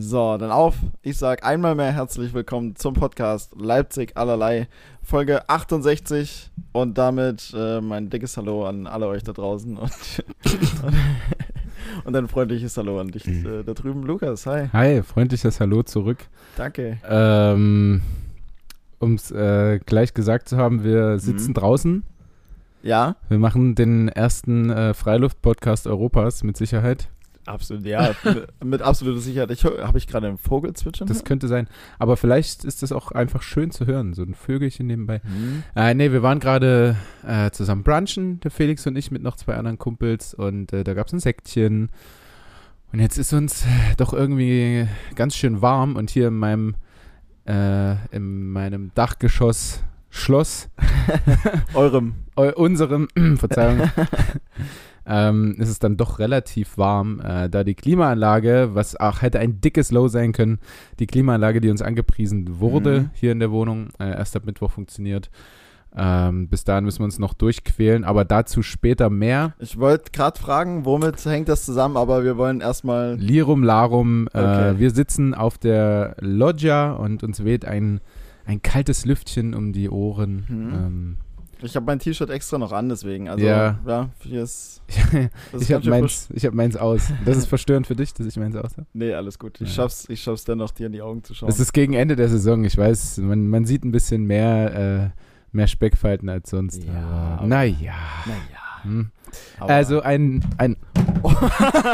[0.00, 0.76] So, dann auf.
[1.02, 4.68] Ich sag einmal mehr herzlich willkommen zum Podcast Leipzig allerlei,
[5.02, 9.90] Folge 68 und damit äh, mein dickes Hallo an alle euch da draußen und,
[12.04, 14.46] und ein freundliches Hallo an dich äh, da drüben, Lukas.
[14.46, 14.68] Hi.
[14.72, 16.18] Hi, freundliches Hallo zurück.
[16.56, 16.98] Danke.
[17.08, 18.02] Ähm,
[19.00, 21.54] um es äh, gleich gesagt zu haben, wir sitzen Mhm.
[21.54, 22.02] draußen.
[22.82, 27.08] Ja, Wir machen den ersten äh, Freiluft-Podcast Europas mit Sicherheit.
[27.48, 28.14] Absolut, ja,
[28.64, 29.50] mit, absoluter Sicherheit.
[29.50, 31.08] Ich habe ich gerade einen Vogel zwitschern?
[31.08, 31.68] Das könnte sein.
[31.98, 35.20] Aber vielleicht ist das auch einfach schön zu hören, so ein Vögelchen nebenbei.
[35.24, 35.62] Hm.
[35.74, 39.54] Äh, nee, wir waren gerade äh, zusammen brunchen, der Felix und ich mit noch zwei
[39.54, 41.90] anderen Kumpels und äh, da gab es ein Sektchen.
[42.92, 43.64] Und jetzt ist uns
[43.96, 46.76] doch irgendwie ganz schön warm und hier in meinem,
[47.46, 50.70] äh, in meinem Dachgeschoss Schloss,
[51.74, 52.14] Eurem.
[52.36, 53.90] eu unserem, Verzeihung,
[55.08, 59.60] ähm, ist es dann doch relativ warm, äh, da die Klimaanlage, was auch hätte ein
[59.60, 60.58] dickes Low sein können,
[60.98, 63.10] die Klimaanlage, die uns angepriesen wurde Mhm.
[63.14, 65.30] hier in der Wohnung, äh, erst ab Mittwoch funktioniert.
[65.96, 69.54] Ähm, bis dahin müssen wir uns noch durchquälen, aber dazu später mehr.
[69.58, 73.14] Ich wollte gerade fragen, womit hängt das zusammen, aber wir wollen erstmal.
[73.16, 74.74] Lirum Larum, äh, Okay.
[74.78, 78.00] wir sitzen auf der Loggia und uns weht ein,
[78.44, 80.44] ein kaltes Lüftchen um die Ohren.
[80.48, 80.74] Mhm.
[80.74, 81.16] Ähm,
[81.60, 83.28] Ich habe mein T-Shirt extra noch an, deswegen.
[83.28, 83.78] Also, Ja.
[83.86, 84.80] ja, hier ist.
[85.52, 87.12] Das ist ich habe meins, ich hab meins aus.
[87.24, 88.86] Das ist verstörend für dich, dass ich meins aus habe.
[88.92, 89.60] Nee, alles gut.
[89.60, 89.74] Ich Ja.
[89.74, 91.48] schaff's, ich schaff's dennoch, dir in die Augen zu schauen.
[91.48, 95.20] Es ist gegen Ende der Saison, ich weiß, man, man sieht ein bisschen mehr, äh,
[95.56, 96.84] mehr Speckfalten als sonst.
[96.84, 97.92] Ja, naja.
[98.26, 98.82] naja.
[98.82, 99.10] Hm.
[99.58, 100.76] Also ein, ein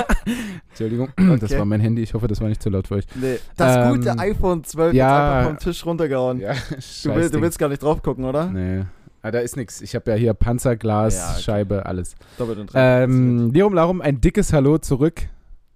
[0.71, 1.09] Entschuldigung,
[1.41, 1.59] das Okay.
[1.59, 3.07] war mein Handy, ich hoffe, das war nicht zu laut für euch.
[3.15, 5.07] Nee, das Ähm, gute iPhone 12 ja.
[5.07, 6.41] ist einfach vom Tisch runtergehauen.
[6.41, 8.47] Ja, du, will, du willst gar nicht drauf gucken, oder?
[8.51, 8.85] Nee.
[9.27, 9.81] Ah, da ist nichts.
[9.81, 11.41] Ich habe ja hier Panzerglas, Ja, okay.
[11.43, 12.15] Scheibe, alles.
[12.37, 15.23] Doppelt und dreifach Ähm, Lirum Larum, ein dickes Hallo zurück.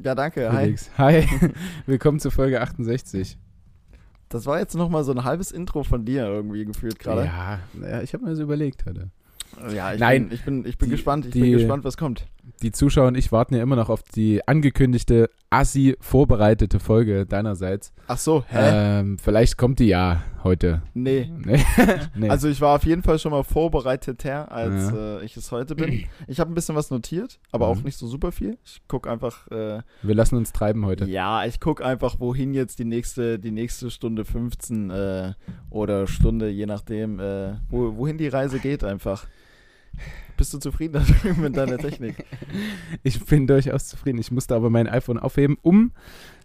[0.00, 0.52] Ja, danke.
[0.52, 0.64] Hi.
[0.64, 0.90] Felix.
[0.98, 1.26] Hi.
[1.86, 3.38] Willkommen zur Folge 68.
[4.28, 7.24] Das war jetzt nochmal so ein halbes Intro von dir irgendwie gefühlt gerade.
[7.24, 9.08] Ja, naja, ich habe mir das überlegt heute.
[9.74, 10.28] Ja, ich Nein.
[10.28, 11.24] bin, ich bin, ich bin Die- gespannt.
[11.24, 12.26] Ich die- bin gespannt, was kommt.
[12.60, 17.92] Die Zuschauer und ich warten ja immer noch auf die angekündigte, assi vorbereitete Folge deinerseits.
[18.06, 19.00] Ach so, hä?
[19.00, 20.82] Ähm, vielleicht kommt die ja heute.
[20.94, 21.30] nee.
[21.44, 21.64] Nee.
[22.14, 22.28] nee.
[22.30, 25.18] Also ich war auf jeden Fall schon mal vorbereiteter, als Ja.
[25.18, 26.04] äh, ich es heute bin.
[26.26, 27.84] Ich habe ein bisschen was notiert, aber auch Mhm.
[27.84, 28.58] nicht so super viel.
[28.64, 31.06] Ich gucke einfach, äh, Wir lassen uns treiben heute.
[31.06, 35.32] ja, ich gucke einfach, wohin jetzt die nächste, die nächste Stunde 15 äh,
[35.70, 39.26] oder Stunde, je nachdem, äh, wo, wohin die Reise geht einfach.
[40.36, 41.04] Bist du zufrieden
[41.40, 42.24] mit deiner Technik?
[43.02, 44.18] Ich bin durchaus zufrieden.
[44.18, 45.92] Ich musste aber mein iPhone aufheben, um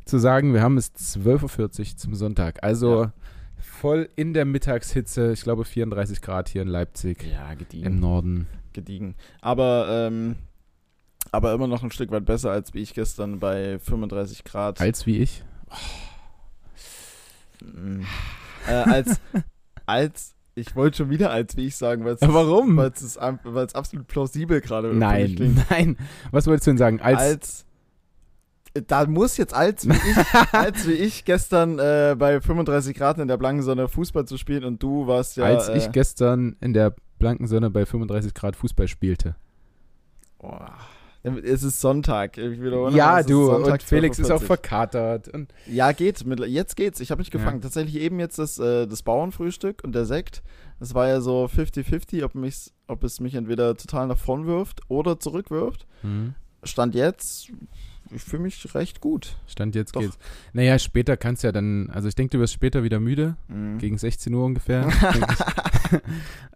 [0.06, 2.64] zu sagen, wir haben es 12.40 Uhr zum Sonntag.
[2.64, 3.14] Also Ja.
[3.58, 5.32] voll in der Mittagshitze.
[5.34, 7.86] Ich glaube 34 Grad hier in Leipzig Ja, gediegen.
[7.86, 8.48] im Norden.
[8.74, 9.16] gediegen.
[9.42, 10.36] Aber, ähm,
[11.32, 14.82] aber immer noch ein Stück weit besser, als wie ich gestern bei 35 Grad.
[14.82, 15.44] Als wie ich.
[17.64, 18.02] Mm.
[18.68, 19.20] äh, als,
[19.86, 22.78] als, ich wollte schon wieder als wie ich sagen, weil es Warum?
[22.78, 25.66] Weil es absolut plausibel gerade mich Nein, klingt.
[25.70, 25.98] nein.
[26.32, 27.02] Was wolltest du denn sagen?
[27.02, 27.66] Als, Als,
[28.88, 33.28] da muss jetzt als wie ich, als wie ich gestern äh, bei 35 Grad in
[33.28, 35.46] der blanken Sonne Fußball zu spielen und du warst ja.
[35.46, 39.36] als äh, ich gestern in der blanken Sonne bei 35 Grad Fußball spielte.
[40.40, 40.58] oh,
[41.24, 42.38] es ist Sonntag.
[42.38, 43.46] Ja, es du.
[43.46, 44.46] Sonntag, und Felix ist auch 12:40.
[44.46, 45.28] verkatert.
[45.30, 46.26] Und Ja, geht.
[46.26, 47.00] Mit, jetzt geht's.
[47.00, 47.40] Ich habe mich Ja.
[47.40, 47.62] gefangen.
[47.62, 50.44] Tatsächlich eben jetzt das, äh, das Bauernfrühstück und der Sekt.
[50.80, 52.34] Das war ja so 50-50, ob,
[52.88, 55.88] ob es mich entweder total nach vorn wirft oder zurückwirft.
[56.02, 56.36] hm,
[56.66, 57.52] Stand jetzt,
[58.14, 59.36] ich fühle mich recht gut.
[59.48, 60.02] Stand jetzt Doch.
[60.02, 60.18] geht's.
[60.54, 63.36] Naja, später kannst du ja dann, also ich denke, du wirst später wieder müde.
[63.48, 63.78] Mhm.
[63.80, 64.88] Gegen 16 Uhr ungefähr.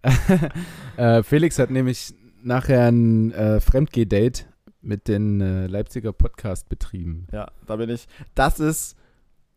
[0.98, 2.14] äh, Felix hat nämlich
[2.44, 4.48] nachher ein äh, Fremdgeh-Date
[4.82, 7.28] mit den äh, Leipziger Podcast betrieben.
[7.32, 8.08] Ja, da bin ich.
[8.36, 8.96] Das ist,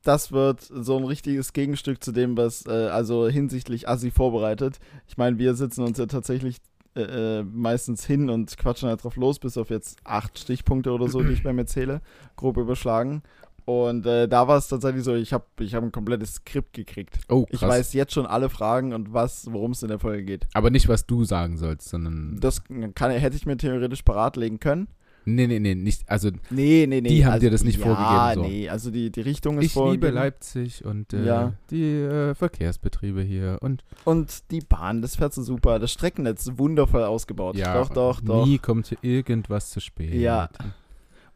[0.03, 4.78] das wird so ein richtiges Gegenstück zu dem, was äh, also hinsichtlich Assi vorbereitet.
[5.06, 6.56] Ich meine, wir sitzen uns ja tatsächlich
[6.97, 11.08] äh, äh, meistens hin und quatschen halt drauf los, bis auf jetzt acht Stichpunkte oder
[11.08, 12.00] so, die ich bei mir zähle,
[12.37, 13.22] grob überschlagen.
[13.66, 17.20] Und äh, da war es tatsächlich so, ich habe ich hab ein komplettes Skript gekriegt.
[17.28, 17.69] Oh, Ich krass.
[17.69, 20.49] weiß jetzt schon alle Fragen und was, worum es in der Folge geht.
[20.55, 22.38] Aber nicht, was du sagen sollst, sondern.
[22.40, 22.62] Das
[22.94, 24.88] kann, hätte ich mir theoretisch parat legen können.
[25.35, 26.09] Nee, nee, nee, nicht.
[26.09, 27.09] Also, Nee, nee, nee.
[27.09, 28.50] Die haben dir das nicht ja, vorgegeben, so.
[28.50, 30.06] nee, also die, die Richtung ist ich vorgegeben.
[30.06, 31.53] liebe Leipzig und äh, Ja.
[31.71, 33.85] die äh, Verkehrsbetriebe hier und.
[34.05, 35.79] Und die Bahn, das fährt so super.
[35.79, 37.56] Das Streckennetz wundervoll ausgebaut.
[37.56, 38.47] Ja, doch, doch, doch.
[38.47, 40.15] Nie kommt hier irgendwas zu spät.
[40.15, 40.49] Ja.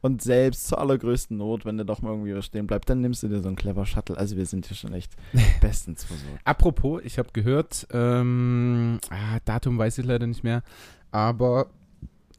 [0.01, 3.29] Und selbst zur allergrößten Not, wenn du doch mal irgendwie stehen bleibt, dann nimmst du
[3.29, 4.19] dir so einen clever Shuttle.
[4.19, 5.13] Also wir sind hier schon echt
[5.63, 6.41] bestens versorgt.
[6.45, 10.63] Apropos, ich habe gehört, ähm, ah, Datum weiß ich leider nicht mehr,
[11.11, 11.69] aber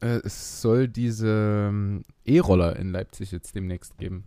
[0.00, 4.24] äh, es soll diese ähm, E-Roller in Leipzig jetzt demnächst geben.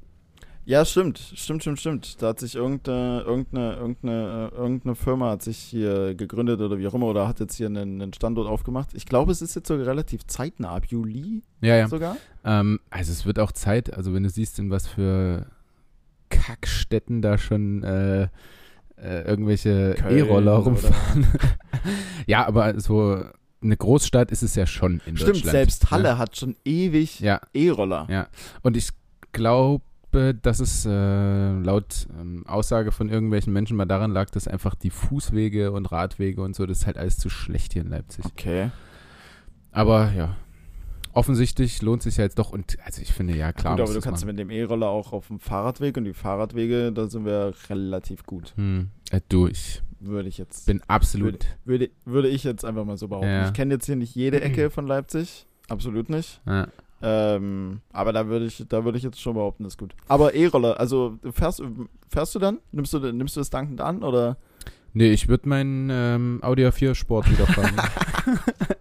[0.66, 2.22] Ja, stimmt, stimmt, stimmt, stimmt.
[2.22, 6.88] Da hat sich irgendeine, irgendeine, irgendeine, äh, irgendeine Firma hat sich hier gegründet oder wie
[6.88, 8.94] auch immer oder hat jetzt hier einen, einen Standort aufgemacht.
[8.94, 11.88] Ich glaube, es ist jetzt sogar relativ zeitnah, ab Juli Ja, ja.
[11.88, 12.18] sogar.
[12.46, 15.48] Ähm, also es wird auch Zeit, also wenn du siehst, in was für
[16.30, 18.28] Kackstätten da schon äh,
[19.02, 21.26] äh, irgendwelche E-Roller rumfahren.
[22.28, 23.24] ja, aber so
[23.62, 25.52] eine Großstadt ist es ja schon in Stimmt, Deutschland.
[25.52, 26.18] selbst Halle Ja.
[26.18, 28.08] hat schon ewig Ja, E-Roller.
[28.10, 28.28] Ja.
[28.62, 28.90] Und ich
[29.32, 29.84] glaube,
[30.42, 30.90] dass es äh,
[31.60, 36.42] laut ähm, Aussage von irgendwelchen Menschen mal daran lag, dass einfach die Fußwege und Radwege
[36.42, 38.26] und so, das ist halt alles zu schlecht hier in Leipzig.
[38.26, 38.72] Okay.
[39.72, 40.36] Aber ja,
[41.14, 42.52] offensichtlich lohnt sich ja jetzt doch.
[42.52, 43.76] Und also ich finde, ja klar.
[43.76, 44.36] Gut, aber du kannst machen.
[44.36, 48.54] mit dem E-Roller auch auf dem Fahrradweg und die Fahrradwege, da sind wir relativ gut.
[48.56, 50.66] Hm, äh, du, ich Würde ich jetzt.
[50.66, 51.46] bin absolut.
[51.66, 53.30] Würde, würde ich jetzt einfach mal so behaupten.
[53.30, 53.48] Ja.
[53.48, 55.46] Ich kenne jetzt hier nicht jede Ecke von Leipzig.
[55.68, 56.42] Absolut nicht.
[56.46, 56.68] Ja.
[57.02, 59.96] Ähm, aber da würde ich, da würde ich jetzt schon behaupten, das ist gut.
[60.08, 61.64] Aber E-Roller, also fährst,
[62.10, 62.60] fährst du dann?
[62.72, 64.38] Nimmst du, nimmst du das dankend an oder?
[64.94, 67.76] Nee, ich würde meinen ähm, Audi A4 Sport wieder fahren.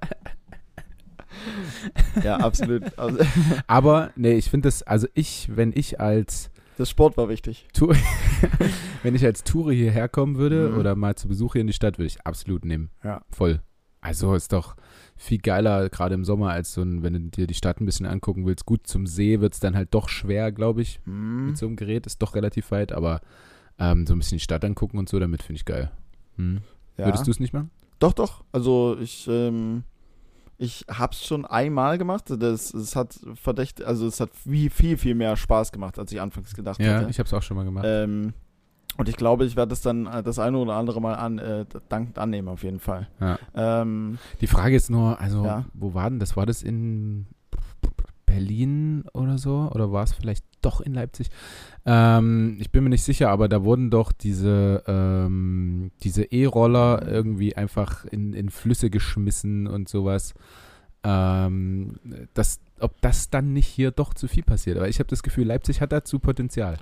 [2.25, 2.99] Ja, absolut.
[2.99, 3.19] Also,
[3.67, 7.67] Aber nee, ich finde das, also ich, wenn ich als das Sport war wichtig.
[7.73, 7.97] Tour,
[9.03, 10.79] wenn ich als Touri hierher kommen würde Mhm.
[10.79, 12.91] oder mal zu Besuch hier in die Stadt, würde ich absolut nehmen.
[13.03, 13.23] Ja.
[13.31, 13.61] Voll.
[14.01, 14.77] Also ist doch
[15.17, 18.07] viel geiler, gerade im Sommer, als so ein, wenn du dir die Stadt ein bisschen
[18.07, 18.65] angucken willst.
[18.65, 21.47] Gut, zum See wird es dann halt doch schwer, glaube ich, Hm.
[21.47, 22.07] mit so einem Gerät.
[22.07, 23.23] Ist doch relativ weit, aber
[23.81, 25.91] ähm, so ein bisschen die Stadt angucken und so, damit finde ich geil.
[26.37, 26.61] Hm.
[26.97, 27.07] Ja.
[27.07, 27.71] Würdest du es nicht machen?
[27.99, 28.45] Doch, doch.
[28.53, 29.83] Also ich, ähm,
[30.59, 32.25] ich hab's schon einmal gemacht.
[32.37, 36.21] Das, es hat verdächtig, also es hat viel, viel, viel mehr Spaß gemacht, als ich
[36.21, 37.11] anfangs gedacht Ja, hätte.
[37.11, 37.85] ich habe es auch schon mal gemacht.
[37.89, 38.33] Ähm,
[38.97, 41.65] und ich glaube, ich werde das dann äh, das eine oder andere Mal an, äh,
[41.89, 43.09] dankend annehmen, auf jeden Fall.
[43.21, 43.39] Ja.
[43.55, 45.65] Ähm, Die Frage ist nur, also, Ja.
[45.75, 46.37] wo war denn das?
[46.37, 47.27] War das in
[48.27, 49.71] Berlin oder so?
[49.73, 51.31] Oder war es vielleicht doch in Leipzig?
[51.87, 57.57] Ähm, ich bin mir nicht sicher, aber da wurden doch diese, ähm, diese E-Roller irgendwie
[57.57, 60.35] einfach in, in Flüsse geschmissen und sowas.
[61.05, 61.97] Ähm,
[62.35, 64.77] das, ob das dann nicht hier doch zu viel passiert.
[64.77, 66.77] Aber ich habe das Gefühl, Leipzig hat dazu Potenzial.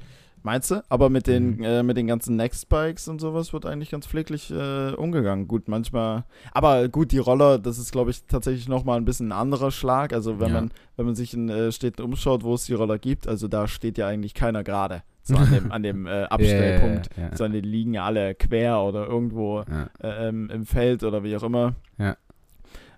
[0.46, 0.82] Meinst du?
[0.88, 1.62] Aber mit den, Mhm.
[1.64, 5.46] äh, mit den ganzen Next-Bikes und sowas wird eigentlich ganz pfleglich äh, umgegangen.
[5.48, 6.24] Gut, manchmal.
[6.52, 10.14] Aber gut, die Roller, das ist, glaube ich, tatsächlich nochmal ein bisschen ein anderer Schlag.
[10.14, 10.54] Also wenn Ja.
[10.54, 13.68] man, wenn man sich in äh, Städten umschaut, wo es die Roller gibt, also da
[13.68, 15.02] steht ja eigentlich keiner gerade.
[15.22, 17.10] So an dem, an dem äh, Abstellpunkt.
[17.16, 21.24] Ja, ja, sondern die liegen ja alle quer oder irgendwo äh, ähm, im Feld oder
[21.24, 21.74] wie auch immer.
[21.98, 22.16] Ja.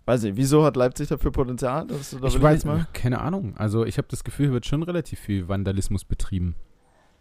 [0.04, 1.86] Weiß nicht, wieso hat Leipzig dafür Potenzial?
[1.86, 2.86] Das, da Ich weiß, mal.
[2.92, 3.54] keine Ahnung.
[3.56, 6.54] Also ich habe das Gefühl, hier wird schon relativ viel Vandalismus betrieben.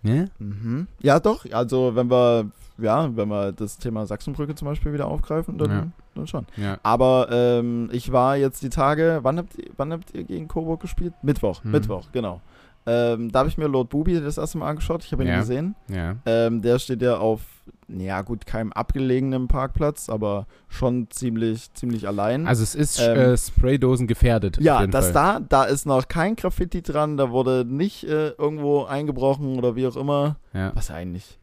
[0.04, 0.30] Ne?
[0.40, 0.88] Mhm.
[1.02, 1.46] Ja, doch.
[1.52, 5.88] Also wenn wir, ja, wenn wir das Thema Sachsenbrücke zum Beispiel wieder aufgreifen, dann, Ja.
[6.16, 6.46] dann schon.
[6.56, 6.78] Ja.
[6.84, 10.80] Aber ähm, ich war jetzt die Tage, wann habt ihr, wann habt ihr gegen Coburg
[10.82, 11.14] gespielt?
[11.24, 11.72] Mittwoch, Mhm.
[11.72, 12.42] Mittwoch, genau.
[12.86, 15.04] Ähm, da habe ich mir Lord Bubi das erste Mal angeschaut.
[15.04, 15.40] Ich habe ihn Ja.
[15.40, 15.76] gesehen.
[15.90, 16.16] Ja.
[16.26, 17.42] Ähm, der steht ja auf,
[17.88, 22.45] ja gut, keinem abgelegenen Parkplatz, aber schon ziemlich, ziemlich allein.
[22.48, 24.57] Also es ist Ähm, äh, Spraydosen gefährdet.
[24.60, 25.13] ja, das Fall.
[25.13, 29.88] da, da ist noch kein Graffiti dran, da wurde nicht äh, irgendwo eingebrochen oder wie
[29.88, 30.72] auch immer, Ja.
[30.75, 31.39] was eigentlich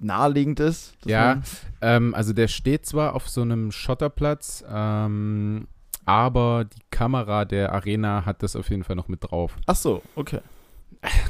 [0.00, 0.94] naheliegend ist.
[1.06, 1.40] Ja.
[1.80, 5.66] Ähm, also der steht zwar auf so einem Schotterplatz, ähm,
[6.04, 9.56] aber die Kamera der Arena hat das auf jeden Fall noch mit drauf.
[9.66, 10.40] Ach so, okay.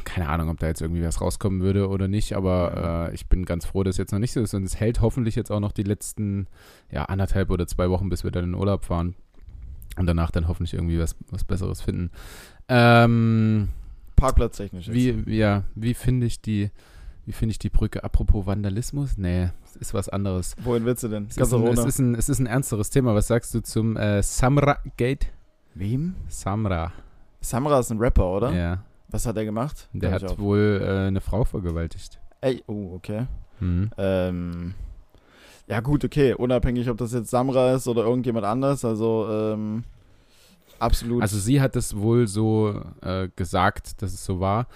[0.05, 3.45] Keine Ahnung, ob da jetzt irgendwie was rauskommen würde oder nicht, aber äh, ich bin
[3.45, 4.55] ganz froh, dass es jetzt noch nicht so ist.
[4.55, 6.47] Und es hält hoffentlich jetzt auch noch die letzten
[6.91, 9.15] ja, anderthalb oder zwei Wochen, bis wir dann in Urlaub fahren.
[9.97, 12.11] Und danach dann hoffentlich irgendwie was, was Besseres finden.
[12.69, 13.69] Ähm,
[14.17, 14.91] Parkplatztechnisch.
[14.91, 16.71] Wie, ja, wie finde ich die,
[17.27, 18.03] wie finde ich die Brücke?
[18.03, 19.17] Apropos Vandalismus?
[19.17, 20.57] Nee, es ist was anderes.
[20.63, 21.27] Wohin willst du denn?
[21.29, 23.15] Es ist, ein, es, ist ein, es ist ein ernsteres Thema.
[23.15, 25.27] Was sagst du zum äh, Samra Gate?
[25.75, 26.15] Wem?
[26.29, 26.93] Samra.
[27.41, 28.53] Samra ist ein Rapper, oder?
[28.53, 28.85] Ja.
[29.15, 29.89] Was hat er gemacht?
[29.93, 32.19] Der ich hat wohl äh, eine Frau vergewaltigt.
[32.41, 33.27] Ey, oh, okay.
[33.61, 33.91] Mhm.
[33.97, 34.75] Ähm,
[35.69, 36.35] ja gut, okay.
[36.35, 38.85] Unabhängig, ob das jetzt Samra ist oder irgendjemand anders.
[38.85, 39.85] Also, ähm,
[40.81, 41.23] absolut.
[41.23, 44.67] Also sie hat es wohl so äh, gesagt, dass es so war.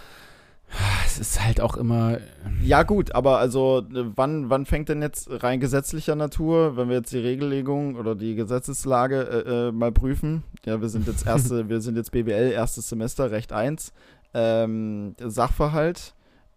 [1.07, 2.18] Es ist halt auch immer.
[2.62, 6.97] ja gut, aber also äh, wann, wann fängt denn jetzt rein gesetzlicher Natur, wenn wir
[6.97, 10.45] jetzt die Regellegung oder die Gesetzeslage äh, äh, mal prüfen?
[10.66, 13.92] Ja, wir sind jetzt erste, wir sind jetzt BWL, erstes Semester, Recht 1.
[14.35, 16.14] Ähm, Sachverhalt.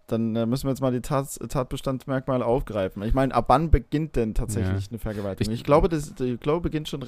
[0.08, 3.02] Dann müssen wir jetzt mal die Tat, Tatbestandsmerkmale aufgreifen.
[3.04, 4.90] Ich meine, ab wann beginnt denn tatsächlich Ja.
[4.90, 5.54] eine Vergewaltigung?
[5.54, 7.02] Ich- Ich, glaube, das, ich glaube, beginnt schon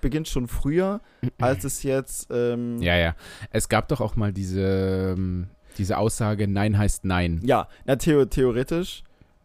[0.00, 1.00] beginnt schon früher,
[1.40, 2.26] als es jetzt.
[2.32, 3.14] Ähm, Ja, ja.
[3.52, 5.46] Es gab doch auch mal diese, ähm,
[5.78, 7.40] diese Aussage, Nein heißt Nein.
[7.44, 9.04] Ja, na, theo theoretisch,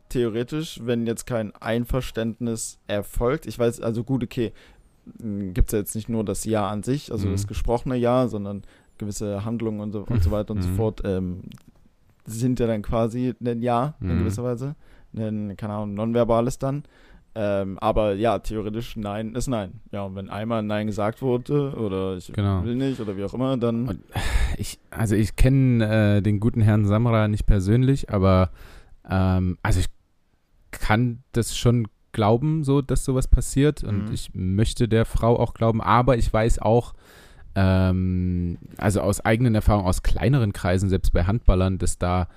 [0.10, 4.52] theoretisch, wenn jetzt kein Einverständnis erfolgt, ich weiß, also gut, okay,
[5.54, 7.34] gibt es ja jetzt nicht nur das Ja an sich, also Mhm.
[7.34, 8.64] das gesprochene Ja, sondern
[8.98, 10.76] gewisse Handlungen und so, und so weiter und so Mhm.
[10.76, 11.02] fort.
[11.06, 11.42] Ähm,
[12.26, 14.20] sind ja dann quasi ein Ja in Mhm.
[14.20, 14.76] gewisser Weise.
[15.16, 16.84] Ein, keine Ahnung, nonverbales dann.
[17.36, 19.80] Ähm, aber ja, theoretisch Nein ist Nein.
[19.92, 22.64] Ja, und wenn einmal Nein gesagt wurde oder ich Genau.
[22.64, 24.00] will nicht oder wie auch immer, dann.
[24.58, 28.50] Ich, also ich kenne äh, den guten Herrn Samra nicht persönlich, aber
[29.10, 29.86] ähm, also ich
[30.72, 34.14] kann das schon glauben, so dass sowas passiert und Mhm.
[34.14, 36.94] ich möchte der Frau auch glauben, aber ich weiß auch,
[37.62, 42.28] ähm, also aus eigenen Erfahrungen, aus kleineren Kreisen, selbst bei Handballern, dass da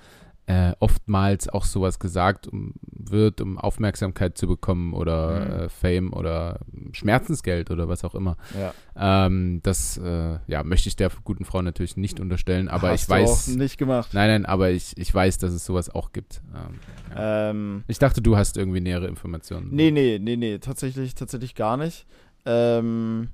[0.47, 5.51] äh, oftmals auch sowas gesagt um, wird, um Aufmerksamkeit zu bekommen oder Mhm.
[5.65, 6.59] äh, Fame oder
[6.93, 8.35] Schmerzensgeld oder was auch immer.
[8.59, 8.73] ja,
[9.27, 13.05] Ähm, das äh, ja, möchte ich der guten Frau natürlich nicht unterstellen, aber hast ich
[13.07, 13.49] du weiß.
[13.49, 14.09] auch nicht gemacht.
[14.13, 16.41] Nein, nein, aber ich, ich weiß, dass es sowas auch gibt.
[16.55, 16.79] Ähm,
[17.15, 17.49] ja.
[17.51, 19.67] Ähm, Ich dachte, du hast irgendwie nähere Informationen.
[19.71, 22.07] nee, nee, nee, nee, tatsächlich, tatsächlich gar nicht.
[22.45, 23.29] Ähm,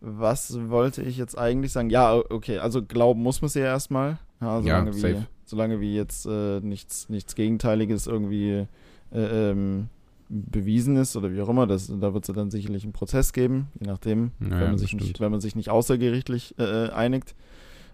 [0.00, 1.90] was wollte ich jetzt eigentlich sagen?
[1.90, 4.18] Ja, okay, also glauben muss man sie ja erstmal.
[4.40, 5.26] Ja, solange, wie, safe.
[5.44, 8.66] solange wie jetzt äh, nichts, nichts Gegenteiliges irgendwie
[9.12, 9.88] äh, ähm,
[10.30, 13.32] bewiesen ist oder wie auch immer, das, da wird es ja dann sicherlich einen Prozess
[13.32, 16.86] geben, je nachdem, Ja, wenn, ja, man sich nicht, wenn man sich nicht außergerichtlich äh,
[16.86, 17.34] äh, einigt.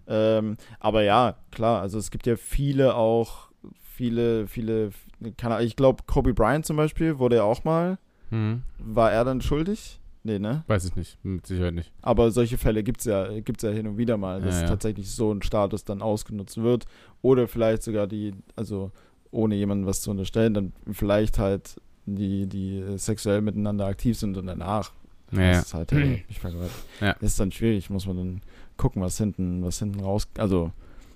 [0.07, 3.49] Ähm, aber ja, klar, also es gibt ja viele auch,
[3.83, 4.91] viele, viele,
[5.37, 7.99] keine Ahnung, ich glaube, Kobe Bryant zum Beispiel wurde ja auch mal,
[8.31, 9.99] Hm, war er dann schuldig?
[10.27, 10.65] Nee, ne?
[10.67, 11.93] weiß ich nicht, mit Sicherheit nicht.
[12.03, 14.69] Aber solche Fälle gibt es ja, gibt's ja hin und wieder mal, dass Ja, ja.
[14.69, 16.85] tatsächlich so ein Status dann ausgenutzt wird.
[17.23, 18.91] Oder vielleicht sogar die, also
[19.31, 24.47] ohne jemandem was zu unterstellen, dann vielleicht halt die, die sexuell miteinander aktiv sind und
[24.47, 24.93] danach.
[25.31, 26.77] Ja, Das ist halt nicht vergewaltigt.
[27.01, 27.13] Ja.
[27.15, 28.41] Das ist dann schwierig, muss man dann
[28.77, 30.73] gucken, was hinten, was hinten raus, also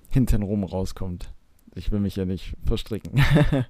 [0.09, 1.31] hinten rum rauskommt.
[1.75, 3.21] Ich will mich ja nicht verstricken.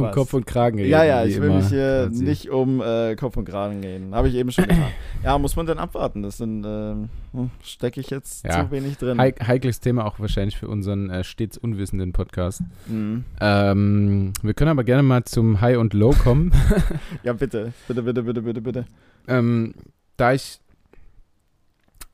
[0.00, 0.14] um was?
[0.14, 2.24] Kopf und Kragen reden, Ja, ja, ich will mich hier quasi.
[2.24, 4.14] nicht um äh, Kopf und Kragen reden.
[4.14, 4.88] Habe ich eben schon getan.
[5.22, 6.22] ja, muss man dann abwarten.
[6.22, 8.64] Das sind, ähm, hm, stecke ich jetzt Ja.
[8.64, 9.18] zu wenig drin.
[9.18, 12.62] Heik heikles Thema auch wahrscheinlich für unseren äh, stets unwissenden Podcast.
[12.86, 13.24] Mhm.
[13.40, 16.52] Ähm, wir können aber gerne mal zum High und Low kommen.
[17.22, 17.72] Ja, bitte.
[17.88, 18.84] Bitte, bitte, bitte, bitte, bitte.
[19.28, 19.74] ähm,
[20.16, 20.58] da ich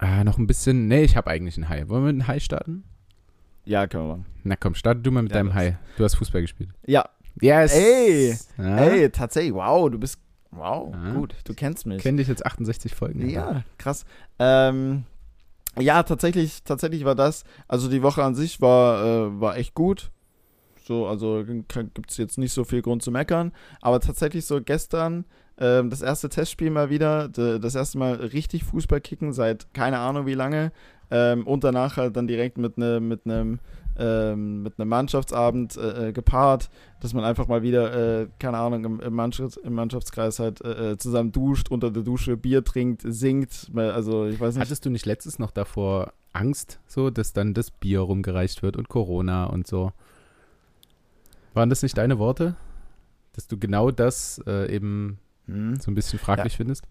[0.01, 1.89] äh, noch ein bisschen, nee, ich habe eigentlich ein High.
[1.89, 2.85] Wollen wir mit einem High starten?
[3.65, 4.27] Ja, können wir machen.
[4.45, 5.75] Na komm, starte du mal mit Ja, deinem High.
[5.97, 6.71] Du hast Fußball gespielt.
[6.87, 7.09] Ja,
[7.41, 7.73] Yes!
[7.75, 8.37] Ey!
[8.59, 8.77] Ja?
[8.79, 9.55] ey, tatsächlich.
[9.55, 10.19] Wow, du bist.
[10.51, 11.13] Wow, Ja.
[11.15, 11.35] gut.
[11.45, 12.03] Du kennst mich.
[12.03, 13.29] Kenn dich jetzt 68 Folgen.
[13.29, 14.05] Ja, krass.
[14.39, 15.05] Ähm,
[15.79, 17.45] ja, tatsächlich, tatsächlich war das.
[17.69, 20.11] Also die Woche an sich war, äh, war echt gut.
[20.87, 23.53] So, also gibt es jetzt nicht so viel Grund zu meckern.
[23.83, 25.25] Aber tatsächlich so gestern
[25.59, 29.99] ähm, das erste Testspiel mal wieder, de, das erste Mal richtig Fußball kicken seit keine
[29.99, 30.73] Ahnung wie lange.
[31.11, 33.59] Ähm, und danach halt dann direkt mit einem mit einem
[33.99, 38.85] ähm, mit einem Mannschaftsabend äh, äh, gepaart, dass man einfach mal wieder, äh, keine Ahnung,
[38.85, 43.03] im, im, Mannschafts-, im Mannschaftskreis halt äh, äh, zusammen duscht, unter der Dusche Bier trinkt,
[43.05, 43.71] singt.
[43.75, 44.65] Also ich weiß nicht.
[44.65, 48.89] Hattest du nicht letztes noch davor Angst, so, dass dann das Bier rumgereicht wird und
[48.89, 49.93] Corona und so?
[51.55, 52.57] Waren das nicht deine Worte?
[53.33, 55.77] Dass du genau das äh, eben Hm.
[55.77, 56.85] so ein bisschen fraglich findest?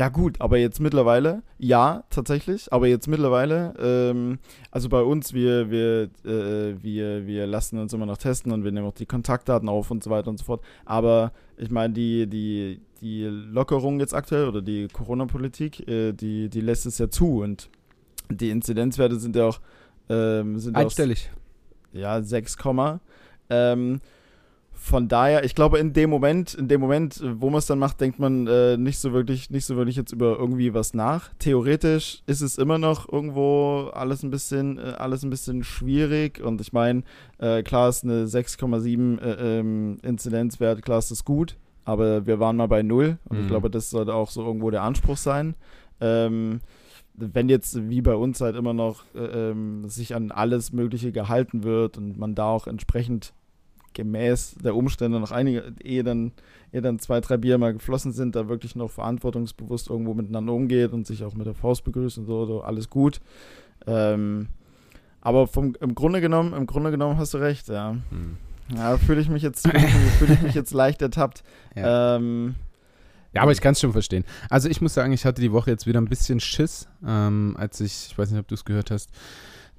[0.00, 4.38] Ja, gut, aber jetzt mittlerweile, ja, tatsächlich, aber jetzt mittlerweile, ähm,
[4.70, 8.72] also bei uns, wir, wir, äh, wir, wir lassen uns immer noch testen und wir
[8.72, 10.64] nehmen auch die Kontaktdaten auf und so weiter und so fort.
[10.86, 16.62] Aber ich meine, die, die, die Lockerung jetzt aktuell oder die Corona-Politik, äh, die, die
[16.62, 17.68] lässt es ja zu und
[18.30, 19.60] die Inzidenzwerte sind ja auch,
[20.08, 21.30] ähm, sind ja auch Einstellig.
[21.92, 22.56] ja, 6,
[23.50, 24.00] ähm,
[24.82, 27.78] von daher, ich glaube, in dem Moment, in dem Moment, äh, wo man es dann
[27.78, 31.28] macht, denkt man äh, nicht so wirklich, nicht so wirklich jetzt über irgendwie was nach.
[31.38, 36.40] Theoretisch ist es immer noch irgendwo alles ein bisschen, äh, alles ein bisschen schwierig.
[36.40, 37.02] Und ich meine,
[37.38, 42.56] äh, klar ist eine 6,7 äh, ähm, Inzidenzwert, klar ist das gut, aber wir waren
[42.56, 43.42] mal bei null und Mhm.
[43.42, 45.56] ich glaube, das sollte auch so irgendwo der Anspruch sein.
[46.00, 46.60] Ähm,
[47.12, 51.64] wenn jetzt wie bei uns halt immer noch äh, ähm, sich an alles Mögliche gehalten
[51.64, 53.34] wird und man da auch entsprechend
[53.94, 56.32] gemäß der Umstände noch einige, ehe dann,
[56.72, 60.92] ehe dann zwei, drei Bier mal geflossen sind, da wirklich noch verantwortungsbewusst irgendwo miteinander umgeht
[60.92, 63.20] und sich auch mit der Faust begrüßt und so, so alles gut.
[63.86, 64.48] Ähm,
[65.20, 67.96] aber vom, im Grunde genommen, im Grunde genommen hast du recht, ja.
[68.10, 68.36] Hm.
[68.74, 69.66] Ja, fühle ich mich jetzt,
[70.18, 71.42] fühle ich, mich- jetzt leicht ertappt.
[71.76, 72.16] Ja.
[72.16, 72.54] Ähm,
[73.32, 74.24] Ja, aber ich kann es schon verstehen.
[74.48, 77.80] Also ich muss sagen, ich hatte die Woche jetzt wieder ein bisschen Schiss, ähm, als
[77.80, 79.10] ich, ich weiß nicht, ob du es gehört hast,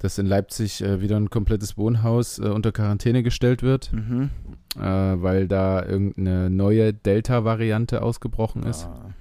[0.02, 4.32] dass in Leipzig äh, wieder ein komplettes Wohnhaus äh, unter Quarantäne gestellt wird, mhm.
[4.76, 8.88] äh, weil da irgendeine neue Delta-Variante ausgebrochen ist.
[8.88, 9.14] Ah,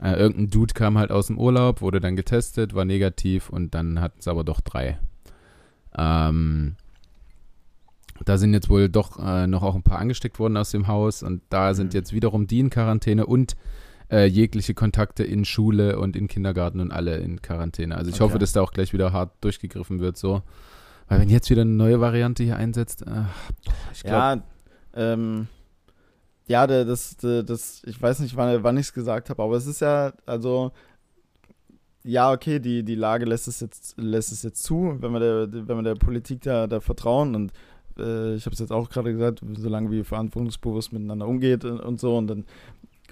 [0.00, 4.00] Äh, irgendein Dude kam halt aus dem Urlaub, wurde dann getestet, war negativ und dann
[4.00, 4.98] hatten es aber doch drei.
[5.96, 6.76] Ähm,
[8.24, 11.22] da sind jetzt wohl doch äh, noch auch ein paar angesteckt worden aus dem Haus
[11.24, 11.98] und da sind Mhm.
[11.98, 13.56] jetzt wiederum die in Quarantäne und
[14.10, 17.96] äh, jegliche Kontakte in Schule und in Kindergarten und alle in Quarantäne.
[17.96, 18.24] Also ich Okay.
[18.24, 20.42] hoffe, dass da auch gleich wieder hart durchgegriffen wird so.
[21.08, 23.28] Weil wenn jetzt wieder eine neue Variante hier einsetzt, ach,
[23.92, 24.42] ich glaube,
[24.96, 25.48] Ja, ähm,
[26.46, 29.66] ja, das, der- das, ich weiß nicht, wann, wann ich es gesagt habe, aber es
[29.66, 30.72] ist ja, also,
[32.04, 35.52] ja, okay, die, die Lage lässt es jetzt, lässt es jetzt zu, wenn wir der,
[35.68, 37.52] wenn wir der Politik da, da vertrauen und
[37.98, 42.00] äh, ich habe es jetzt auch gerade gesagt, solange wir verantwortungsbewusst miteinander umgeht und, und
[42.00, 42.44] so und dann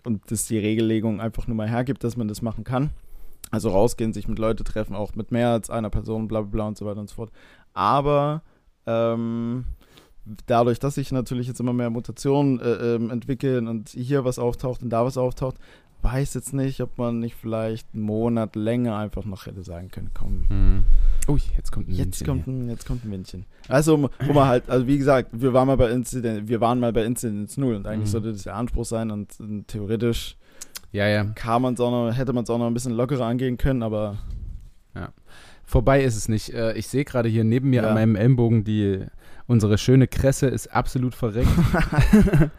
[0.04, 2.90] und das die Regellegung einfach nur mal hergibt, dass man das machen kann.
[3.50, 6.68] Also rausgehen, sich mit Leute treffen, auch mit mehr als einer Person, bla bla bla
[6.68, 7.30] und so weiter und so fort.
[7.74, 8.42] Aber
[8.86, 9.64] ähm,
[10.46, 14.82] dadurch, dass sich natürlich jetzt immer mehr Mutationen äh, ähm, entwickeln und hier was auftaucht
[14.82, 15.56] und da was auftaucht,
[16.02, 20.10] weiß jetzt nicht, ob man nicht vielleicht einen Monat länger einfach noch hätte sagen können,
[20.14, 20.84] komm, hm.
[21.28, 23.44] Ui, jetzt kommt ein jetzt Windchen kommt ein, jetzt kommt ein Windchen.
[23.68, 26.92] Also, wo man halt, also wie gesagt, wir waren mal bei Incident, wir waren mal
[26.92, 28.12] bei Incidents 0 und eigentlich Mhm.
[28.12, 30.36] sollte das der Anspruch sein und, äh, theoretisch
[30.90, 31.24] Ja, ja.
[31.24, 34.18] kann man's auch noch, hätte man es auch noch ein bisschen lockerer angehen können, aber
[35.64, 36.52] Vorbei ist es nicht.
[36.52, 37.88] Äh, Ich sehe gerade hier neben mir Ja.
[37.88, 39.06] an meinem Ellenbogen die
[39.52, 41.50] unsere schöne Kresse ist absolut verreckt.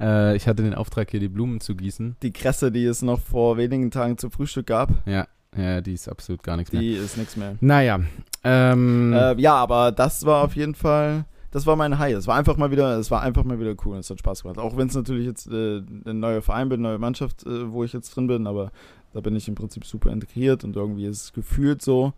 [0.00, 2.16] äh, ich hatte den Auftrag hier die Blumen zu gießen.
[2.22, 5.26] die Kresse, die es noch vor wenigen Tagen zum Frühstück gab, Ja,
[5.56, 6.82] ja, die ist absolut gar nichts mehr.
[6.82, 7.56] die ist nichts mehr.
[7.60, 8.00] Naja,
[8.44, 12.14] ähm, Äh, ja, aber das war auf jeden Fall, das war mein High.
[12.14, 13.98] Es war einfach mal wieder, es war einfach mal wieder cool.
[13.98, 14.58] Es hat Spaß gemacht.
[14.58, 17.92] Auch wenn es natürlich jetzt äh, ein neuer Verein bin, neue Mannschaft, äh, wo ich
[17.92, 18.70] jetzt drin bin, aber
[19.12, 22.12] da bin ich im Prinzip super integriert und irgendwie ist es gefühlt so,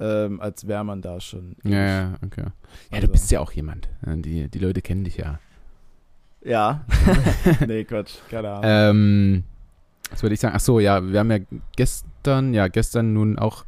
[0.00, 1.56] ähm, als wäre man da schon.
[1.64, 2.44] ja, ja, okay.
[2.44, 2.52] Ja,
[2.92, 3.88] Also- du bist ja auch jemand.
[4.06, 5.38] Äh, Die, die Leute kennen dich ja.
[6.44, 6.84] Ja.
[7.66, 8.62] nee, Quatsch, keine Ahnung.
[8.64, 9.44] Ähm,
[10.10, 10.54] was würde ich sagen?
[10.56, 11.38] Ach so, ja, wir haben ja
[11.76, 13.64] gestern, ja, gestern nun auch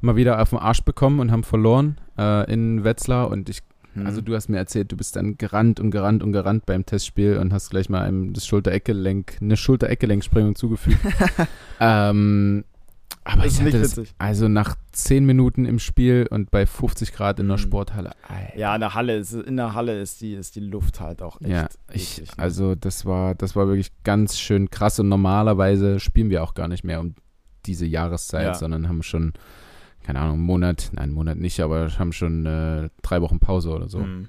[0.00, 3.62] mal wieder auf den Arsch bekommen und haben verloren äh, in Wetzlar und ich
[3.94, 4.06] Hm.
[4.06, 7.38] Also du hast mir erzählt, du bist dann gerannt und gerannt und gerannt beim Testspiel
[7.38, 11.00] und hast gleich mal einem das Schulter-Eckgelenk, eine Schulter-Eckgelenksprengung zugefügt.
[11.80, 12.62] ähm,
[13.32, 14.14] aber Das ist ich nicht hatte das, witzig.
[14.18, 17.60] also nach 10 Minuten im Spiel und bei 50 Grad in der Mhm.
[17.62, 18.10] Sporthalle.
[18.28, 18.58] Alter.
[18.58, 21.40] ja, in der Halle ist, in der Halle ist die, ist die Luft halt auch
[21.40, 21.50] echt.
[21.50, 22.42] Ja, ich, eklig, ne?
[22.42, 26.68] also das war, das war wirklich ganz schön krass und normalerweise spielen wir auch gar
[26.68, 27.14] nicht mehr um
[27.66, 28.54] diese Jahreszeit, Ja.
[28.54, 29.32] sondern haben schon,
[30.02, 33.70] keine Ahnung, einen Monat, nein, einen Monat nicht, aber haben schon äh, drei Wochen Pause
[33.70, 34.00] oder so.
[34.00, 34.28] Hm.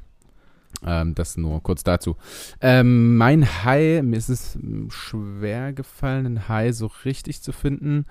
[0.85, 2.15] Ähm, das nur kurz dazu.
[2.61, 4.57] Ähm, mein High, mir ist es
[4.89, 8.05] schwer gefallen, einen High so richtig zu finden.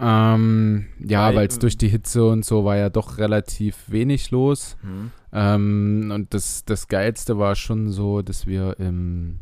[0.00, 4.76] Ähm, ja, Weil- es durch die Hitze und so war ja doch relativ wenig los.
[4.82, 5.10] Hm.
[5.32, 9.40] Ähm, und das, das Geilste war schon so, dass wir im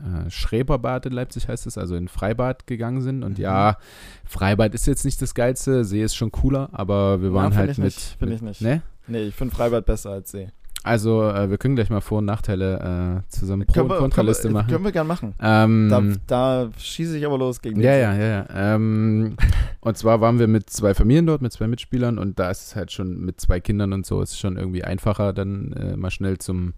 [0.00, 3.24] äh, Schreberbad in Leipzig heißt es, also in Freibad gegangen sind.
[3.24, 3.42] Und Mhm.
[3.44, 3.76] ja,
[4.24, 7.58] Freibad ist jetzt nicht das Geilste, See ist schon cooler, aber wir Ja, waren find
[7.58, 7.84] halt ich mit.
[7.86, 8.60] nicht, find mit ich nicht.
[8.62, 8.82] Ne?
[9.08, 10.50] Nee, ich finde Freibad besser als See.
[10.84, 14.54] Also, äh, wir können gleich mal Vor- und Nachteile äh, zusammen Pro- und Kontraliste können
[14.54, 14.70] wir, machen.
[14.72, 15.34] Können wir gern machen.
[15.40, 15.88] Ähm,
[16.26, 18.02] Da, da schieße ich aber los gegen ja, dich.
[18.02, 18.74] ja, ja, ja.
[18.74, 19.36] Ähm,
[19.80, 22.76] und zwar waren wir mit zwei Familien dort, mit zwei Mitspielern und da ist es
[22.76, 26.10] halt schon mit zwei Kindern und so, ist es schon irgendwie einfacher, dann äh, mal
[26.10, 26.74] schnell zum,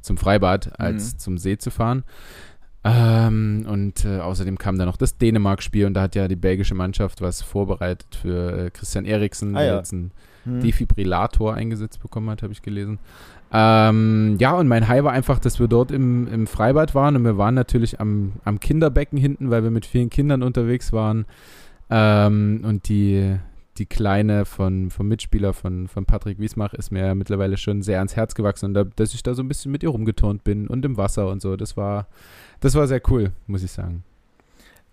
[0.00, 1.18] zum Freibad als Mhm.
[1.18, 2.02] zum See zu fahren.
[2.86, 6.74] Ähm, und äh, außerdem kam da noch das Dänemark-Spiel und da hat ja die belgische
[6.74, 9.76] Mannschaft was vorbereitet für äh, Christian Eriksen, Ah, der ja.
[9.78, 10.10] jetzt einen
[10.44, 10.60] Hm.
[10.60, 12.98] Defibrillator eingesetzt bekommen hat, habe ich gelesen.
[13.52, 17.24] Ähm, ja, und mein High war einfach, dass wir dort im, im Freibad waren und
[17.24, 21.24] wir waren natürlich am, am Kinderbecken hinten, weil wir mit vielen Kindern unterwegs waren.
[21.90, 23.36] Ähm, und die,
[23.78, 28.16] die Kleine von, vom Mitspieler von, von Patrick Wiesmach ist mir mittlerweile schon sehr ans
[28.16, 30.84] Herz gewachsen und da, dass ich da so ein bisschen mit ihr rumgeturnt bin und
[30.84, 31.56] im Wasser und so.
[31.56, 32.08] Das war,
[32.60, 34.02] das war sehr cool, muss ich sagen.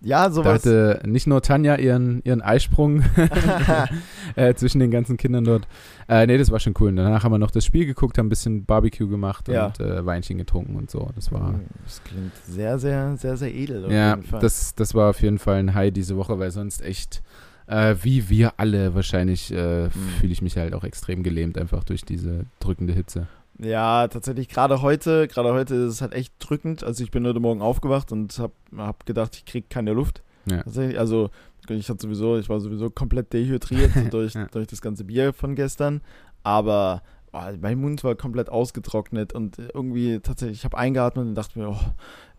[0.04, 0.54] Ja, Da sowas.
[0.66, 3.04] hatte nicht nur Tanja ihren, ihren Eisprung
[4.36, 5.68] äh, zwischen den ganzen Kindern dort.
[6.08, 6.90] Äh, nee, das war schon cool.
[6.90, 9.68] Und danach haben wir noch das Spiel geguckt, haben ein bisschen Barbecue gemacht Ja.
[9.68, 11.10] und äh, Weinchen getrunken und so.
[11.16, 13.92] Das war, Das klingt sehr, sehr, sehr, sehr edel.
[13.92, 17.22] Ja, das, das war auf jeden Fall ein High diese Woche, weil sonst echt,
[17.68, 19.90] äh, wie wir alle wahrscheinlich, Mhm.
[20.20, 23.28] fühle ich mich halt auch extrem gelähmt, einfach durch diese drückende Hitze.
[23.60, 26.84] Ja, tatsächlich, gerade heute, gerade heute ist es halt echt drückend.
[26.84, 30.24] Also ich bin heute Morgen aufgewacht und habe hab gedacht, ich krieg keine Luft.
[30.50, 30.64] Ja.
[30.64, 31.30] Tatsächlich, also
[31.70, 34.48] ich hatte sowieso, ich war sowieso komplett dehydriert durch, Ja.
[34.52, 36.02] durch das ganze Bier von gestern.
[36.44, 41.60] Aber oh, mein Mund war komplett ausgetrocknet und irgendwie tatsächlich, ich habe eingeatmet und dachte
[41.60, 41.78] mir, oh,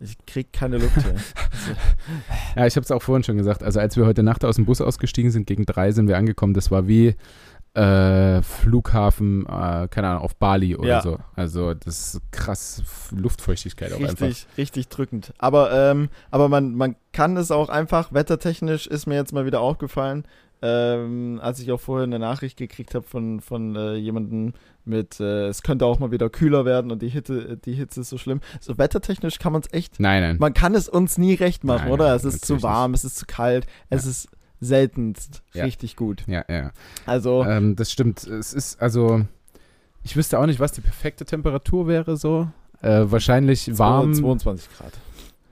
[0.00, 1.14] ich krieg keine Luft hier.
[2.56, 3.62] Ja, ich habe es auch vorhin schon gesagt.
[3.62, 6.52] Also als wir heute Nacht aus dem Bus ausgestiegen sind, gegen drei sind wir angekommen.
[6.54, 7.14] Das war wie
[7.74, 11.00] äh, Flughafen, äh, keine Ahnung, auf Bali oder Ja.
[11.02, 11.18] so.
[11.36, 12.82] Also das ist krass
[13.16, 14.26] Luftfeuchtigkeit auch einfach.
[14.26, 15.32] richtig, richtig drückend.
[15.38, 19.60] Aber, ähm, aber man, man kann es auch einfach, wettertechnisch ist mir jetzt mal wieder
[19.60, 20.24] aufgefallen,
[20.64, 24.52] ähm, als ich auch vorher eine Nachricht gekriegt habe von, von äh, jemandem
[24.84, 28.10] mit, äh, es könnte auch mal wieder kühler werden und die Hitze, die Hitze ist
[28.10, 28.40] so schlimm.
[28.60, 30.36] So wettertechnisch kann man es echt, Nein, nein.
[30.38, 32.08] man kann es uns nie recht machen, Nein, oder?
[32.08, 34.28] nein, Es ist zu warm, es ist zu kalt, es ist
[34.62, 35.64] seltenst Ja.
[35.64, 36.24] richtig gut.
[36.26, 36.70] Ja, ja.
[37.04, 38.24] Also, Ähm, das stimmt.
[38.26, 39.26] Es ist also
[40.04, 42.48] Ich wüsste auch nicht, was die perfekte Temperatur wäre so.
[42.80, 44.92] Äh, wahrscheinlich warm, 22 Grad.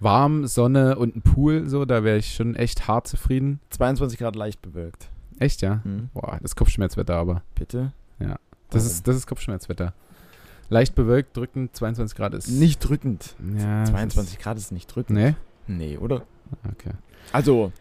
[0.01, 3.61] warm, Sonne und ein Pool, so, da wäre ich schon echt hart zufrieden.
[3.71, 5.09] 22 Grad leicht bewölkt.
[5.39, 5.81] Echt, ja?
[5.85, 6.09] Hm.
[6.15, 7.43] Boah, das ist Kopfschmerzwetter aber.
[7.55, 7.93] Bitte?
[8.19, 8.29] Das
[8.85, 8.87] Warum?
[8.87, 9.95] ist, das ist Kopfschmerzwetter.
[10.69, 12.49] Leicht bewölkt, drückend, 22 Grad ist.
[12.49, 13.35] Nicht drückend.
[13.59, 15.19] Ja, 22 Grad ist nicht drückend.
[15.19, 15.35] nee?
[15.67, 16.23] Nee, oder?
[16.73, 16.93] Okay.
[17.33, 17.73] Also,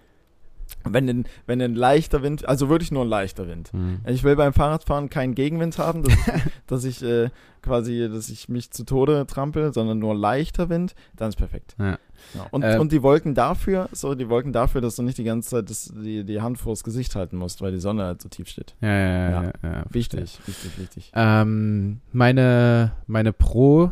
[0.83, 3.71] wenn ein, wenn ein leichter Wind, also wirklich nur ein leichter Wind.
[3.73, 3.99] Hm.
[4.07, 7.29] Ich will beim Fahrradfahren keinen Gegenwind haben, dass ich, dass ich äh,
[7.61, 11.75] quasi, dass ich mich zu Tode trampel, sondern nur leichter Wind, dann ist perfekt.
[11.79, 11.97] Ja.
[12.35, 12.45] Ja.
[12.51, 15.49] Und, Äh, und die Wolken dafür, so die Wolken dafür, dass du nicht die ganze
[15.51, 18.47] Zeit das, die, die Hand vors Gesicht halten musst, weil die Sonne halt so tief
[18.49, 18.75] steht.
[18.81, 19.53] Ja, ja, ja.
[19.63, 19.83] Ja.
[19.89, 21.11] Wichtig, wichtig, wichtig.
[21.15, 23.91] Ähm, meine meine Pro,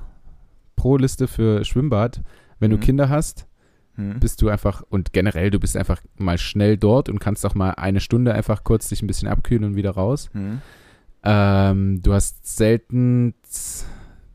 [0.75, 2.21] Pro-Liste für Schwimmbad,
[2.59, 2.81] wenn du Mhm.
[2.81, 3.46] Kinder hast,
[3.97, 4.19] Hm.
[4.19, 7.71] bist du einfach, und generell, du bist einfach mal schnell dort und kannst auch mal
[7.71, 10.29] eine Stunde einfach kurz dich ein bisschen abkühlen und wieder raus.
[10.33, 10.61] Hm.
[11.23, 13.33] Ähm, du hast selten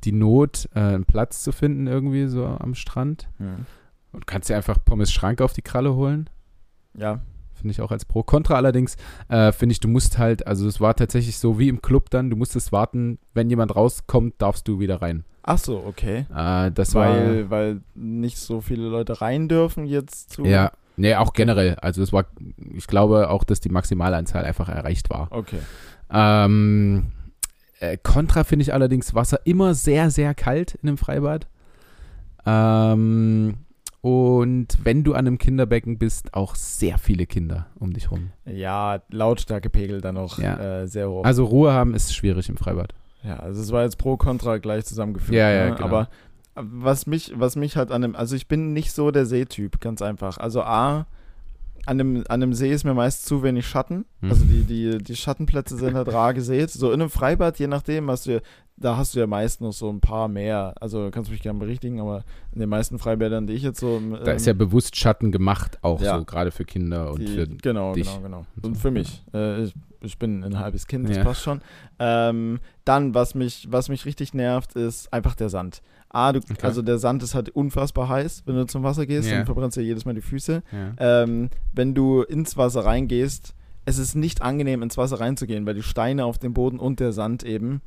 [0.02, 3.28] die Not, äh, einen Platz zu finden irgendwie so am Strand.
[3.38, 3.66] Hm.
[4.10, 6.28] Und kannst dir einfach Pommes Schrank auf die Kralle holen.
[6.94, 7.22] Ja.
[7.54, 8.24] Finde ich auch als Pro.
[8.24, 8.96] Contra allerdings,
[9.28, 12.30] äh, finde ich, du musst halt, also es war tatsächlich so wie im Club dann,
[12.30, 15.24] du musstest warten, wenn jemand rauskommt, darfst du wieder rein.
[15.42, 16.26] Ach so, okay.
[16.34, 17.08] Äh, das war.
[17.08, 20.44] Weil, weil nicht so viele Leute rein dürfen jetzt zu.
[20.44, 21.74] Ja, nee, auch generell.
[21.76, 22.26] Also es war,
[22.74, 25.28] ich glaube auch, dass die Maximalanzahl einfach erreicht war.
[25.30, 25.58] Okay.
[26.10, 27.12] Ähm,
[27.80, 31.48] äh, Contra finde ich allerdings Wasser immer sehr, sehr kalt in einem Freibad.
[32.46, 33.54] Ähm,
[34.00, 38.30] und wenn du an einem Kinderbecken bist, auch sehr viele Kinder um dich rum.
[38.44, 40.82] Ja, Lautstärkepegel dann noch Ja.
[40.82, 41.24] äh, sehr hoch.
[41.24, 42.94] Also Ruhe haben ist schwierig im Freibad.
[43.22, 45.36] Ja, also es war jetzt pro Contra gleich zusammengeführt.
[45.36, 45.74] Ja, ja, ne?
[45.76, 45.84] genau.
[45.84, 46.08] Aber
[46.54, 50.02] was mich, was mich halt an dem, also ich bin nicht so der Seetyp, ganz
[50.02, 50.38] einfach.
[50.38, 51.06] Also A,
[51.86, 54.04] an dem, an dem See ist mir meist zu wenig Schatten.
[54.20, 54.30] Hm.
[54.30, 56.70] Also die, die, die Schattenplätze sind halt rar gesät.
[56.70, 58.40] So in einem Freibad, je nachdem, hast du
[58.76, 60.74] da hast du ja meist noch so ein paar mehr.
[60.80, 63.96] Also kannst du mich gerne berichtigen, aber in den meisten Freibädern, die ich jetzt so.
[63.98, 66.18] ähm, Da ist ja bewusst Schatten gemacht, auch Ja.
[66.18, 67.46] so, gerade für Kinder und die, für.
[67.46, 68.06] genau, dich.
[68.08, 68.46] genau, genau.
[68.62, 69.22] Und für mich.
[69.32, 71.22] Äh, ich, ich bin ein halbes Kind, das Ja.
[71.22, 71.60] passt schon.
[72.00, 75.80] Ähm, dann, was mich, was mich richtig nervt, ist einfach der Sand.
[76.12, 76.54] A, du, Okay.
[76.62, 79.38] also der Sand ist halt unfassbar heiß, wenn du zum Wasser gehst, Ja.
[79.38, 80.62] dann verbrennst du ja jedes Mal die Füße.
[80.70, 81.22] Ja.
[81.22, 85.82] Ähm, wenn du ins Wasser reingehst, es ist nicht angenehm, ins Wasser reinzugehen, weil die
[85.82, 87.80] Steine auf dem Boden und der Sand eben,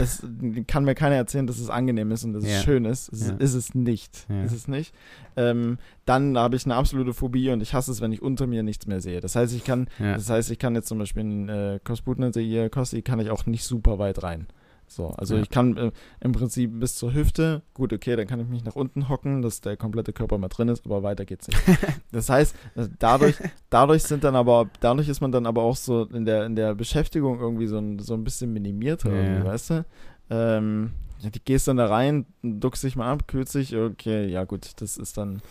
[0.00, 0.26] es
[0.66, 2.50] kann mir keiner erzählen, dass es angenehm ist und dass Ja.
[2.56, 3.12] es schön ist.
[3.12, 3.34] Es Ja.
[3.36, 4.26] ist es nicht.
[4.30, 4.42] Ja.
[4.44, 4.94] Ist es nicht.
[5.36, 8.62] Ähm, dann habe ich eine absolute Phobie und ich hasse es, wenn ich unter mir
[8.62, 9.20] nichts mehr sehe.
[9.20, 12.70] Das heißt, ich kann, das heißt, ich kann jetzt zum Beispiel in äh, Kosputner-See hier,
[12.70, 14.46] Kosti, kann ich auch nicht super weit rein.
[14.94, 15.42] So, also Ja.
[15.42, 18.76] ich kann äh, im Prinzip bis zur Hüfte, gut, okay, dann kann ich mich nach
[18.76, 21.60] unten hocken, dass der komplette Körper mal drin ist, aber weiter geht's nicht.
[22.12, 23.34] das heißt, äh, dadurch,
[23.70, 26.74] dadurch sind dann aber, dadurch ist man dann aber auch so in der, in der
[26.74, 29.44] Beschäftigung irgendwie so ein, so ein bisschen minimierter, Ja.
[29.44, 29.84] weißt du?
[30.30, 34.44] Ähm, ja, die gehst dann da rein, duckst dich mal ab, kühlst dich, okay, ja
[34.44, 35.42] gut, das ist dann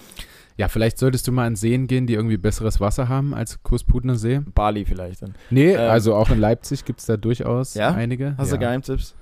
[0.55, 4.15] ja, vielleicht solltest du mal an Seen gehen, die irgendwie besseres Wasser haben als Kursputner
[4.15, 4.39] See.
[4.53, 5.33] Bali vielleicht dann.
[5.49, 7.91] Nee, Ähm, also auch in Leipzig gibt es da durchaus Ja?
[7.91, 8.35] einige.
[8.37, 9.15] Hast du Geheimtipps?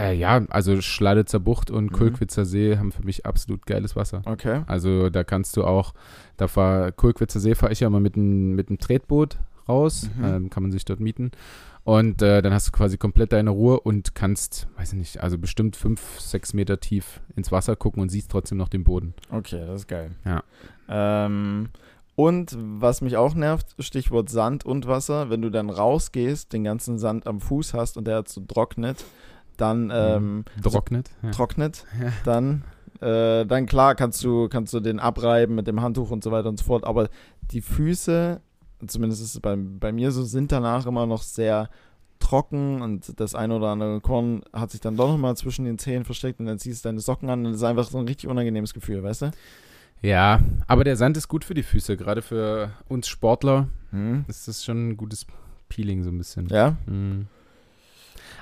[0.00, 1.96] Äh, ja, also Schladitzer Bucht und Mhm.
[1.96, 4.22] Kulkwitzer See haben für mich absolut geiles Wasser.
[4.24, 4.62] Okay.
[4.66, 5.92] Also da kannst du auch,
[6.36, 10.24] da fahr Kulkwitzer See fahre ich ja mal mit einem mit einem Tretboot raus, Mhm.
[10.24, 11.32] ähm, kann man sich dort mieten.
[11.84, 15.38] Und äh, dann hast du quasi komplett deine Ruhe und kannst, weiß ich nicht, also
[15.38, 19.14] bestimmt fünf, sechs Meter tief ins Wasser gucken und siehst trotzdem noch den Boden.
[19.30, 20.10] Okay, das ist geil.
[20.26, 20.42] Ja.
[20.88, 21.70] Ähm,
[22.14, 26.98] und was mich auch nervt, Stichwort Sand und Wasser, wenn du dann rausgehst, den ganzen
[26.98, 29.04] Sand am Fuß hast und der hat so trocknet,
[29.58, 31.10] dann ähm, Trocknet.
[31.22, 31.30] Ja.
[31.32, 32.12] trocknet, Ja.
[32.24, 32.64] dann
[33.00, 36.48] äh, dann klar kannst du kannst du den abreiben mit dem Handtuch und so weiter
[36.48, 37.08] und so fort, aber
[37.52, 38.40] die Füße,
[38.86, 41.68] zumindest ist es bei, bei mir so, sind danach immer noch sehr
[42.18, 46.04] trocken und das ein oder andere Korn hat sich dann doch nochmal zwischen den Zehen
[46.04, 48.28] versteckt und dann ziehst du deine Socken an und das ist einfach so ein richtig
[48.28, 49.30] unangenehmes Gefühl, weißt du?
[50.02, 54.24] ja, aber der Sand ist gut für die Füße, gerade für uns Sportler Hm.
[54.28, 55.26] ist das schon ein gutes
[55.68, 56.48] Peeling so ein bisschen.
[56.48, 56.76] Ja?
[56.86, 57.26] Mhm.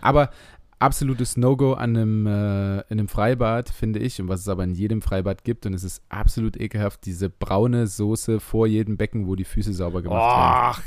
[0.01, 0.31] Aber
[0.79, 4.75] absolutes No-Go an einem, äh, in einem Freibad, finde ich, und was es aber in
[4.75, 9.37] jedem Freibad gibt, und es ist absolut ekelhaft, diese braune Soße vor jedem Becken, wo
[9.37, 10.33] die Füße sauber gemacht werden.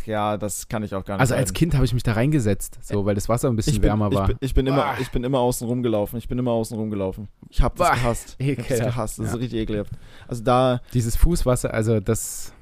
[0.01, 1.21] Ach ja, das kann ich auch gar nicht.
[1.21, 1.53] Also als leiden.
[1.55, 4.09] Kind habe ich mich da reingesetzt, so, weil das Wasser ein bisschen ich bin, wärmer
[4.11, 4.27] ich war.
[4.27, 6.19] bin, ich bin immer, ich bin immer außen rumgelaufen.
[6.19, 7.27] Ich bin immer außen rumgelaufen.
[7.49, 8.35] Ich habe das gehasst.
[8.37, 8.95] Ich habe das ekelhaft.
[8.95, 9.19] gehasst.
[9.19, 9.33] Das Ja.
[9.33, 9.91] ist richtig ekelhaft.
[10.27, 12.53] Also da, Dieses Fußwasser, also das,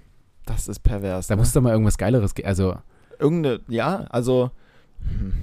[0.46, 1.28] das ist pervers.
[1.28, 1.42] da ne?
[1.42, 2.48] muss doch mal irgendwas Geileres geben.
[2.48, 2.78] Also
[3.20, 4.52] Irgendeine, ja, also
[5.02, 5.34] hm,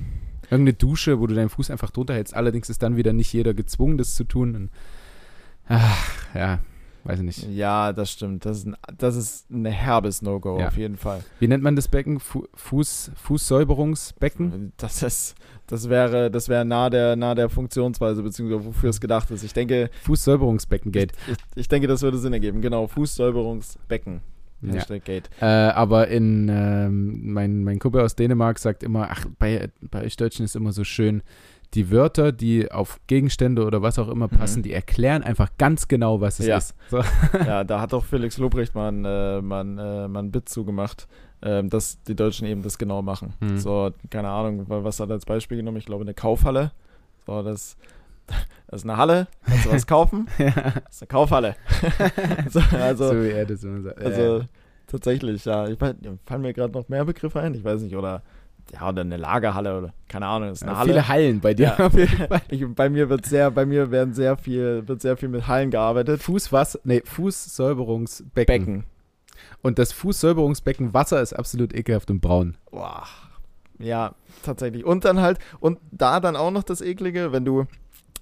[0.50, 2.34] irgendeine Dusche, wo du deinen Fuß einfach drunter hältst.
[2.34, 4.54] Allerdings ist dann wieder nicht jeder gezwungen, das zu tun.
[4.54, 4.70] Und,
[5.68, 6.58] ach, ja.
[7.04, 7.48] weiß ich nicht.
[7.50, 8.44] Ja, das stimmt.
[8.44, 10.68] Das ist ein, das ist ein herbes No-Go Ja.
[10.68, 11.22] auf jeden Fall.
[11.38, 12.20] Wie nennt man das Becken?
[12.20, 14.72] Fu Fuß, Fußsäuberungsbecken?
[14.76, 15.34] Das ist,
[15.66, 19.42] das wäre, das wäre nah der, nah der Funktionsweise, beziehungsweise wofür es gedacht ist.
[19.42, 21.12] Ich denke, Fußsäuberungsbecken-Gate.
[21.30, 22.60] ich, ich denke, das würde Sinn ergeben.
[22.60, 24.20] Genau, Fußsäuberungsbecken.
[24.72, 24.98] Ja.
[24.98, 25.28] Gate.
[25.40, 30.16] Äh, aber in ähm, mein, mein Kumpel aus Dänemark sagt immer, ach, bei, bei euch
[30.16, 31.22] Deutschen ist immer so schön,
[31.74, 36.20] die Wörter, die auf Gegenstände oder was auch immer passen, die erklären einfach ganz genau,
[36.20, 36.58] was es Ja.
[36.58, 36.74] ist.
[36.88, 36.98] So.
[37.46, 40.48] ja, da hat auch Felix Lobrecht mal ein, äh, mal ein, äh, mal ein Bit
[40.48, 41.08] zugemacht,
[41.42, 43.32] ähm, dass die Deutschen eben das genau machen.
[43.40, 43.58] Hm.
[43.58, 45.78] So, keine Ahnung, wa- was hat er als Beispiel genommen?
[45.78, 46.70] Ich glaube, eine Kaufhalle.
[47.26, 47.76] So, das,
[48.26, 50.28] das ist eine Halle, kannst du was kaufen?
[50.38, 50.50] ja.
[50.50, 51.56] Das ist eine Kaufhalle.
[52.48, 54.00] so, also, so wie er das immer sagt.
[54.00, 54.44] also Äh,
[54.86, 55.68] tatsächlich, ja.
[55.68, 57.54] Ich fallen mir gerade noch mehr Begriffe ein?
[57.54, 58.22] Ich weiß nicht, oder
[58.72, 60.92] ja, oder eine Lagerhalle oder keine Ahnung, das ist eine Halle.
[60.92, 61.76] viele Hallen bei dir.
[61.78, 65.46] Ja, ich, bei mir wird sehr, bei mir werden sehr viel, wird sehr viel mit
[65.46, 66.22] Hallen gearbeitet.
[66.22, 68.64] Fußwasser, nee, Fußsäuberungsbecken.
[68.64, 68.84] Becken.
[69.62, 72.56] Und das Fußsäuberungsbecken Wasser ist absolut ekelhaft und braun.
[72.70, 73.04] Boah.
[73.78, 74.84] Ja, tatsächlich.
[74.84, 77.66] Und dann halt, und da dann auch noch das Eklige, wenn du,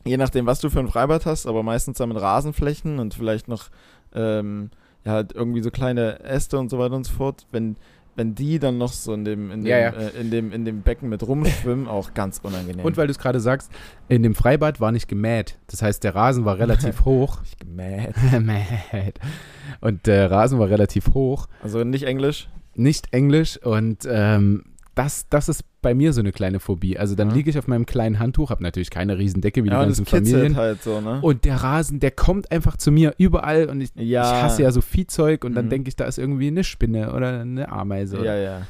[0.05, 3.49] je nachdem, was du für ein Freibad hast, aber meistens dann mit Rasenflächen und vielleicht
[3.49, 3.69] noch,
[4.15, 4.71] ähm,
[5.05, 7.77] ja, halt irgendwie so kleine Äste und so weiter und so fort, wenn,
[8.15, 9.91] wenn die dann noch so in dem, in dem, Ja, ja.
[9.91, 12.85] Äh, in dem, in dem Becken mit rumschwimmen, auch ganz unangenehm.
[12.85, 13.71] Und weil du es gerade sagst,
[14.09, 15.59] in dem Freibad war nicht gemäht.
[15.69, 17.39] Das heißt, der Rasen war relativ hoch.
[17.45, 18.15] ich gemäht.
[18.41, 19.19] Mäht.
[19.81, 21.47] und der Rasen war relativ hoch.
[21.63, 22.49] Also nicht Englisch.
[22.75, 26.99] Nicht Englisch und ähm, das, das ist bei mir so eine kleine Phobie.
[26.99, 27.35] Also dann Ja.
[27.35, 30.57] liege ich auf meinem kleinen Handtuch, habe natürlich keine Riesendecke wie ja, die ganzen Familien.
[30.57, 31.21] halt so, ne?
[31.23, 34.23] Und der Rasen, der kommt einfach zu mir überall und ich, ja.
[34.23, 35.71] ich hasse ja so Viehzeug und dann Mhm.
[35.71, 38.25] denke ich, da ist irgendwie eine Spinne oder eine Ameise.
[38.25, 38.63] Ja, ja.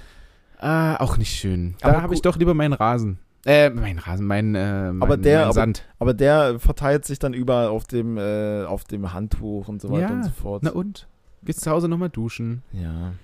[0.59, 1.75] Ah, auch nicht schön.
[1.83, 3.19] Aber Da habe ich doch lieber meinen Rasen.
[3.45, 5.85] Äh, mein Rasen, mein, äh, mein, Aber der- mein aber- Sand.
[5.99, 10.13] Aber der verteilt sich dann überall auf dem, äh, auf dem Handtuch und so weiter
[10.13, 10.63] und so fort.
[10.65, 11.09] Na und?
[11.45, 12.63] Gehst zu Hause nochmal duschen.
[12.73, 13.15] Ja.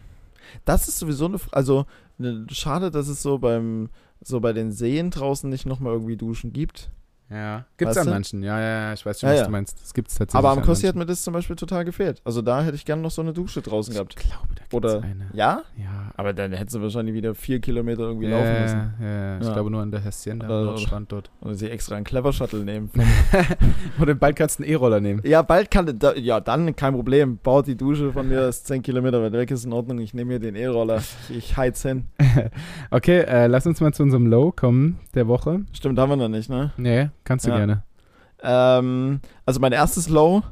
[0.65, 1.87] Das ist sowieso eine, also
[2.19, 6.53] ne, schade, dass es so beim, so bei den Seen draußen nicht nochmal irgendwie Duschen
[6.53, 6.91] gibt.
[7.31, 7.65] Ja.
[7.77, 8.13] Gibt's Weißt an du?
[8.13, 8.43] manchen.
[8.43, 9.47] Ja, ja, ja, ich weiß schon, Ja, was ja.
[9.47, 9.81] du meinst.
[9.83, 10.39] Das gibt's tatsächlich.
[10.39, 12.23] Aber am Kossi hat mir das zum Beispiel total gefehlt.
[12.25, 14.15] Also da hätte ich gerne noch so eine Dusche draußen gehabt.
[14.19, 15.27] Ich glaube, da gibt's Oder- eine.
[15.35, 15.63] Ja?
[15.77, 16.11] Ja.
[16.17, 18.95] Aber dann hättest du wahrscheinlich wieder vier Kilometer irgendwie ja, laufen müssen.
[19.01, 19.53] Ja, ja, ich Ja.
[19.53, 21.31] glaube nur an der Häschen, der Oder- dort stand dort.
[21.43, 22.91] Oder sie extra einen Clever Shuttle nehmen.
[24.01, 25.21] Oder bald kannst du einen E-Roller nehmen.
[25.25, 27.39] ja, bald kann, da, ja, dann kein Problem.
[27.43, 29.99] Baut die Dusche von mir, ist 10 Kilometer weit weg, ist in Ordnung.
[29.99, 31.03] Ich nehme mir den E-Roller.
[31.29, 32.07] Ich heiz hin.
[32.91, 35.61] Okay, äh, lass uns mal zu unserem Low kommen der Woche.
[35.73, 36.73] Stimmt, haben wir noch nicht, ne?
[36.77, 37.57] Nee, kannst du Ja.
[37.57, 37.83] gerne.
[38.43, 40.43] Ähm, also mein erstes Low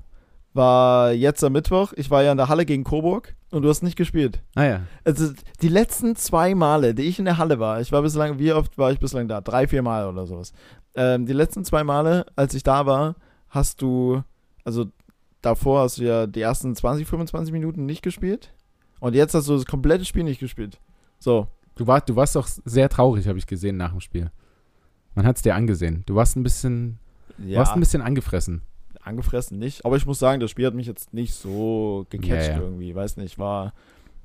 [0.52, 1.92] war jetzt am Mittwoch.
[1.96, 4.42] Ich war ja in der Halle gegen Coburg und du hast nicht gespielt.
[4.54, 4.80] Ah ja.
[5.04, 8.52] Also die letzten zwei Male, die ich in der Halle war, ich war bislang, wie
[8.52, 9.40] oft war ich bislang da?
[9.40, 10.52] Drei, vier Mal oder sowas.
[10.94, 13.16] Ähm, die letzten zwei Male, als ich da war,
[13.50, 14.22] hast du,
[14.64, 14.86] also
[15.42, 18.52] davor hast du ja die ersten 20, 25 Minuten nicht gespielt
[18.98, 20.80] und jetzt hast du das komplette Spiel nicht gespielt.
[21.18, 21.48] So.
[21.76, 24.30] Du, war, du warst doch sehr traurig, habe ich gesehen nach dem Spiel.
[25.16, 26.04] Man hat es dir angesehen.
[26.06, 26.98] Du warst ein bisschen,
[27.38, 28.62] Ja, warst ein bisschen angefressen.
[29.00, 32.60] angefressen nicht, aber ich muss sagen, das Spiel hat mich jetzt nicht so gecatcht ja.
[32.60, 32.94] irgendwie.
[32.94, 33.72] Weiß nicht, war,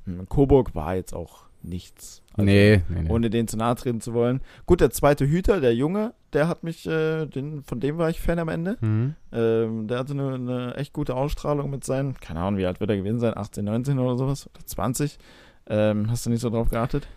[0.06, 2.24] hm, Coburg war jetzt auch nichts.
[2.34, 3.10] Also, nee, nee, nee.
[3.10, 4.42] ohne den zu nahe treten zu wollen.
[4.66, 8.20] Gut, der zweite Hüter, der Junge, der hat mich, äh, den, von dem war ich
[8.20, 8.78] Fan am Ende.
[8.82, 9.16] Mhm.
[9.32, 12.90] Ähm, der hatte eine, eine echt gute Ausstrahlung mit seinen, keine Ahnung, wie alt wird
[12.90, 15.20] er gewesen sein, 18, 19 oder sowas, oder 20.
[15.68, 17.08] Ähm, hast du nicht so drauf geachtet?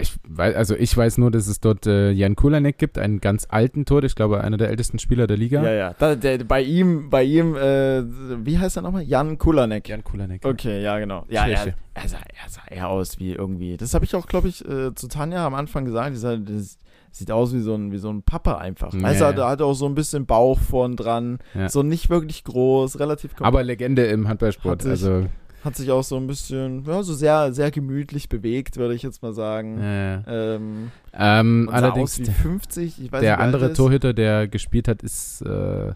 [0.00, 3.46] Ich weiß, also ich weiß nur, dass es dort äh, Jan Kulanek gibt, einen ganz
[3.48, 5.62] alten Tod, ich glaube einer der ältesten Spieler der Liga.
[5.62, 5.94] Ja, ja.
[5.98, 8.02] Da, der, bei ihm, bei ihm, äh,
[8.44, 9.02] wie heißt er nochmal?
[9.02, 9.88] Jan Kulanek.
[9.88, 10.44] Jan Kulanek.
[10.44, 11.24] Okay, ja, genau.
[11.30, 13.76] Ja, er, er, sah, er sah eher aus wie irgendwie.
[13.78, 16.12] Das habe ich auch, glaube ich, äh, zu Tanja am Anfang gesagt.
[16.14, 16.76] Die sah, das
[17.10, 18.90] sieht aus wie so ein, wie so ein Papa einfach.
[18.90, 19.10] Du, ja.
[19.10, 21.38] er hatte auch so ein bisschen Bauch vorn dran.
[21.54, 21.68] Ja.
[21.70, 24.84] So nicht wirklich groß, relativ kom- Aber Legende im Handballsport.
[24.84, 25.26] Hat Also,
[25.64, 29.22] Hat sich auch so ein bisschen, ja, so sehr, sehr gemütlich bewegt, würde ich jetzt
[29.22, 29.78] mal sagen.
[29.78, 32.84] äh, Ähm, ähm, allerdings, aus wie der, 50.
[32.86, 33.74] Ich weiß nicht, der alt andere er.
[33.74, 35.92] Torhüter, der gespielt hat, ist, äh,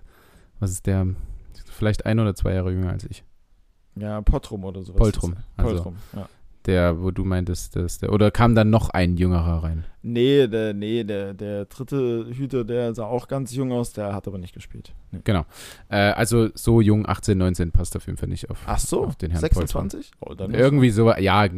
[0.58, 1.06] was ist der?
[1.66, 3.24] Vielleicht ein oder zwei Jahre jünger als ich.
[3.94, 4.98] Ja, Pottrum oder sowas.
[4.98, 5.36] Poltrum.
[5.56, 6.28] Also Poltrum, ja.
[6.66, 9.84] Der, wo du meintest, dass der, oder kam dann noch ein jüngerer rein?
[10.02, 14.26] Nee, der, nee der, der dritte Hüter, der sah auch ganz jung aus, der hat
[14.26, 14.92] aber nicht gespielt.
[15.10, 15.20] Nee.
[15.24, 15.44] Genau.
[15.88, 18.58] Äh, also so jung, 18, 19 passt auf jeden Fall nicht auf.
[18.66, 20.10] Ach so, auf den Herrn 26?
[20.20, 21.48] Oh, Irgendwie so, ja,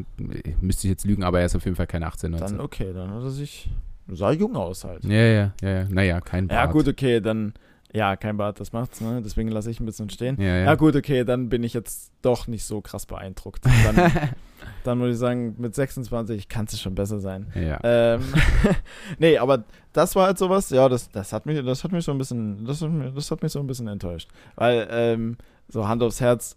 [0.61, 2.49] müsste ich jetzt lügen, aber er ist auf jeden Fall kein 18, 19.
[2.49, 3.71] Dann okay, dann hat er sich.
[4.09, 5.03] Sah jung aus halt.
[5.05, 5.87] ja, ja, ja, ja.
[5.89, 6.67] Naja, kein Bart.
[6.67, 7.55] Ja, gut, okay, dann.
[7.95, 9.23] Ja, kein Bart, das macht's, ne?
[9.25, 10.37] Deswegen lasse ich ein bisschen stehen.
[10.41, 10.57] Ja, Ja.
[10.65, 10.75] ja.
[10.75, 13.65] gut, okay, dann bin ich jetzt doch nicht so krass beeindruckt.
[13.85, 14.11] Dann,
[14.85, 17.47] dann würde ich sagen, mit 26 kann es schon besser sein.
[17.55, 17.79] ja.
[17.85, 18.23] Ähm,
[19.19, 22.11] nee, aber das war halt sowas, ja, das, das hat mich, das hat mich so
[22.11, 24.29] ein bisschen, das hat mich, das hat mich so ein bisschen enttäuscht.
[24.57, 25.37] Weil, ähm,
[25.69, 26.57] so Hand aufs Herz,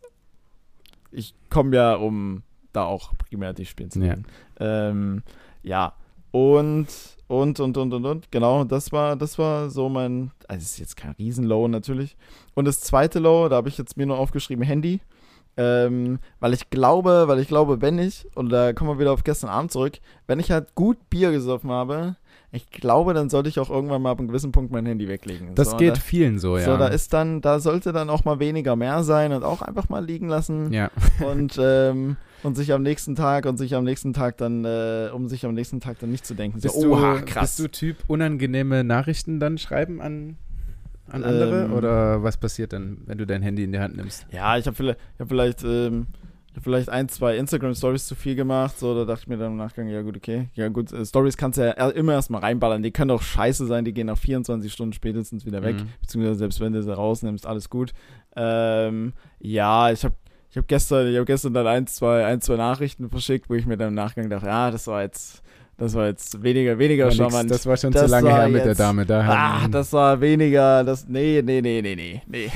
[1.11, 2.41] ich komme ja, um
[2.73, 4.13] da auch primär die spielen zu Ja.
[4.15, 4.25] können.
[4.59, 5.23] Ähm,
[5.63, 5.93] ja.
[6.31, 6.87] Und,
[7.27, 10.79] und, und, und, und, und, genau, das war, das war so mein, also es ist
[10.79, 12.15] jetzt kein Riesen-Low natürlich.
[12.53, 15.01] Und das zweite Low, da habe ich jetzt mir nur aufgeschrieben, Handy.
[15.59, 19.23] Ähm, weil ich glaube, weil ich glaube, wenn ich, und da kommen wir wieder auf
[19.23, 22.15] gestern Abend zurück, wenn ich halt gut Bier gesoffen habe,
[22.51, 25.53] ich glaube, dann sollte ich auch irgendwann mal ab einem gewissen Punkt mein Handy weglegen.
[25.55, 26.63] Das so, geht Da, vielen so, ja.
[26.63, 29.89] So, da ist dann, da sollte dann auch mal weniger mehr sein und auch einfach
[29.89, 30.89] mal liegen lassen ja.
[31.29, 35.27] und, ähm, und sich am nächsten Tag und sich am nächsten Tag dann, äh, um
[35.27, 36.61] sich am nächsten Tag dann nicht zu denken.
[36.61, 37.57] So, Bist, du, oha, krass.
[37.57, 40.37] bist du Typ unangenehme Nachrichten dann schreiben an,
[41.09, 41.65] an andere?
[41.65, 41.73] Ähm.
[41.73, 44.25] Oder was passiert dann, wenn du dein Handy in die Hand nimmst?
[44.31, 46.07] Ja, ich habe vielleicht, ich hab vielleicht, ähm,
[46.61, 48.77] vielleicht ein, zwei Instagram-Stories zu viel gemacht.
[48.79, 50.49] So, da dachte ich mir dann im Nachgang, ja gut, okay.
[50.53, 52.81] Ja gut, äh, Stories kannst du ja er- immer erstmal reinballern.
[52.83, 55.75] Die können auch scheiße sein, die gehen nach 24 Stunden spätestens wieder weg.
[55.75, 55.89] Mhm.
[56.01, 57.93] Beziehungsweise selbst wenn du sie rausnimmst, alles gut.
[58.35, 60.15] Ähm, ja, ich habe
[60.49, 63.65] ich hab gestern, ich hab gestern dann ein, zwei, ein, zwei Nachrichten verschickt, wo ich
[63.65, 65.43] mir dann im Nachgang dachte, ja, das war jetzt,
[65.77, 67.51] das war jetzt weniger, weniger nix, charmant.
[67.51, 69.05] das war schon Das zu lange her mit der Dame.
[69.05, 69.21] Da
[69.63, 72.51] Ah, das war weniger, das, nee, nee, nee, nee, nee, nee.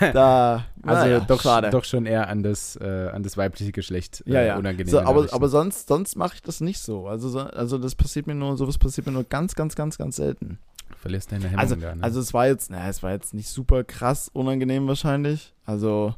[0.12, 1.70] da, also naja, doch, schade.
[1.70, 4.56] doch schon eher an das, äh, an das weibliche Geschlecht äh, Ja, ja.
[4.58, 4.90] unangenehm.
[4.90, 7.06] So, aber, aber sonst, sonst mache ich das nicht so.
[7.06, 10.16] Also, so- also das passiert mir nur, sowas passiert mir nur ganz, ganz, ganz, ganz
[10.16, 10.58] selten.
[11.00, 11.94] verlierst deine Hemmung Also, da.
[11.94, 12.02] Ne?
[12.02, 15.52] also es war jetzt, naja, es war jetzt nicht super krass unangenehm wahrscheinlich.
[15.66, 16.14] Also,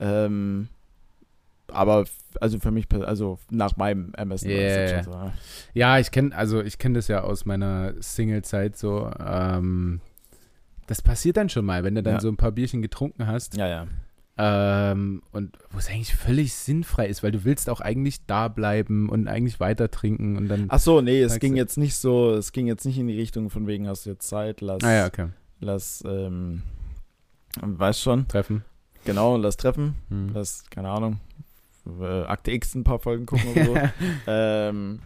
[0.00, 0.68] ähm,
[1.72, 2.04] aber
[2.40, 5.02] also für mich, also nach meinem Ermessen das Yeah.
[5.02, 5.32] so.
[5.74, 5.98] ja.
[5.98, 9.10] Ich kenne also ich kenne das ja aus meiner Single-Zeit so.
[9.24, 10.00] Ähm,
[10.86, 12.20] das passiert dann schon mal, wenn du dann Ja.
[12.20, 13.86] so ein paar Bierchen getrunken hast Ja, ja.
[14.38, 19.08] ähm, und wo es eigentlich völlig sinnfrei ist, weil du willst auch eigentlich da bleiben
[19.08, 20.66] und eigentlich weiter trinken und dann.
[20.68, 23.50] Ach so, nee, es ging jetzt nicht so, es ging jetzt nicht in die Richtung
[23.50, 25.28] von wegen hast du jetzt Zeit, lass, ah ja, okay.
[25.60, 26.62] lass, ähm,
[27.60, 28.62] weißt schon, Treffen.
[29.04, 30.30] genau, lass treffen, Hm.
[30.32, 31.18] lass, keine Ahnung,
[32.00, 33.76] äh, Akte X ein paar Folgen gucken oder so.
[34.26, 35.00] ähm,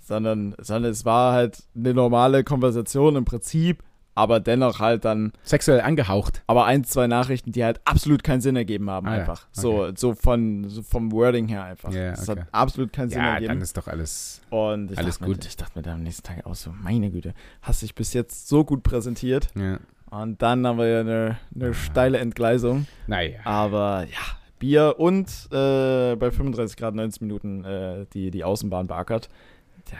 [0.00, 3.82] sondern, sondern es war halt eine normale Konversation im Prinzip,
[4.14, 6.42] aber dennoch halt dann, Sexuell angehaucht.
[6.48, 9.46] aber ein, zwei Nachrichten, die halt absolut keinen Sinn ergeben haben, Ah ja, einfach.
[9.52, 11.92] So, so von, so vom Wording her einfach.
[11.92, 12.40] Ja, Es okay.
[12.40, 13.62] hat absolut keinen Sinn Ja, dann ergeben.
[13.62, 14.40] ist doch alles.
[14.50, 15.42] Und ich alles dachte gut.
[15.44, 18.12] Mir, ich dachte mir dann am nächsten Tag auch so, meine Güte, hast dich bis
[18.12, 19.48] jetzt so gut präsentiert.
[19.54, 19.78] Ja.
[20.10, 21.74] Und dann haben wir ja eine, eine Ah.
[21.74, 22.86] steile Entgleisung.
[23.06, 23.38] Naja.
[23.44, 24.18] Aber ja,
[24.58, 29.28] Bier und äh, bei 35 Grad 90 Minuten äh, die, die Außenbahn beackert.
[29.90, 29.96] Da,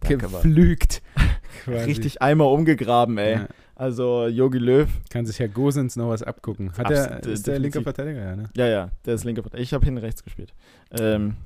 [0.08, 1.02] da Geflügt.
[1.66, 3.32] Richtig einmal umgegraben, ey.
[3.34, 3.46] Ja.
[3.76, 6.72] Also Yogi Löw, Kann sich Herr Gosens noch was abgucken.
[6.76, 7.82] Hat er, äh, ist der linke.
[7.82, 8.44] Verteidiger, ja, ne?
[8.56, 9.58] ja, ja, der ist linker Partei.
[9.58, 10.52] Ich habe hinten rechts gespielt.
[10.92, 11.36] Ähm,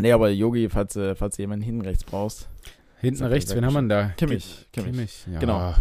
[0.00, 2.48] nee, aber Yogi, falls, du- falls du jemanden hinten rechts brauchst,
[3.00, 4.08] Hinten rechts, wen haben wir denn da?
[4.16, 4.66] Kimmich.
[4.72, 5.26] Kimmich.
[5.32, 5.74] Ja, Genau.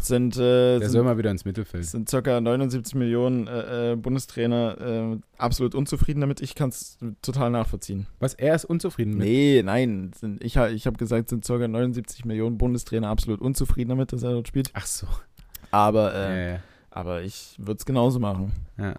[0.00, 1.84] Sind, äh, Der sind soll mal wieder ins Mittelfeld.
[1.84, 2.40] Sind ca.
[2.40, 6.42] 79 Millionen äh, äh, Bundestrainer äh, absolut unzufrieden damit.
[6.42, 8.06] Ich kann es total nachvollziehen.
[8.20, 9.26] Was, er ist unzufrieden mit?
[9.26, 10.12] Nee, nein.
[10.18, 11.66] Sind, ich ich habe gesagt, sind ca.
[11.68, 14.70] 79 Millionen Bundestrainer absolut unzufrieden damit, dass er dort spielt.
[14.74, 15.06] Ach so.
[15.70, 16.58] Aber, Ja, äh, ja.
[16.90, 18.52] aber ich würde es genauso machen.
[18.78, 18.94] Ja.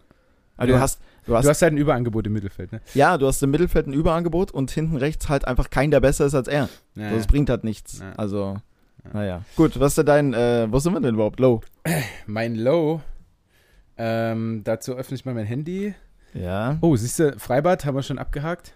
[0.58, 0.78] Also Ja.
[0.78, 2.82] du hast, du hast, Du hast halt ein Überangebot im Mittelfeld, ne?
[2.94, 6.26] ja, du hast im Mittelfeld ein Überangebot und hinten rechts halt einfach keinen, der besser
[6.26, 6.68] ist als er.
[6.96, 8.02] Ja, Das bringt halt nichts.
[8.18, 8.58] Also,
[9.06, 9.10] Ja.
[9.14, 9.42] naja.
[9.56, 11.40] Gut, was ist denn dein, äh, wo sind wir denn überhaupt?
[11.40, 11.62] Low.
[12.26, 13.02] Mein Low,
[13.98, 15.94] ähm, dazu öffne ich mal mein Handy.
[16.34, 16.78] Ja.
[16.82, 18.74] Oh, siehst du, Freibad haben wir schon abgehakt.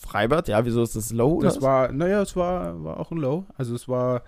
[0.00, 1.40] Freibad, ja, wieso ist das Low?
[1.40, 3.46] Das war, naja, es war, war auch ein Low.
[3.56, 4.22] Also es war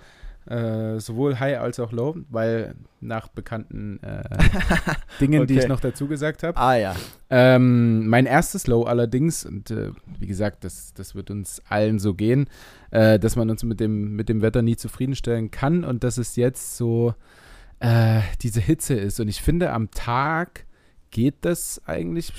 [0.46, 4.22] äh, sowohl High als auch Low, weil nach bekannten äh,
[5.20, 5.62] Dingen, die Okay.
[5.64, 6.56] ich noch dazu gesagt habe.
[6.58, 6.94] Ah ja.
[7.30, 12.14] Ähm, mein erstes Low allerdings, und äh, wie gesagt, das, das wird uns allen so
[12.14, 12.48] gehen,
[12.90, 16.36] äh, dass man uns mit dem, mit dem Wetter nie zufriedenstellen kann und dass es
[16.36, 17.14] jetzt so
[17.80, 19.18] äh, diese Hitze ist.
[19.20, 20.64] Und ich finde, am Tag
[21.10, 22.32] geht das eigentlich,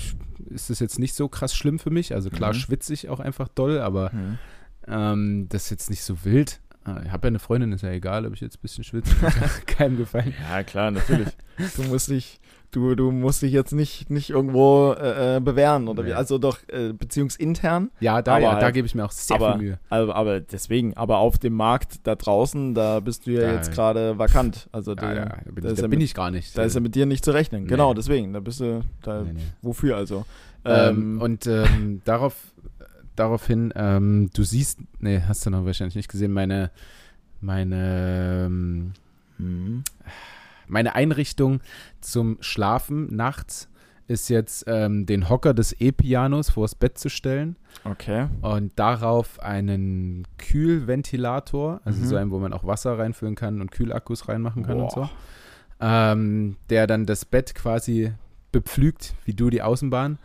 [0.50, 2.14] ist das jetzt nicht so krass schlimm für mich.
[2.14, 2.58] Also klar Mhm.
[2.58, 4.38] schwitze ich auch einfach doll, aber Hm.
[4.86, 6.60] ähm, das ist jetzt nicht so wild.
[6.88, 9.14] Ah, Ich habe ja eine Freundin, ist ja egal, ob ich jetzt ein bisschen schwitze.
[9.66, 10.34] Keinem gefallen.
[10.50, 11.28] Ja, klar, natürlich.
[11.76, 16.04] du musst dich, du, du musst dich jetzt nicht, nicht irgendwo äh, äh, bewähren oder
[16.04, 16.08] wie.
[16.08, 16.14] Nee.
[16.14, 17.90] Also doch äh, beziehungsintern.
[18.00, 19.78] Ja, da, Aber ja, da halt- gebe ich mir auch sehr aber- viel Mühe.
[19.90, 23.72] Also, aber deswegen, aber auf dem Markt da draußen, da bist du ja Da- jetzt
[23.72, 24.68] gerade vakant.
[24.72, 26.56] Also Ja, da, ja, da bin, da ich, da ja bin mit- ich gar nicht.
[26.56, 27.62] da ist ja mit dir nicht zu rechnen.
[27.64, 27.68] Nee.
[27.68, 28.32] Genau, deswegen.
[28.32, 29.40] Da bist du, da, Nee, nee.
[29.62, 30.24] wofür also?
[30.64, 32.34] Ähm, Ähm, und ähm, darauf,
[33.18, 36.70] daraufhin, ähm, du siehst, nee, hast du noch wahrscheinlich nicht gesehen, meine,
[37.40, 38.92] meine, ähm,
[39.38, 39.84] hm.
[40.66, 41.60] meine Einrichtung
[42.00, 43.68] zum Schlafen nachts
[44.06, 48.28] ist jetzt ähm, den Hocker des E-Pianos vors Bett zu stellen Okay.
[48.40, 52.04] und darauf einen Kühlventilator, also Mhm.
[52.06, 55.10] so einen, wo man auch Wasser reinfüllen kann und Kühlakkus reinmachen kann und so, Boah.
[55.80, 58.12] ähm, der dann das Bett quasi
[58.50, 60.18] bepflügt, wie du die Außenbahn.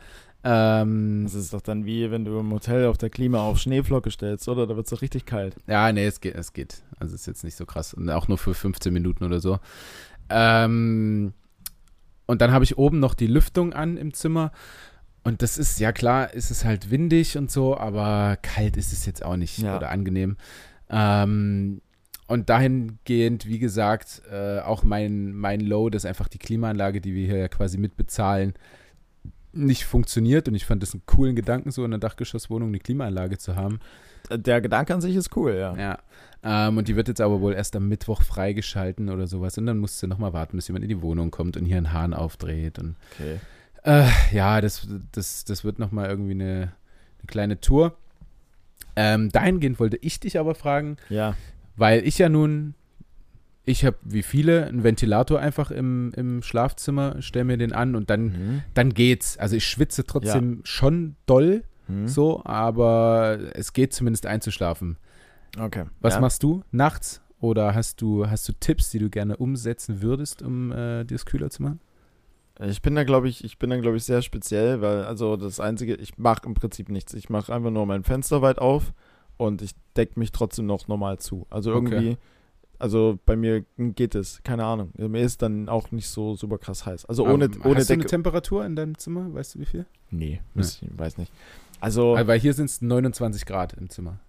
[0.43, 4.11] Ähm, Das ist doch dann wie, wenn du im Hotel auf der Klima auf Schneeflocke
[4.11, 4.67] stellst, oder?
[4.67, 5.55] Da wird es doch richtig kalt.
[5.67, 6.83] Ja, nee, es geht, es geht.
[6.99, 7.93] Also ist jetzt nicht so krass.
[7.93, 9.59] Und auch nur für 15 Minuten oder so.
[10.29, 11.33] Ähm,
[12.25, 14.51] und dann habe ich oben noch die Lüftung an im Zimmer.
[15.23, 19.05] Und das ist, ja klar, ist es halt windig und so, aber kalt ist es
[19.05, 19.77] jetzt auch nicht Ja.
[19.77, 20.35] oder angenehm.
[20.89, 21.81] Ähm,
[22.27, 27.25] und dahingehend, wie gesagt, äh, auch mein, mein Low, dass einfach die Klimaanlage, die wir
[27.27, 28.53] hier ja quasi mitbezahlen,
[29.53, 30.47] nicht funktioniert.
[30.47, 33.79] Und ich fand das einen coolen Gedanken, so in einer Dachgeschosswohnung eine Klimaanlage zu haben.
[34.31, 35.75] Der Gedanke an sich ist cool, ja.
[35.77, 35.99] Ja.
[36.43, 39.57] Ähm, und die wird jetzt aber wohl erst am Mittwoch freigeschalten oder sowas.
[39.57, 41.93] Und dann musst du nochmal warten, bis jemand in die Wohnung kommt und hier einen
[41.93, 42.79] Hahn aufdreht.
[42.79, 43.39] Und Okay.
[43.83, 46.53] äh, ja, das, das, das wird nochmal irgendwie eine,
[47.19, 47.95] eine kleine Tour.
[48.95, 51.35] Ähm, dahingehend wollte ich dich aber fragen, Ja.
[51.75, 52.75] weil ich ja nun,
[53.65, 58.09] ich habe wie viele einen Ventilator einfach im, im Schlafzimmer, stell mir den an und
[58.09, 58.61] dann, Mhm.
[58.73, 59.37] dann geht's.
[59.37, 62.07] Also ich schwitze trotzdem schon doll, Mhm.
[62.07, 64.97] so, aber es geht zumindest einzuschlafen.
[65.59, 65.85] Okay.
[66.01, 66.19] Was ja.
[66.21, 67.21] machst du nachts?
[67.39, 71.25] Oder hast du, hast du Tipps, die du gerne umsetzen würdest, um äh, dir das
[71.25, 71.81] kühler zu machen?
[72.65, 75.59] Ich bin da, glaube ich, ich bin da, glaube ich, sehr speziell, weil, also das
[75.59, 77.13] Einzige, ich mache im Prinzip nichts.
[77.13, 78.93] Ich mache einfach nur mein Fenster weit auf
[79.37, 81.45] und ich decke mich trotzdem noch normal zu.
[81.49, 82.17] Also Okay.
[82.79, 84.91] Also bei mir geht es, keine Ahnung.
[84.97, 87.05] Mir ist dann auch nicht so super krass heiß.
[87.05, 88.09] Also ohne, Ähm, ohne hast du eine Decke.
[88.09, 89.33] Temperatur in deinem Zimmer?
[89.33, 89.85] Weißt du wie viel?
[90.11, 91.31] Nee, müsste ich, weiß nicht.
[91.79, 94.19] Also, Weil hier sind es 29 Grad im Zimmer.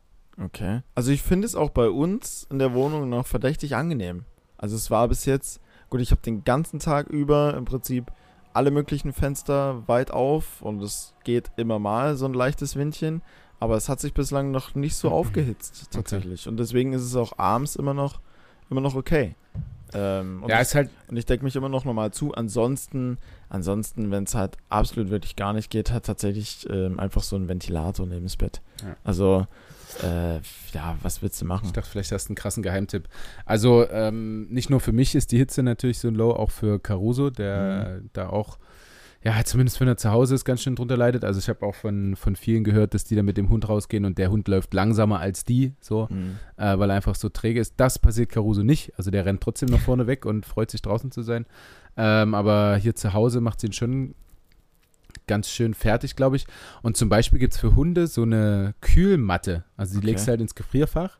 [0.42, 0.82] okay.
[0.94, 4.24] Also ich finde es auch bei uns in der Wohnung noch verdächtig angenehm.
[4.56, 8.10] Also es war bis jetzt, gut, ich habe den ganzen Tag über im Prinzip
[8.52, 13.20] alle möglichen Fenster weit auf und es geht immer mal so ein leichtes Windchen,
[13.60, 17.36] aber es hat sich bislang noch nicht so aufgehitzt tatsächlich und deswegen ist es auch
[17.38, 18.20] abends immer noch
[18.70, 19.34] immer noch okay.
[19.92, 22.34] Ähm, und ja, ich, ist halt, und ich decke mich immer noch normal zu.
[22.34, 27.36] Ansonsten, ansonsten, wenn es halt absolut wirklich gar nicht geht, hat tatsächlich ähm, einfach so
[27.36, 28.60] ein Ventilator neben das Bett.
[28.82, 28.96] Ja.
[29.04, 29.46] Also,
[30.02, 30.36] äh,
[30.72, 31.66] ja, was willst du machen?
[31.66, 33.08] ich dachte, vielleicht hast du einen krassen Geheimtipp.
[33.46, 37.30] Also, ähm, nicht nur für mich ist die Hitze natürlich so Low, auch für Caruso,
[37.30, 38.10] der Mhm.
[38.14, 38.58] da auch,
[39.24, 41.24] ja, zumindest wenn er zu Hause ist, ganz schön drunter leidet.
[41.24, 44.04] Also, ich habe auch von, von vielen gehört, dass die da mit dem Hund rausgehen
[44.04, 46.08] und der Hund läuft langsamer als die, so.
[46.10, 46.36] Hm.
[46.58, 47.74] äh, weil er einfach so träge ist.
[47.78, 48.92] Das passiert Caruso nicht.
[48.98, 51.46] Also der rennt trotzdem nach vorne weg und freut sich draußen zu sein.
[51.96, 54.14] Ähm, aber hier zu Hause macht sie ihn schon
[55.26, 56.46] ganz schön fertig, glaube ich.
[56.82, 59.64] Und zum Beispiel gibt es für Hunde so eine Kühlmatte.
[59.76, 60.06] Also die Okay.
[60.08, 61.18] legst du halt ins Gefrierfach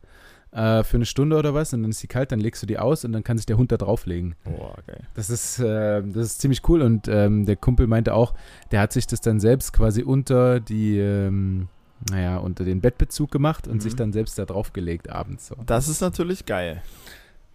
[0.55, 2.79] äh, für eine Stunde oder was und dann ist sie kalt, dann legst du die
[2.79, 4.35] aus und dann kann sich der Hund da drauflegen.
[4.45, 5.01] Boah, geil.
[5.15, 8.35] Das ist, äh, das ist ziemlich cool und ähm, der Kumpel meinte auch,
[8.71, 11.69] der hat sich das dann selbst quasi unter die, ähm,
[12.11, 13.81] naja, unter den Bettbezug gemacht und Mhm.
[13.81, 15.49] sich dann selbst da draufgelegt abends.
[15.49, 15.57] So.
[15.67, 16.83] Das ist natürlich geil.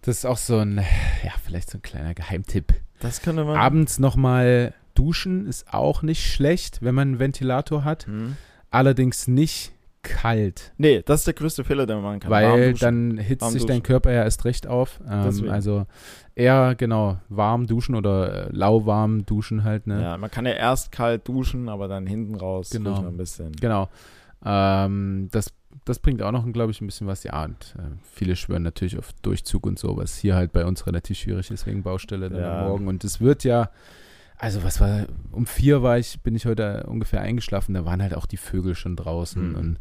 [0.02, 0.78] Das ist auch so ein,
[1.24, 2.74] ja, vielleicht so ein kleiner Geheimtipp.
[3.00, 3.56] Das könnte man.
[3.58, 8.08] Abends nochmal duschen ist auch nicht schlecht, wenn man einen Ventilator hat.
[8.08, 8.36] Hm.
[8.72, 9.72] Allerdings nicht
[10.02, 12.32] kalt, Nee, das ist der größte Fehler, den man machen kann.
[12.32, 12.80] Weil duschen.
[13.16, 13.84] dann hitzt Warm sich dein duschen.
[13.84, 15.00] Körper ja erst recht auf.
[15.10, 15.86] Ähm, also
[16.36, 20.02] eher, genau, warm duschen oder äh, lauwarm duschen halt, ne?
[20.02, 22.91] Ja, man kann ja erst kalt duschen, aber dann hinten raus Genau.
[23.02, 23.52] noch ein bisschen.
[23.54, 23.89] Genau.
[24.45, 25.52] Ähm, das,
[25.86, 27.24] das bringt auch noch, glaube ich, ein bisschen was.
[27.24, 27.82] Ja, und äh,
[28.14, 31.66] viele schwören natürlich auf Durchzug und so, was hier halt bei uns relativ schwierig ist
[31.68, 32.60] wegen Baustelle dann Ja.
[32.62, 32.88] am Morgen.
[32.88, 33.70] Und es wird ja,
[34.40, 38.14] also was war, um vier war ich, bin ich heute ungefähr eingeschlafen, da waren halt
[38.16, 39.56] auch die Vögel schon draußen Hm.
[39.56, 39.80] und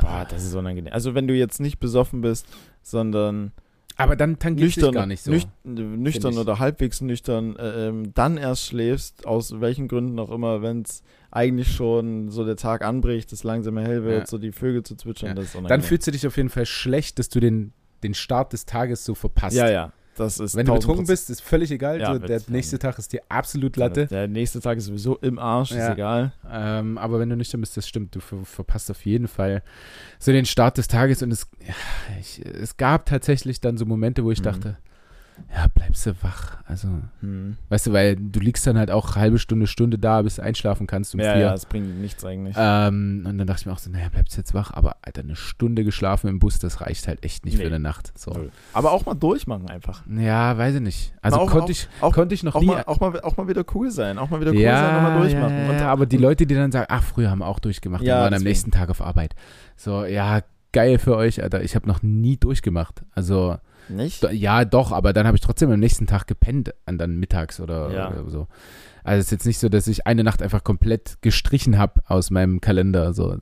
[0.00, 0.92] Boah, das ist unangenehm.
[0.92, 2.46] Also wenn du jetzt nicht besoffen bist,
[2.82, 3.52] sondern
[3.98, 5.32] aber dann tangiert nüchtern, gar nicht so.
[5.32, 10.60] nüch- nüchtern oder halbwegs nüchtern, äh, ähm, dann erst schläfst, aus welchen Gründen auch immer,
[10.60, 14.26] wenn es eigentlich schon so der Tag anbricht, es langsam hell wird, Ja.
[14.26, 15.34] so die Vögel zu zwitschern, Ja.
[15.34, 15.88] das ist dann unangenehm.
[15.88, 17.72] fühlst du dich auf jeden Fall schlecht, dass du den,
[18.02, 19.56] den Start des Tages so verpasst.
[19.56, 20.74] Ja, ja, das ist Wenn du 1000%.
[20.76, 22.00] betrunken bist, ist völlig egal.
[22.00, 24.06] Ja, so, der nächste Tag ist dir absolut Latte.
[24.06, 25.86] Der nächste Tag ist sowieso im Arsch, Ja.
[25.88, 26.32] ist egal.
[26.50, 29.62] Ähm, aber wenn du nüchtern bist, das stimmt, du ver verpasst auf jeden Fall
[30.18, 31.22] so den Start des Tages.
[31.22, 31.74] Und es, ja,
[32.20, 34.44] ich, es gab tatsächlich dann so Momente, wo ich Mhm.
[34.44, 34.76] dachte,
[35.54, 36.56] ja, bleibst du wach.
[36.66, 36.88] Also,
[37.20, 37.56] Hm.
[37.68, 40.86] weißt du, weil du liegst dann halt auch halbe Stunde, Stunde da, bis du einschlafen
[40.86, 41.42] kannst um Ja, vier.
[41.42, 42.56] ja, es bringt nichts eigentlich.
[42.58, 44.72] Ähm, und dann dachte ich mir auch so, naja, bleibst du jetzt wach?
[44.72, 47.62] Aber Alter, eine Stunde geschlafen im Bus, das reicht halt echt nicht Nee.
[47.62, 48.12] für eine Nacht.
[48.18, 48.48] So.
[48.72, 50.02] Aber auch mal durchmachen einfach.
[50.08, 51.14] Ja, weiß ich nicht.
[51.22, 52.66] Also auch- konnte ich, auch- konnte ich noch Auch nie.
[52.66, 54.18] mal, auch, mal, auch mal wieder cool sein.
[54.18, 55.56] Auch mal wieder cool ja, sein, nochmal durchmachen.
[55.64, 58.16] Ja, Und- aber die Leute, die dann sagen, ach, früher haben wir auch durchgemacht Ja,
[58.18, 59.34] und waren am nächsten Tag auf Arbeit.
[59.76, 60.40] So, ja,
[60.76, 61.62] geil für euch, Alter.
[61.62, 63.02] Ich habe noch nie durchgemacht.
[63.12, 63.56] Also,
[63.88, 64.22] Nicht?
[64.22, 67.60] do, ja, doch, aber dann habe ich trotzdem am nächsten Tag gepennt, an dann mittags
[67.60, 68.10] oder, Ja.
[68.10, 68.46] oder so.
[69.02, 72.30] Also, es ist jetzt nicht so, dass ich eine Nacht einfach komplett gestrichen habe aus
[72.30, 73.14] meinem Kalender.
[73.14, 73.38] So,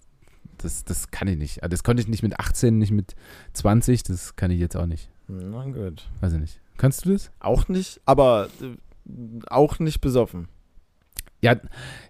[0.58, 1.62] das, das kann ich nicht.
[1.62, 3.14] Also, Das konnte ich nicht mit 18, nicht mit
[3.54, 5.10] 20, das kann ich jetzt auch nicht.
[5.28, 6.08] Na gut.
[6.20, 6.60] Weiß ich nicht.
[6.76, 7.30] Kannst du das?
[7.40, 8.76] Auch nicht, aber äh,
[9.48, 10.48] auch nicht besoffen.
[11.44, 11.56] Ja,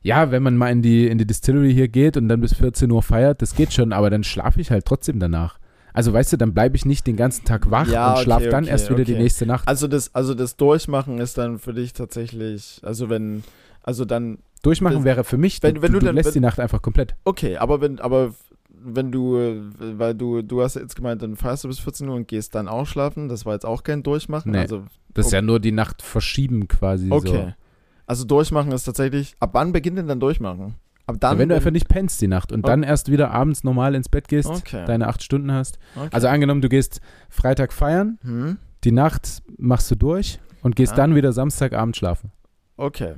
[0.03, 2.91] ja, wenn man mal in die, in die Distillery hier geht und dann bis 14
[2.91, 5.59] Uhr feiert, das geht schon, aber dann schlafe ich halt trotzdem danach.
[5.93, 8.51] Also weißt du, dann bleibe ich nicht den ganzen Tag wach Ja, und schlafe okay,
[8.51, 9.22] dann okay, erst wieder die okay.
[9.22, 9.66] nächste Nacht.
[9.68, 13.45] Also das, also das Durchmachen ist dann für dich tatsächlich, also wenn,
[13.82, 16.32] also dann, Durchmachen das- wäre für mich, wenn- du, wenn du, du dann- lässt wenn-
[16.35, 17.14] die Nacht einfach komplett.
[17.24, 18.35] okay, aber wenn, aber
[18.87, 19.39] wenn du,
[19.78, 22.55] weil du, du hast ja jetzt gemeint, dann feierst du bis 14 Uhr und gehst
[22.55, 24.59] dann auch schlafen, das war jetzt auch kein Durchmachen, Nee.
[24.59, 27.09] also Das ist ja nur die Nacht verschieben quasi.
[27.11, 27.28] okay.
[27.28, 27.53] So.
[28.07, 30.74] Also Durchmachen ist tatsächlich, ab wann beginnt denn dann Durchmachen?
[31.07, 32.66] Ab dann, Ja, wenn du einfach nicht pennst die Nacht und Oh.
[32.68, 34.84] dann erst wieder abends normal ins Bett gehst, Okay.
[34.86, 35.78] deine acht Stunden hast.
[35.96, 36.09] okay.
[36.12, 38.59] Also angenommen, du gehst Freitag feiern, hm?
[38.84, 40.96] die Nacht machst du durch und gehst Ja.
[40.96, 42.30] dann wieder Samstagabend schlafen.
[42.76, 43.14] Okay.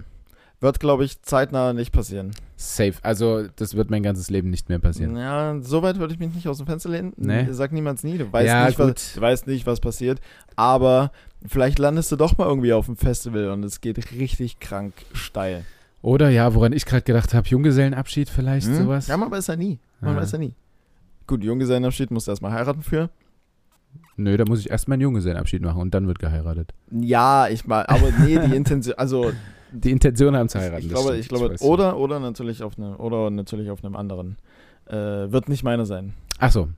[0.59, 2.31] Wird, glaube ich, zeitnah nicht passieren.
[2.57, 2.95] Safe.
[3.03, 5.15] Also das wird mein ganzes Leben nicht mehr passieren.
[5.15, 7.13] Ja, so weit würde ich mich nicht aus dem Fenster lehnen.
[7.19, 7.49] Nee.
[7.51, 8.17] Sag niemals nie.
[8.17, 8.87] Du weißt, Ja, nicht, gut.
[8.95, 10.19] was, du weißt nicht, was passiert.
[10.57, 11.13] Aber
[11.49, 15.65] vielleicht landest du doch mal irgendwie auf dem Festival und es geht richtig krank steil.
[16.03, 18.75] Oder ja, woran ich gerade gedacht habe, Junggesellenabschied vielleicht, Hm?
[18.77, 19.07] sowas.
[19.09, 19.79] Ja, man weiß ja nie.
[20.01, 20.21] Man Ja.
[20.23, 20.55] weiß ja nie.
[21.27, 23.11] Gut, Junggesellenabschied musst du erstmal heiraten für.
[24.17, 26.73] Nö, da muss ich erst meinen Junggesellenabschied machen und dann wird geheiratet.
[26.91, 29.33] Ja, ich mal, aber nee, die Intention, also
[29.73, 30.83] Die Intention haben zu heiraten.
[30.85, 31.63] ich glaube, ich glaube, weiß.
[31.63, 34.37] oder, oder natürlich auf eine, oder natürlich auf einem anderen.
[34.87, 34.95] Äh,
[35.33, 36.15] wird nicht meine sein.
[36.39, 36.69] Ach so.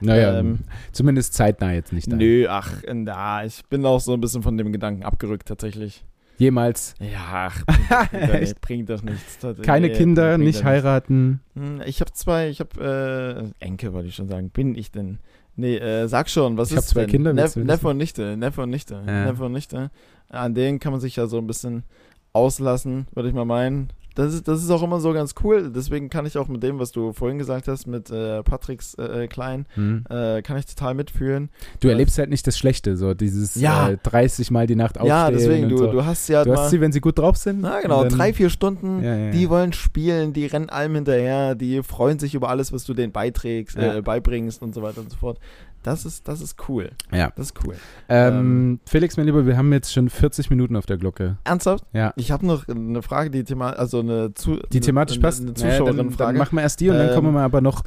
[0.00, 0.60] Naja, Ähm,
[0.92, 2.10] zumindest zeitnah jetzt nicht.
[2.10, 2.22] deine.
[2.22, 6.04] Nö, ach, na, ich bin auch so ein bisschen von dem Gedanken abgerückt, tatsächlich.
[6.38, 7.64] Jemals Ja, ach,
[8.10, 9.38] bringt, nicht, bringt doch nichts.
[9.38, 9.66] tatsächlich.
[9.66, 11.40] keine Nee, Kinder, nicht heiraten.
[11.54, 14.50] Hm, Ich habe zwei, ich habe äh, Enkel, wollte ich schon sagen.
[14.50, 15.18] Bin ich denn?
[15.54, 17.10] Nee, äh, sag schon, was Ich hab ist zwei denn?
[17.10, 17.54] Kinder, Nef?
[17.56, 19.26] Neffe und Nichte, Neffe und Nichte, Ja.
[19.26, 19.90] Neffe und Nichte.
[20.30, 21.84] An denen kann man sich ja so ein bisschen
[22.32, 23.90] auslassen, würde ich mal meinen.
[24.14, 25.70] Das ist, das ist auch immer so ganz cool.
[25.74, 29.26] Deswegen kann ich auch mit dem, was du vorhin gesagt hast, mit äh, Patricks äh,
[29.28, 30.04] Klein, Hm.
[30.10, 31.50] äh, kann ich total mitfühlen.
[31.80, 33.90] Du erlebst halt nicht das Schlechte, so dieses Ja.
[33.90, 35.08] äh, 30 Mal die Nacht aufstehen.
[35.08, 35.90] ja, deswegen, du, so.
[35.92, 37.60] du hast ja du mal, hast sie, wenn sie gut drauf sind.
[37.62, 39.30] na genau, dann- drei, vier Stunden Ja, ja.
[39.30, 43.12] Die wollen spielen, die rennen allem hinterher, die freuen sich über alles, was du denen
[43.12, 45.38] beiträgst, äh, beibringst und so weiter und so fort.
[45.82, 46.90] Das ist, das ist cool.
[47.12, 47.32] Ja.
[47.34, 47.74] Das ist cool.
[48.08, 51.38] Ähm, Felix, mein Lieber, wir haben jetzt schon 40 Minuten auf der Glocke.
[51.44, 51.84] Ernsthaft?
[51.92, 52.12] Ja.
[52.16, 55.42] Ich habe noch eine Frage, die thema also eine zu Die thematisch eine, passt.
[55.42, 57.82] Eine Naja, dann, dann machen wir erst die und dann Ähm, kommen wir aber noch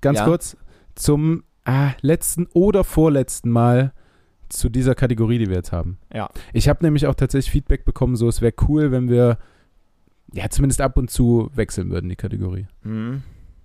[0.00, 0.24] ganz ja.
[0.24, 0.56] kurz
[0.94, 3.92] zum ah, letzten oder vorletzten Mal
[4.48, 5.98] zu dieser Kategorie, die wir jetzt haben.
[6.12, 6.28] Ja.
[6.52, 9.38] Ich habe nämlich auch tatsächlich Feedback bekommen, so es wäre cool, wenn wir
[10.34, 12.66] ja zumindest ab und zu wechseln würden, die Kategorie.
[12.82, 13.22] hm,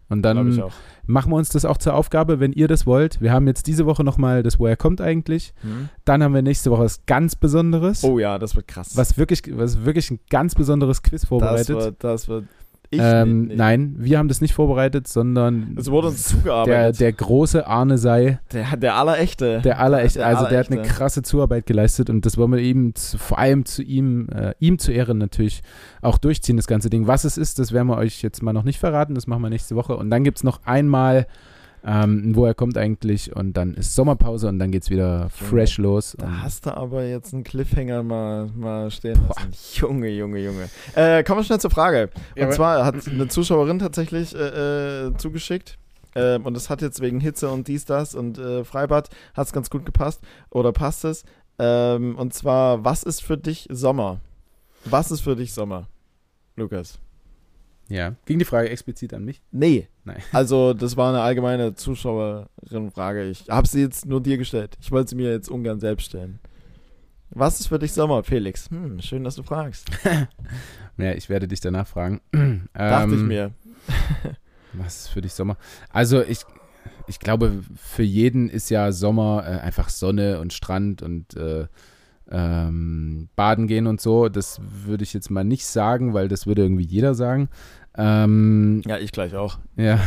[0.10, 0.62] Und dann
[1.06, 3.20] machen wir uns das auch zur Aufgabe, wenn ihr das wollt.
[3.20, 5.54] Wir haben jetzt diese Woche nochmal das Woher kommt eigentlich.
[5.62, 5.90] Hm.
[6.06, 8.04] Dann haben wir nächste Woche was ganz Besonderes.
[8.04, 8.96] Oh ja, das wird krass.
[8.96, 11.76] Was wirklich, was wirklich ein ganz besonderes Quiz das vorbereitet.
[11.76, 12.46] wird, das wird
[12.90, 13.58] ich ähm, nicht, nicht.
[13.58, 17.00] Nein, wir haben das nicht vorbereitet, sondern Es wurde uns der, zugearbeitet.
[17.00, 19.62] der große Arne sei, Der, der allerechte.
[19.62, 20.96] der allerechte, Der also der hat eine allerechte.
[20.98, 24.80] krasse Zuarbeit geleistet und das wollen wir eben zu, vor allem zu ihm, äh, ihm
[24.80, 25.62] zu Ehren natürlich
[26.02, 27.08] auch durchziehen, das ganze Ding.
[27.08, 29.50] Was es ist, das werden wir euch jetzt mal noch nicht verraten, das machen wir
[29.50, 31.28] nächste Woche und dann gibt es noch einmal,
[31.88, 35.78] ähm, wo er kommt eigentlich und dann ist Sommerpause und dann geht es wieder fresh
[35.78, 36.18] los.
[36.20, 39.54] Da hast du aber jetzt einen Cliffhanger mal, mal stehen lassen.
[39.74, 40.70] Junge, Junge, Junge.
[40.96, 42.10] Äh, kommen wir schnell zur Frage.
[42.36, 45.78] Und Ja, zwar hat eine Zuschauerin tatsächlich äh, äh, zugeschickt.
[46.14, 49.54] Ähm, und das hat jetzt wegen Hitze und dies, das und äh, Freibad hat es
[49.54, 50.20] ganz gut gepasst.
[50.50, 51.24] Oder passt es?
[51.58, 54.20] Ähm, und zwar, was ist für dich Sommer?
[54.84, 55.88] Was ist für dich Sommer?
[56.58, 57.00] Lukas.
[57.88, 59.42] ja, ging die Frage explizit an mich?
[59.52, 59.88] Nee.
[60.08, 60.24] Nein.
[60.32, 63.30] Also, das war eine allgemeine Zuschauerin-Frage.
[63.30, 64.78] Ich habe sie jetzt nur dir gestellt.
[64.80, 66.40] Ich wollte sie mir jetzt ungern selbst stellen.
[67.30, 68.70] Was ist für dich Sommer, Felix?
[68.70, 69.90] Hm, schön, dass du fragst.
[71.00, 72.22] Ja, ich werde dich danach fragen.
[72.74, 73.52] Dachte ich Ähm, mir.
[74.74, 75.56] Was ist für dich Sommer?
[75.92, 76.40] Also ich,
[77.06, 81.68] ich glaube, für jeden ist ja Sommer äh, einfach Sonne und Strand und äh,
[82.32, 84.28] ähm, Baden gehen und so.
[84.28, 87.50] Das würde ich jetzt mal nicht sagen, weil das würde irgendwie jeder sagen.
[87.98, 89.58] Ähm, Ja, ich gleich auch.
[89.76, 90.00] ja.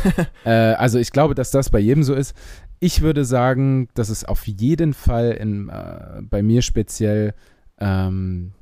[0.44, 2.34] äh, also ich glaube, dass das bei jedem so ist.
[2.80, 7.34] Ich würde sagen, dass es auf jeden Fall in, äh, bei mir speziell
[7.78, 8.52] ähm,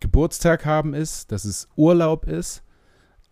[0.00, 2.62] Geburtstag haben ist, dass es Urlaub ist.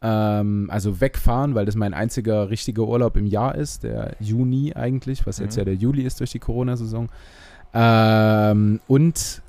[0.00, 5.26] Ähm, also wegfahren, weil das mein einziger richtiger Urlaub im Jahr ist, der Juni eigentlich,
[5.26, 5.60] was jetzt Mhm.
[5.60, 7.08] ja der Juli ist durch die Corona-Saison.
[7.74, 9.42] Ähm, und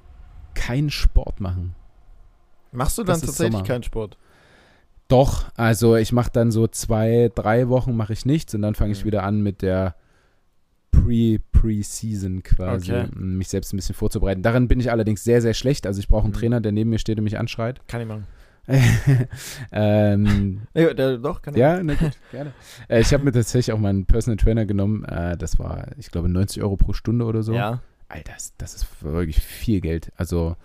[0.56, 1.76] keinen Sport machen.
[2.72, 3.64] Machst du dann tatsächlich Sommer.
[3.68, 4.18] keinen Sport?
[5.08, 8.92] Doch, also ich mache dann so zwei, drei Wochen mache ich nichts und dann fange
[8.94, 9.08] ich Mhm.
[9.08, 9.96] wieder an mit der
[10.92, 13.08] Pre Pre-Season quasi, Okay.
[13.16, 14.42] um mich selbst ein bisschen vorzubereiten.
[14.42, 15.86] Darin bin ich allerdings sehr, sehr schlecht.
[15.86, 16.38] Also ich brauche einen Mhm.
[16.38, 17.82] Trainer, der neben mir steht und mich anschreit.
[17.88, 18.26] Kann ich machen.
[19.72, 21.60] ähm, Ja, der, doch, kann ich.
[21.60, 22.54] ja, na gut, gerne.
[22.88, 25.04] Äh, ich habe mir tatsächlich auch meinen Personal Trainer genommen.
[25.06, 27.54] Äh, das war, ich glaube, 90 Euro pro Stunde oder so.
[27.54, 27.82] Ja.
[28.08, 30.12] Alter, das, das ist wirklich viel Geld.
[30.16, 30.56] Also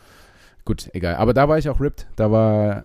[0.65, 1.17] gut, egal.
[1.17, 2.07] Aber da war ich auch ripped.
[2.17, 2.85] Da war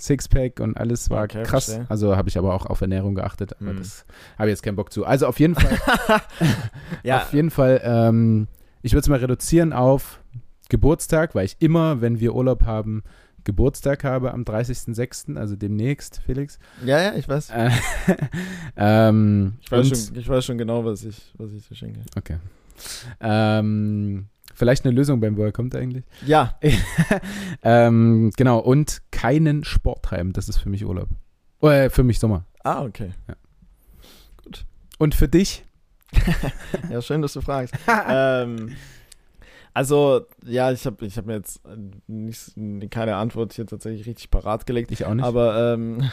[0.00, 1.66] Sixpack und alles war Okay, krass.
[1.66, 1.86] verstehe.
[1.88, 3.78] Also habe ich aber auch auf Ernährung geachtet, aber Mhm.
[3.78, 4.04] das
[4.38, 5.04] habe ich jetzt keinen Bock zu.
[5.04, 5.78] Also auf jeden Fall,
[7.02, 8.46] ja, auf jeden Fall, ähm,
[8.82, 10.20] ich würde es mal reduzieren auf
[10.68, 13.02] Geburtstag, weil ich immer, wenn wir Urlaub haben,
[13.44, 16.58] Geburtstag habe am 30.06., also demnächst, Felix.
[16.84, 17.50] ja, ja, ich weiß.
[17.50, 17.70] Äh,
[18.76, 22.00] ähm, Ich weiß, schon, ich weiß schon genau, was ich, was ich dir schenke.
[22.16, 22.36] Okay.
[23.20, 26.04] Ähm, vielleicht eine Lösung beim Woher kommt eigentlich.
[26.26, 26.58] Ja,
[27.62, 31.08] ähm, genau, und keinen Sport treiben, das ist für mich Urlaub.
[31.62, 32.44] Äh, für mich Sommer.
[32.64, 33.10] ah, okay.
[34.98, 35.64] Und für dich?
[36.90, 37.74] Ja, schön, dass du fragst.
[38.08, 38.76] ähm,
[39.72, 41.60] also, ja, ich habe ich hab mir jetzt
[42.06, 42.52] nicht,
[42.90, 44.90] keine Antwort hier tatsächlich richtig parat gelegt.
[44.90, 45.24] Ich auch nicht.
[45.24, 46.10] Aber ähm,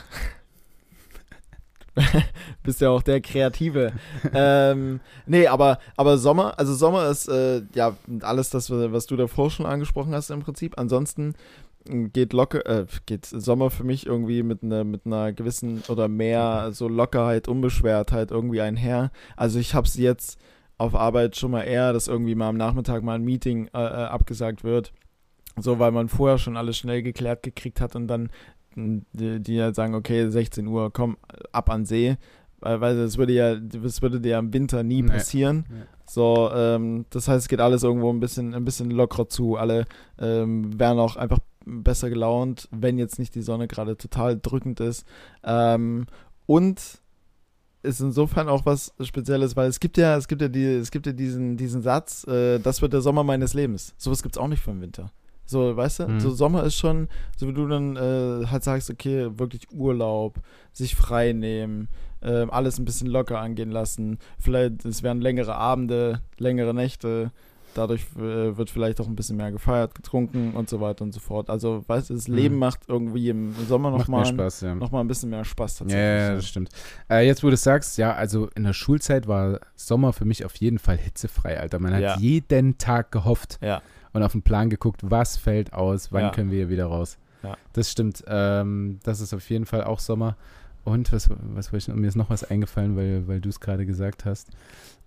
[2.63, 3.93] bist ja auch der Kreative.
[4.33, 9.49] ähm, nee, aber, aber Sommer, also Sommer ist äh, ja alles das, was du davor
[9.49, 10.77] schon angesprochen hast im Prinzip.
[10.77, 11.35] Ansonsten
[11.87, 16.69] geht locker, äh, geht Sommer für mich irgendwie mit einer mit einer gewissen oder mehr
[16.73, 19.11] so Lockerheit, Unbeschwertheit irgendwie einher.
[19.35, 20.39] Also ich habe es jetzt
[20.77, 24.05] auf Arbeit schon mal eher, dass irgendwie mal am Nachmittag mal ein Meeting äh, äh,
[24.05, 24.93] abgesagt wird.
[25.59, 28.29] So, weil man vorher schon alles schnell geklärt gekriegt hat und dann
[28.77, 31.17] die, die halt sagen, okay, 16 Uhr, komm,
[31.51, 32.17] ab an See.
[32.59, 35.09] Weil, weil das würde ja, das würde dir im Winter nie Nee.
[35.11, 35.65] passieren.
[35.69, 35.75] Ja.
[36.07, 39.57] So, ähm, das heißt, es geht alles irgendwo ein bisschen, ein bisschen lockerer zu.
[39.57, 39.85] Alle
[40.19, 45.05] ähm, wären auch einfach besser gelaunt, wenn jetzt nicht die Sonne gerade total drückend ist.
[45.43, 46.05] Ähm,
[46.45, 46.79] und
[47.83, 51.05] ist insofern auch was Spezielles, weil es gibt ja, es gibt ja die, es gibt
[51.05, 53.93] ja diesen, diesen Satz, äh, das wird der Sommer meines Lebens.
[53.97, 55.11] Sowas gibt es auch nicht für den Winter.
[55.47, 56.19] So, weißt du, Mhm.
[56.19, 60.39] so Sommer ist schon, so wie du dann äh, halt sagst, okay, wirklich Urlaub,
[60.73, 61.87] sich frei nehmen,
[62.21, 64.19] ähm, alles ein bisschen locker angehen lassen.
[64.39, 67.31] Vielleicht, es werden längere Abende, längere Nächte.
[67.75, 71.19] Dadurch äh, wird vielleicht auch ein bisschen mehr gefeiert, getrunken und so weiter und so
[71.19, 71.47] fort.
[71.49, 72.35] Also, weißt du, das Mhm.
[72.35, 74.73] Leben macht irgendwie im Sommer nochmal ja.
[74.75, 76.03] noch mal ein bisschen mehr Spaß tatsächlich.
[76.03, 76.69] ja, ja, das stimmt.
[77.09, 80.43] Äh, jetzt, wo du es sagst, ja, also in der Schulzeit war Sommer für mich
[80.43, 81.77] auf jeden Fall hitzefrei, Alter.
[81.79, 83.81] Man hat jeden Tag gehofft Ja.
[84.13, 86.29] Und auf den Plan geguckt, was fällt aus, wann Ja.
[86.31, 87.17] können wir hier wieder raus.
[87.43, 87.55] Ja.
[87.73, 88.23] Das stimmt.
[88.27, 90.35] Ähm, das ist auf jeden Fall auch Sommer.
[90.83, 94.25] Und was, was ich, mir ist noch was eingefallen, weil, weil du es gerade gesagt
[94.25, 94.49] hast.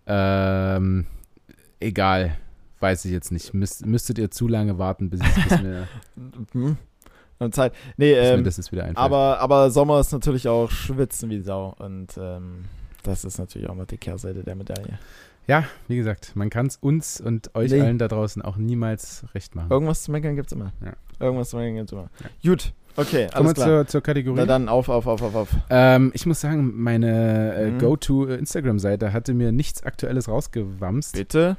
[0.07, 1.07] Ähm,
[1.80, 2.36] egal,
[2.80, 3.55] weiß ich jetzt nicht.
[3.55, 5.88] Müsst, müsstet ihr zu lange warten, bis, ich, bis, mir,
[6.53, 6.76] Hm.
[7.38, 7.72] Und Zeit.
[7.96, 8.98] Nee, ähm, das jetzt wieder einfällt.
[8.98, 11.74] aber, aber Sommer ist natürlich auch schwitzen wie Sau.
[11.78, 12.66] Und ähm,
[13.03, 14.98] das ist natürlich auch mal die Kehrseite der Medaille.
[15.47, 17.80] Ja, wie gesagt, man kann es uns und euch Nee.
[17.80, 19.70] allen da draußen auch niemals recht machen.
[19.70, 20.72] Irgendwas zu meckern gibt's immer.
[20.84, 20.93] Ja.
[21.18, 22.09] Irgendwas zu meckern gibt's immer.
[22.45, 23.66] Gut, okay, Kommen wir alles klar.
[23.66, 24.36] zur, zur Kategorie.
[24.38, 25.49] Na dann auf, auf, auf, auf, auf.
[25.70, 27.78] Ähm, ich muss sagen, meine äh, Mhm.
[27.78, 31.14] Go-To-Instagram-Seite hatte mir nichts Aktuelles rausgewamst.
[31.14, 31.57] Bitte?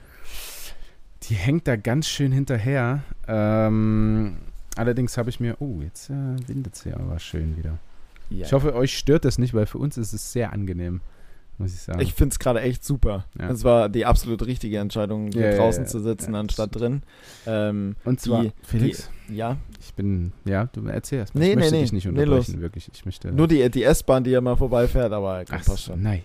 [1.24, 3.04] Die hängt da ganz schön hinterher.
[3.28, 4.38] Ähm,
[4.76, 6.14] allerdings habe ich mir, oh, jetzt äh,
[6.48, 7.78] windet es ja aber schön wieder.
[8.30, 8.46] Ja.
[8.46, 11.02] Ich hoffe, euch stört das nicht, weil für uns ist es sehr angenehm,
[11.62, 12.00] muss ich sagen.
[12.02, 13.26] Ich finde es gerade echt super.
[13.40, 13.50] Ja.
[13.50, 17.04] Es war die absolut richtige Entscheidung, hier Ja, draußen ja, zu sitzen, anstatt drin.
[17.48, 21.42] Ähm, Und zwar, die- Felix, ja, ich bin, ja, du erzähl erst mal.
[21.42, 21.82] Nee, ich nee, möchte nee.
[21.82, 22.62] dich nicht Nee, unterbrechen, los.
[22.62, 22.90] wirklich.
[22.94, 23.32] Ich möchte.
[23.32, 26.02] nur die, die S-Bahn, die ja mal vorbeifährt, aber komm, Ach passt schon.
[26.02, 26.22] naja.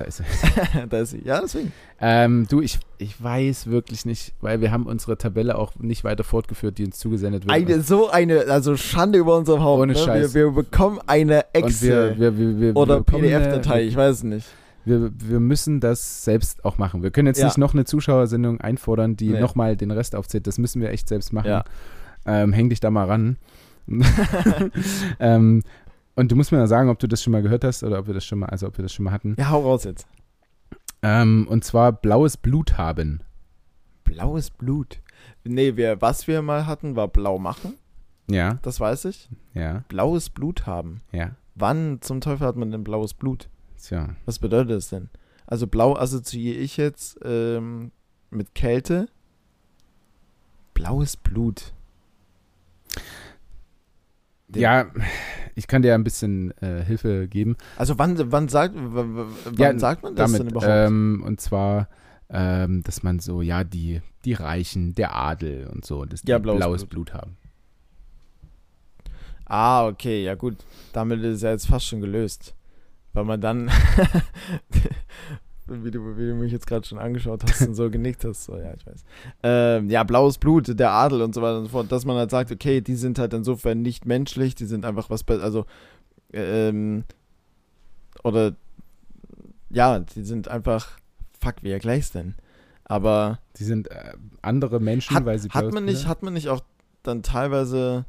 [0.00, 0.86] Da ist er.
[0.88, 1.20] da ist sie.
[1.26, 1.72] Ja, deswegen.
[2.00, 6.24] Ähm, du, ich, ich weiß wirklich nicht, weil wir haben unsere Tabelle auch nicht weiter
[6.24, 7.54] fortgeführt, die uns zugesendet wird.
[7.54, 9.82] Eine, so eine, also Schande über unserem Haupt.
[9.82, 9.98] Ohne ne?
[9.98, 10.32] Scheiß.
[10.32, 14.46] Wir, wir bekommen eine Excel wir, wir, oder PDF-Datei, ich weiß es nicht.
[14.86, 17.02] Wir, wir müssen das selbst auch machen.
[17.02, 17.44] Wir können jetzt Ja.
[17.44, 19.40] nicht noch eine Zuschauersendung einfordern, die Nee.
[19.40, 20.46] nochmal den Rest aufzählt.
[20.46, 21.48] Das müssen wir echt selbst machen.
[21.48, 21.64] Ja.
[22.24, 23.36] Ähm, häng dich da mal ran.
[25.20, 25.62] ähm,
[26.16, 28.06] und du musst mir mal sagen, ob du das schon mal gehört hast oder ob
[28.06, 29.36] wir das schon mal, also ob wir das schon mal hatten.
[29.38, 30.06] Ja, hau raus jetzt.
[31.02, 33.22] Ähm, und zwar blaues Blut haben.
[34.04, 35.00] Blaues Blut.
[35.44, 37.74] Nee, wir, was wir mal hatten, war blau machen.
[38.30, 39.28] Ja, Das weiß ich.
[39.54, 41.00] ja, Blaues Blut haben.
[41.12, 41.32] ja.
[41.56, 43.48] Wann zum Teufel hat man denn blaues Blut?
[43.76, 44.14] Tja.
[44.24, 45.10] Was bedeutet das denn?
[45.46, 47.90] Also blau assoziiere ich jetzt ähm,
[48.30, 49.08] mit Kälte.
[50.72, 51.74] Blaues Blut.
[54.48, 54.86] Den- Ja,
[55.60, 57.56] ich kann dir ein bisschen äh, Hilfe geben.
[57.76, 60.66] Also wann, wann sagt, wann Ja, sagt man das damit, denn überhaupt?
[60.88, 61.88] ähm, und zwar,
[62.30, 66.38] ähm, dass man so, ja, die, die Reichen, der Adel und so, dass die Ja,
[66.38, 66.88] blaues blaues, Blut.
[66.88, 67.14] Blut.
[67.14, 67.36] haben.
[69.44, 70.56] Ah, okay, ja gut.
[70.92, 72.54] Damit ist ja jetzt fast schon gelöst.
[73.12, 73.70] Weil man dann,
[75.70, 78.56] wie, du, wie du mich jetzt gerade schon angeschaut hast und so genickt hast, so,
[78.56, 79.04] ja, ich weiß.
[79.42, 82.30] Ähm, ja, blaues Blut, der Adel und so weiter und so fort, dass man halt
[82.30, 85.66] sagt, okay, die sind halt insofern nicht menschlich, die sind einfach was, also,
[86.32, 87.04] ähm,
[88.22, 88.54] oder,
[89.70, 90.98] ja, die sind einfach,
[91.40, 92.34] fuck, wie erklär's denn?
[92.84, 96.10] Aber, Die sind äh, andere Menschen, hat, weil sie hat man nicht, haben.
[96.10, 96.60] hat man nicht auch
[97.02, 98.04] dann teilweise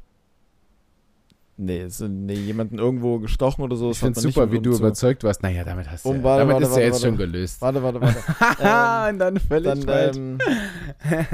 [1.58, 3.92] Nee, sind nee, jemanden irgendwo gestochen oder so.
[3.92, 5.44] Ich finde super, wie du zu- überzeugt warst.
[5.44, 7.62] Naja, damit hast du Um, warte, damit warte, ist warte, ja jetzt schon gelöst.
[7.62, 8.20] Warte, warte, warte.
[8.60, 10.40] ähm, und dann völlig dann, ähm,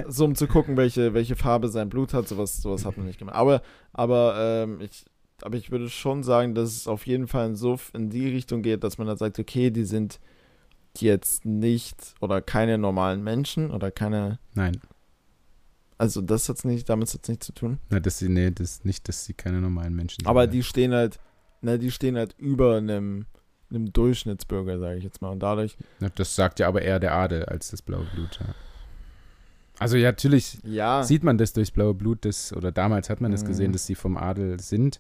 [0.10, 3.20] so um zu gucken, welche, welche Farbe sein Blut hat, sowas, sowas hat man nicht
[3.20, 3.36] gemacht.
[3.36, 3.62] Aber,
[3.94, 5.06] aber, ähm, ich,
[5.42, 8.64] aber ich würde schon sagen, dass es auf jeden Fall in, so, in die Richtung
[8.64, 10.20] geht, dass man dann sagt, okay, die sind
[10.98, 14.80] jetzt nicht oder keine normalen Menschen oder keine, Nein,
[15.98, 17.80] also das hat's nicht, damit hat es nichts zu tun.
[17.90, 20.28] na, dass sie, nee, das nicht, dass sie keine normalen Menschen sind.
[20.28, 21.20] Aber die stehen halt,
[21.62, 23.26] ne, die stehen halt über einem,
[23.70, 25.30] einem Durchschnittsbürger, sage ich jetzt mal.
[25.30, 28.40] Und dadurch, Na, das sagt ja aber eher der Adel als das blaue Blut.
[28.40, 28.54] Ja.
[29.80, 33.32] Also ja, natürlich ja, sieht man das durchs blaue Blut, das, oder damals hat man
[33.32, 33.48] das Mhm.
[33.48, 35.00] gesehen, dass sie vom Adel sind.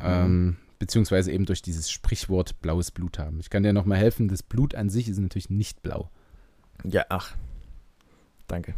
[0.00, 3.40] Ähm, beziehungsweise eben durch dieses Sprichwort blaues Blut haben.
[3.40, 6.10] Ich kann dir noch mal helfen, das Blut an sich ist natürlich nicht blau.
[6.84, 7.34] ja, ach,
[8.46, 8.74] danke.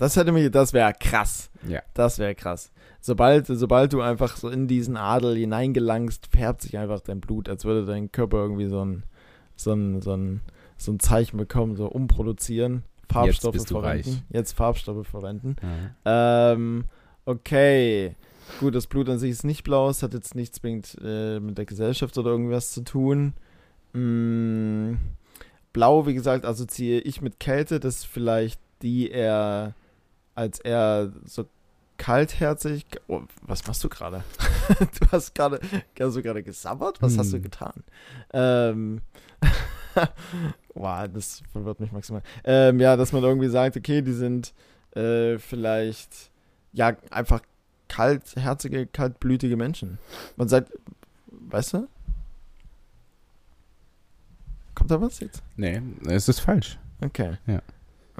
[0.00, 1.50] Das hätte mir, das wäre krass.
[1.68, 1.82] Ja.
[1.92, 2.72] Das wäre krass.
[3.02, 7.66] Sobald, sobald du einfach so in diesen Adel hineingelangst, färbt sich einfach dein Blut, als
[7.66, 9.02] würde dein Körper irgendwie so ein,
[9.56, 10.40] so ein, so ein,
[10.78, 12.82] so ein Zeichen bekommen, so umproduzieren,
[13.12, 14.08] Farbstoffe du verwenden.
[14.08, 14.22] reich.
[14.30, 15.56] Jetzt Farbstoffe verwenden.
[16.06, 16.52] Ja.
[16.52, 16.86] Ähm,
[17.26, 18.16] okay.
[18.58, 21.58] Gut, das Blut an sich ist nicht blau, es hat jetzt nichts zwingend äh, mit
[21.58, 23.34] der Gesellschaft oder irgendwas zu tun.
[23.92, 24.94] Mm,
[25.74, 29.74] blau, wie gesagt, assoziiere ich mit Kälte, das ist vielleicht die eher
[30.40, 31.44] als eher so
[31.98, 32.86] kaltherzig.
[33.08, 34.24] Oh, was machst du gerade?
[34.78, 35.60] du hast gerade,
[36.00, 37.00] hast du gerade gesabbert?
[37.02, 37.42] Was hast du Hm.
[37.42, 37.84] getan?
[38.32, 39.00] Ähm,
[40.74, 42.22] wow, das verwirrt mich maximal.
[42.44, 44.54] Ähm, ja, dass man irgendwie sagt, okay, die sind
[44.96, 46.30] äh, vielleicht
[46.72, 47.42] ja einfach
[47.88, 49.98] kaltherzige, kaltblütige Menschen.
[50.36, 50.72] Man sagt,
[51.26, 51.88] weißt du?
[54.74, 55.42] Kommt da was jetzt?
[55.56, 56.78] Nee, es ist falsch.
[57.04, 57.36] Okay.
[57.46, 57.60] Ja.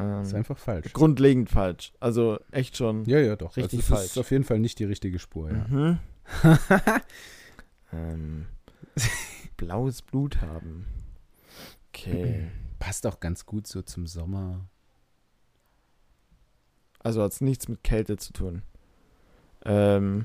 [0.01, 0.93] Ähm, ist einfach falsch.
[0.93, 1.93] grundlegend falsch.
[2.01, 3.05] Also echt schon.
[3.05, 3.57] Ja, ja, doch.
[3.57, 4.11] Richtig also, es falsch.
[4.13, 5.67] ist auf jeden Fall nicht die richtige Spur, ja.
[5.69, 5.99] Mhm.
[7.93, 8.47] ähm,
[9.57, 10.87] blaues Blut haben.
[11.89, 12.49] Okay.
[12.79, 14.65] Passt auch ganz gut so zum Sommer.
[17.01, 18.63] Also hat es nichts mit Kälte zu tun.
[19.65, 20.25] Ähm,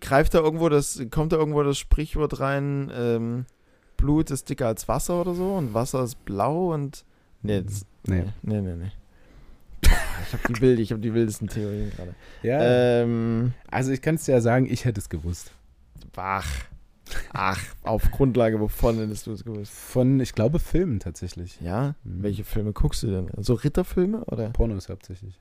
[0.00, 3.46] greift da irgendwo das, kommt da irgendwo das Sprichwort rein, ähm,
[3.96, 7.04] Blut ist dicker als Wasser oder so und Wasser ist blau und.
[7.44, 8.24] Nee, das, Nee.
[8.42, 8.92] nee, nee, nee.
[10.26, 12.14] Ich habe die, wild, ich hab die wildesten Theorien gerade.
[12.42, 13.02] Ja.
[13.02, 15.52] Ähm, also ich kann es dir ja sagen, ich hätte es gewusst.
[16.16, 16.48] ach,
[17.32, 19.70] ach, auf Grundlage wovon hättest du es gewusst?
[19.72, 21.60] Von, ich glaube, Filmen tatsächlich.
[21.60, 21.94] Ja?
[22.04, 22.22] Mhm.
[22.22, 23.28] Welche Filme guckst du denn?
[23.36, 24.48] So Ritterfilme oder?
[24.50, 25.38] Pornos hauptsächlich.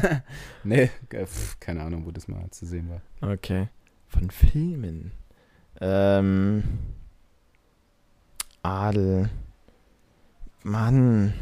[0.64, 3.32] nee, äh, pf, keine Ahnung, wo das mal zu sehen war.
[3.32, 3.68] Okay.
[4.08, 5.12] Von Filmen.
[5.80, 6.64] Ähm.
[8.62, 9.30] Adel.
[10.66, 11.32] Mann.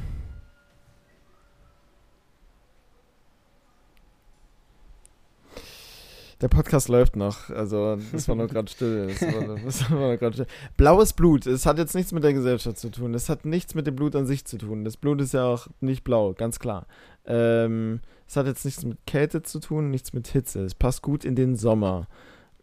[6.43, 9.09] Der Podcast läuft noch, also das war noch gerade still.
[9.09, 10.47] War, war still.
[10.77, 13.15] Blaues Blut, es hat jetzt nichts mit der Gesellschaft zu tun.
[13.15, 14.85] Es hat nichts mit dem Blut an sich zu tun.
[14.85, 16.87] Das Blut ist ja auch nicht blau, ganz klar.
[17.25, 20.67] Ähm, es hat jetzt nichts mit Kälte zu tun, nichts mit Hitze.
[20.67, 22.09] Es passt gut in den Sommer.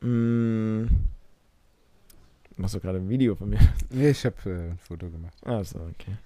[0.02, 0.84] Mm.
[2.56, 3.60] Machst du gerade ein Video von mir?
[3.90, 5.36] Nee, ich habe äh, ein Foto gemacht.
[5.44, 6.18] Achso, okay.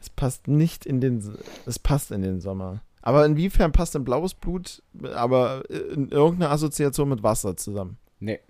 [0.00, 1.22] Es passt nicht in den.
[1.66, 2.82] Es passt in den Sommer.
[3.02, 4.82] Aber inwiefern passt denn blaues Blut,
[5.14, 7.98] aber in irgendeiner Assoziation mit Wasser zusammen?
[8.18, 8.40] Nee,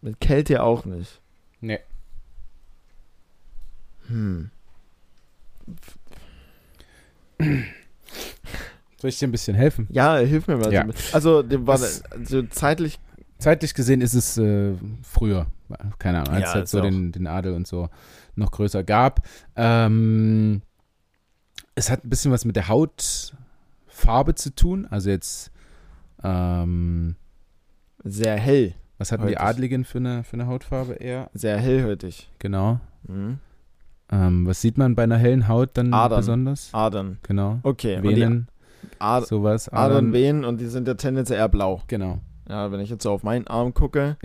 [0.00, 1.20] Mit Kälte auch nicht.
[1.60, 1.78] nee.
[4.08, 4.50] Hm.
[7.38, 9.86] Soll ich dir ein bisschen helfen?
[9.90, 10.72] Ja, hilf mir mal.
[10.72, 10.86] Ja.
[11.12, 11.44] Also,
[12.10, 12.98] also zeitlich.
[13.38, 14.72] Zeitlich gesehen ist es äh,
[15.02, 15.46] früher,
[15.98, 17.88] keine Ahnung, als Ja, es halt so den, den Adel und so
[18.34, 19.26] noch größer gab.
[19.56, 20.62] Ähm,
[21.74, 24.86] es hat ein bisschen was mit der Hautfarbe zu tun.
[24.90, 25.50] Also jetzt,
[26.22, 27.16] ähm,
[28.04, 28.74] Sehr hell.
[28.98, 29.40] was hatten die Häutig.
[29.40, 31.30] Adligen für eine, für eine Hautfarbe eher?
[31.34, 32.30] Sehr hellhäutig.
[32.38, 32.80] Genau.
[33.06, 33.38] Mhm.
[34.10, 36.18] Ähm, was sieht man bei einer hellen Haut dann Adern.
[36.20, 36.70] besonders?
[36.72, 37.18] Adern.
[37.22, 37.58] Genau.
[37.62, 38.00] Okay.
[38.00, 38.48] die Venen,
[38.98, 39.68] Ad sowas.
[39.68, 41.82] Adern, Venen und die sind ja tendenziell eher blau.
[41.88, 42.18] Genau.
[42.48, 44.16] Ja, wenn ich jetzt so auf meinen Arm gucke,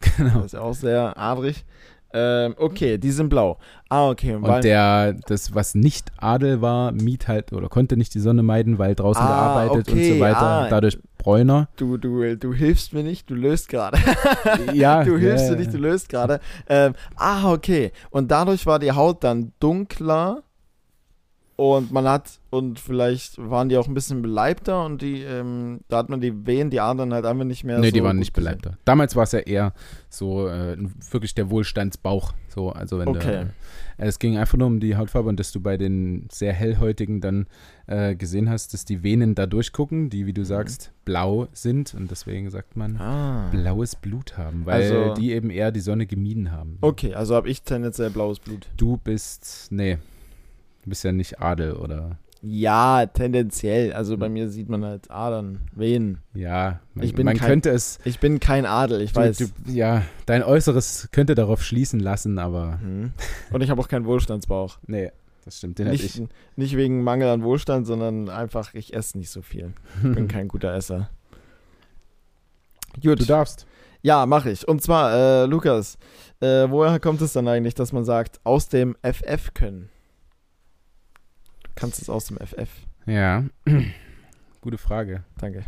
[0.00, 0.36] genau.
[0.36, 1.64] das ist ja auch sehr adrig.
[2.12, 3.58] Ähm, okay, die sind blau.
[3.90, 4.36] Ah, okay.
[4.36, 8.78] Und der, das, was nicht Adel war, mied halt oder konnte nicht die Sonne meiden,
[8.78, 10.40] weil draußen Ah, gearbeitet und okay, so weiter.
[10.40, 10.68] ah.
[10.70, 11.68] Dadurch bräuner.
[11.76, 13.98] du, du, du hilfst mir nicht, du löst gerade.
[14.72, 16.40] Ja, du hilfst ja, mir nicht, du löst gerade.
[16.68, 17.92] Ähm, ah, okay.
[18.10, 20.42] Und dadurch war die Haut dann dunkler
[21.58, 25.96] Und man hat, und vielleicht waren die auch ein bisschen beleibter und die, ähm, da
[25.96, 28.34] hat man die Wehen, die Adern halt einfach nicht mehr nee, so die waren nicht
[28.34, 28.44] gesehen.
[28.58, 28.76] beleibter.
[28.84, 29.72] Damals war es ja eher
[30.10, 30.76] so äh,
[31.10, 32.34] wirklich der Wohlstandsbauch.
[32.48, 33.44] So, also wenn Okay.
[33.96, 36.52] du, äh, es ging einfach nur um die Hautfarbe und dass du bei den sehr
[36.52, 37.46] hellhäutigen dann
[37.86, 42.10] äh, gesehen hast, dass die Venen da durchgucken, die, wie du sagst, blau sind und
[42.10, 43.48] deswegen sagt man Ah.
[43.50, 46.76] blaues Blut haben, weil Also- die eben eher die Sonne gemieden haben.
[46.82, 48.68] Okay, also habe ich tendenziell blaues Blut.
[48.76, 49.96] Du bist, nee,
[50.86, 53.92] du bist ja nicht Adel oder, Ja, tendenziell.
[53.92, 56.18] Also bei mir sieht man halt Adern, Venen.
[56.32, 59.38] ja, man, Ich bin man kein- könnte es, Ich bin kein Adel, ich du, weiß.
[59.38, 63.12] du, ja, dein Äußeres könnte darauf schließen lassen, aber Mhm.
[63.50, 64.78] Und ich habe auch keinen Wohlstandsbauch.
[64.86, 65.10] nee,
[65.44, 66.22] das stimmt, den Nicht, ich.
[66.56, 69.72] nicht wegen Mangel an Wohlstand, sondern einfach, ich esse nicht so viel.
[70.02, 71.10] Bin kein guter Esser.
[73.02, 73.20] Gut.
[73.20, 73.66] Du darfst.
[74.02, 74.66] Ja, mache ich.
[74.68, 75.12] Und zwar,
[75.42, 75.98] äh, Lukas,
[76.40, 79.88] äh, woher kommt es dann eigentlich, dass man sagt, aus dem FF können?
[81.76, 82.70] Du kannst es aus dem FF.
[83.04, 83.44] Ja,
[84.62, 85.24] gute Frage.
[85.36, 85.62] Danke.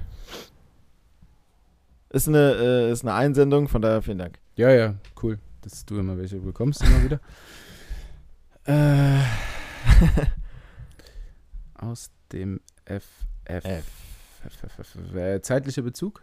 [2.09, 4.39] Ist eine, äh, ist eine Einsendung, von daher vielen Dank.
[4.57, 7.21] Ja, ja, cool, dass du immer welche bekommst, immer wieder.
[8.65, 9.23] äh,
[11.75, 13.05] aus dem FF.
[13.45, 13.75] F.
[14.47, 15.15] F, F, F.
[15.15, 16.23] Äh, Zeitlicher Bezug?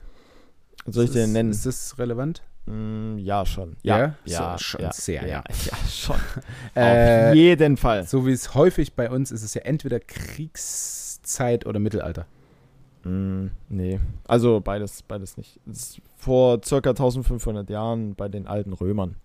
[0.87, 1.51] Soll ich den nennen?
[1.51, 2.41] Ist das relevant?
[2.65, 3.75] Mm, ja, schon.
[3.83, 3.97] Ja?
[3.97, 5.43] Ja, ja, So, schon ja, sehr, ja.
[5.65, 5.77] ja.
[5.89, 6.15] Schon.
[6.75, 8.05] Äh, Auf jeden Fall.
[8.05, 12.25] so wie es häufig bei uns ist, ist es ja entweder Kriegszeit oder Mittelalter.
[13.03, 15.59] Mm, nee, also beides, beides nicht.
[16.17, 19.15] Vor circa 1500 Jahren bei den alten Römern.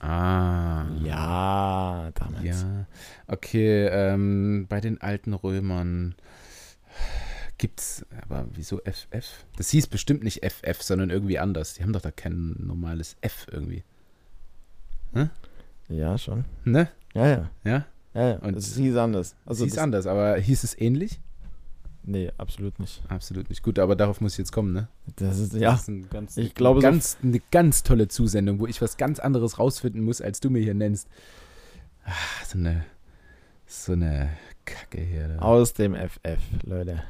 [0.00, 0.86] Ah.
[1.04, 2.44] Ja, damals.
[2.44, 2.86] Ja,
[3.28, 6.16] okay, ähm, bei den alten Römern
[7.58, 9.44] gibt's, aber wieso FF?
[9.56, 11.74] Das hieß bestimmt nicht FF, sondern irgendwie anders.
[11.74, 13.84] Die haben doch da kein normales F irgendwie.
[15.88, 16.44] Ja, schon.
[16.64, 16.88] Ne?
[17.14, 17.50] Ja, ja.
[17.64, 17.86] Ja?
[18.14, 18.36] Ja, ja.
[18.38, 19.34] Und es hieß anders.
[19.46, 21.20] Also hieß anders, aber hieß es ähnlich?
[22.04, 23.02] Nee, absolut nicht.
[23.08, 23.62] Absolut nicht.
[23.62, 24.88] Gut, aber darauf muss ich jetzt kommen, ne?
[25.16, 25.70] Das ist, ja.
[25.72, 28.96] Das ist ein ganz, Ich glaube, so- ganz, eine ganz tolle Zusendung, wo ich was
[28.96, 31.08] ganz anderes rausfinden muss, als du mir hier nennst.
[32.04, 32.10] Ah,
[32.46, 32.84] so eine,
[33.66, 34.30] so eine
[34.64, 35.36] Kacke hier.
[35.40, 37.02] Aus dem FF, Leute.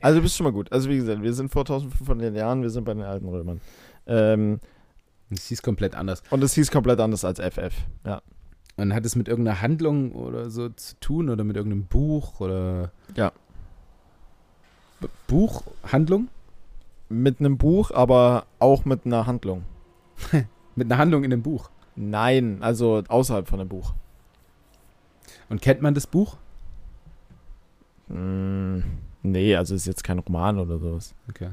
[0.00, 0.70] Also du bist schon mal gut.
[0.72, 3.60] Also wie gesagt, wir sind vor 1500 Jahren, wir sind bei den alten Römern.
[4.06, 4.60] Ähm,
[5.30, 6.22] Das hieß komplett anders.
[6.30, 7.74] und es hieß komplett anders als FF.
[8.04, 8.22] Ja.
[8.76, 12.90] Und hat es mit irgendeiner Handlung oder so zu tun oder mit irgendeinem Buch oder.
[13.16, 13.32] Ja.
[15.00, 15.62] B Buch?
[15.90, 16.28] Handlung?
[17.08, 19.64] Mit einem Buch, aber auch mit einer Handlung.
[20.78, 21.70] Mit einer Handlung in dem Buch.
[21.94, 23.94] Nein, also außerhalb von dem Buch.
[25.48, 26.36] Und kennt man das Buch?
[28.08, 28.80] Mm,
[29.26, 31.14] nee, also ist jetzt kein Roman oder sowas.
[31.28, 31.50] Okay.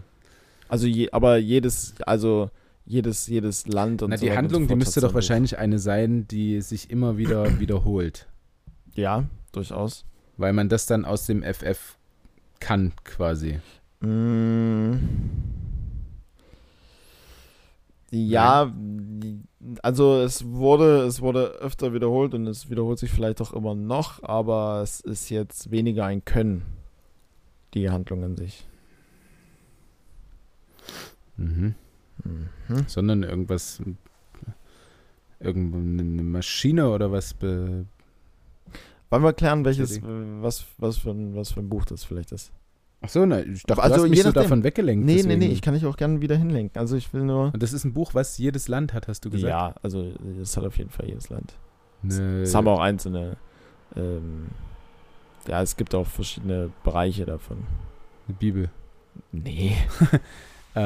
[0.68, 2.50] Also je, aber jedes, also
[2.86, 6.62] jedes, jedes Land und Na, so die Handlung, die müsste doch wahrscheinlich eine sein, die
[6.62, 8.28] sich immer wieder wiederholt.
[8.96, 10.06] Ja, durchaus.
[10.38, 11.98] Weil man das dann aus dem FF
[12.60, 13.60] kann, quasi.
[14.00, 14.94] Mm.
[18.12, 18.72] Ja,
[19.82, 24.22] also es wurde, es wurde öfter wiederholt und es wiederholt sich vielleicht auch immer noch,
[24.22, 26.62] aber es ist jetzt weniger ein Können,
[27.74, 28.66] die Handlung an sich.
[31.38, 31.76] Mhm.
[32.24, 32.86] Mhm.
[32.88, 33.82] Sondern irgendwas.
[35.40, 37.34] Irgendeine Maschine oder was.
[37.34, 37.86] Be
[39.10, 42.52] Wollen wir klären, welches, was, was, für ein, was für ein Buch das vielleicht ist?
[43.02, 45.06] Ach so, ne, ich dachte, Also du hast mich so davon weggelenkt.
[45.06, 45.40] Nee, nee, deswegen.
[45.40, 46.80] nee, ich kann dich auch gerne wieder hinlenken.
[46.80, 47.54] Also ich will nur.
[47.54, 49.50] Und das ist ein Buch, was jedes Land hat, hast du gesagt?
[49.50, 51.54] Ja, also das hat auf jeden Fall jedes Land.
[52.02, 53.36] Ne, Es haben auch einzelne.
[53.96, 54.48] Ähm,
[55.48, 57.66] ja, es gibt auch verschiedene Bereiche davon.
[58.28, 58.70] eine Bibel.
[59.32, 59.78] Nee.
[60.76, 60.80] Äh,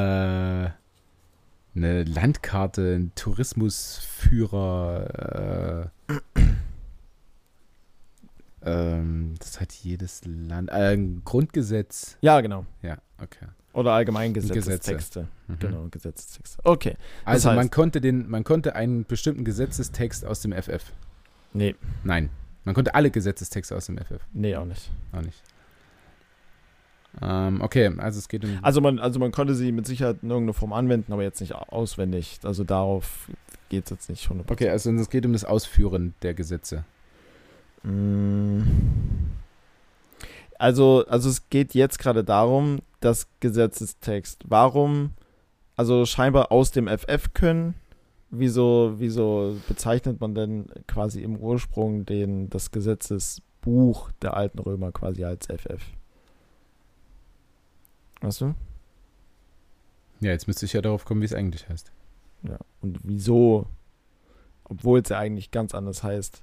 [1.76, 5.90] eine Landkarte, ein Tourismusführer.
[6.06, 6.14] Äh,
[8.64, 10.70] ähm, das hat jedes Land.
[10.72, 12.18] Äh, ein Grundgesetz.
[12.22, 12.66] Ja, genau.
[12.82, 13.46] Ja, okay.
[13.74, 14.56] Oder allgemein Gesetze.
[14.56, 15.28] Gesetzestexte.
[15.48, 15.60] Mhm.
[15.60, 16.58] Genau, Gesetzestexte.
[16.66, 16.98] Okay.
[17.24, 20.92] Also heißt- man konnte den, man konnte einen bestimmten Gesetzestext aus dem FF.
[21.54, 22.30] Nee, Nein.
[22.68, 24.20] Man konnte alle Gesetzestexte aus dem FF.
[24.34, 24.92] nee, auch nicht.
[25.14, 25.42] Auch nicht.
[27.22, 28.60] Ähm, okay, also es geht um.
[28.62, 31.56] Also man, also man konnte sie mit Sicherheit in irgendeiner Form anwenden, aber jetzt nicht
[31.56, 32.42] auswendig.
[32.44, 33.30] Also darauf
[33.70, 34.52] geht es jetzt nicht 100%.
[34.52, 36.84] okay, also es geht um das Ausführen der Gesetze.
[37.84, 38.64] Mm.
[40.60, 44.44] Also, also es geht jetzt gerade darum, das Gesetzestext.
[44.46, 45.14] Warum,
[45.78, 47.76] also scheinbar aus dem FF können,
[48.30, 55.24] wieso, wieso bezeichnet man denn quasi im Ursprung den, das Gesetzesbuch der alten Römer quasi
[55.24, 55.82] als FF?
[58.22, 58.56] Weißt du?
[60.20, 61.92] Ja, jetzt müsste ich ja darauf kommen, wie es eigentlich heißt.
[62.44, 62.58] Ja.
[62.82, 63.68] Und wieso,
[64.64, 66.42] obwohl es ja eigentlich ganz anders heißt,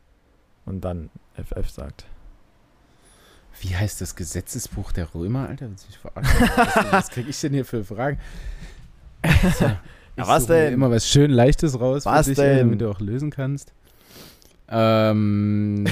[0.67, 2.07] und dann FF sagt.
[3.61, 5.71] Wie heißt das Gesetzesbuch der Römer, Alter?
[5.71, 8.19] Was, was krieg ich denn hier für Fragen?
[9.59, 9.71] So,
[10.17, 10.75] Ja, was denn?
[10.75, 12.59] Immer was schön Leichtes raus, Was dich, denn?
[12.59, 13.73] damit du auch lösen kannst.
[14.69, 15.85] Ähm,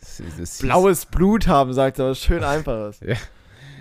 [0.00, 3.00] das, das hieß- Blaues Blut haben, sagt er, was schön einfaches.
[3.06, 3.16] Ja.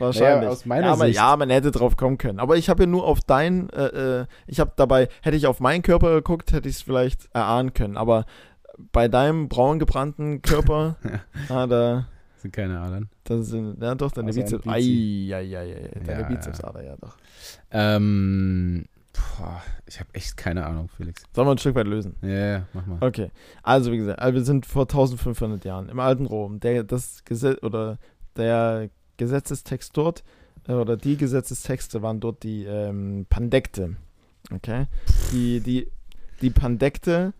[0.06, 0.38] Wahrscheinlich.
[0.40, 2.40] Naja, aus meiner ja, aber, Sicht- ja, man hätte drauf kommen können.
[2.40, 5.60] Aber ich habe ja nur auf dein, äh, äh, ich habe dabei, hätte ich auf
[5.60, 7.98] meinen Körper geguckt, hätte ich es vielleicht erahnen können.
[7.98, 8.26] Aber
[8.94, 10.96] bei deinem braun gebrannten Körper,
[11.50, 12.08] ah, da,
[12.38, 13.10] sind keine Adern.
[13.30, 15.32] Da sind, ja doch, deine ein Bizeps, Bizi.
[15.34, 17.16] ai, ai, ai, ai, deine Ja, Bizepsader, ja doch.
[17.72, 21.24] Ähm, boah, ich habe echt keine Ahnung, Felix.
[21.34, 22.16] Sollen wir ein Stück weit lösen?
[22.22, 22.98] Ja, ja, mach mal.
[23.02, 23.32] Okay,
[23.64, 26.60] also wie gesagt, also wir sind vor 1500 Jahren im alten Rom.
[26.60, 27.98] Der, das Gesetz oder
[28.36, 30.24] der Gesetzestext dort
[30.68, 33.96] äh, oder die Gesetzestexte waren dort die ähm, Pandekte.
[34.52, 34.88] Okay,
[35.32, 35.88] die die
[36.42, 37.34] die Pandekte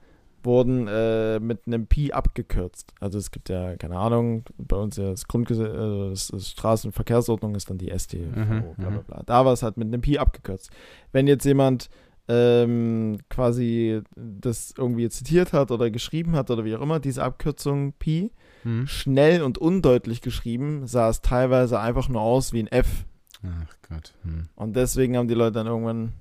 [0.44, 2.94] wurden äh, mit einem Pi abgekürzt.
[3.00, 7.56] Also es gibt ja keine Ahnung, bei uns ja das Grundgesetz, äh, das, das Straßenverkehrsordnung
[7.56, 9.04] ist dann die StVO, Mhm, bla bla mhm.
[9.04, 9.24] bla.
[9.26, 10.70] Da war es halt mit einem Pi abgekürzt.
[11.12, 11.90] Wenn jetzt jemand
[12.28, 17.94] ähm, quasi das irgendwie zitiert hat oder geschrieben hat oder wie auch immer, diese Abkürzung
[17.94, 18.32] Pi,
[18.64, 18.88] Hm?
[18.88, 23.06] schnell und undeutlich geschrieben, sah es teilweise einfach nur aus wie ein F.
[23.42, 24.14] Ach Gott.
[24.24, 24.50] Hm.
[24.56, 26.12] Und deswegen haben die Leute dann irgendwann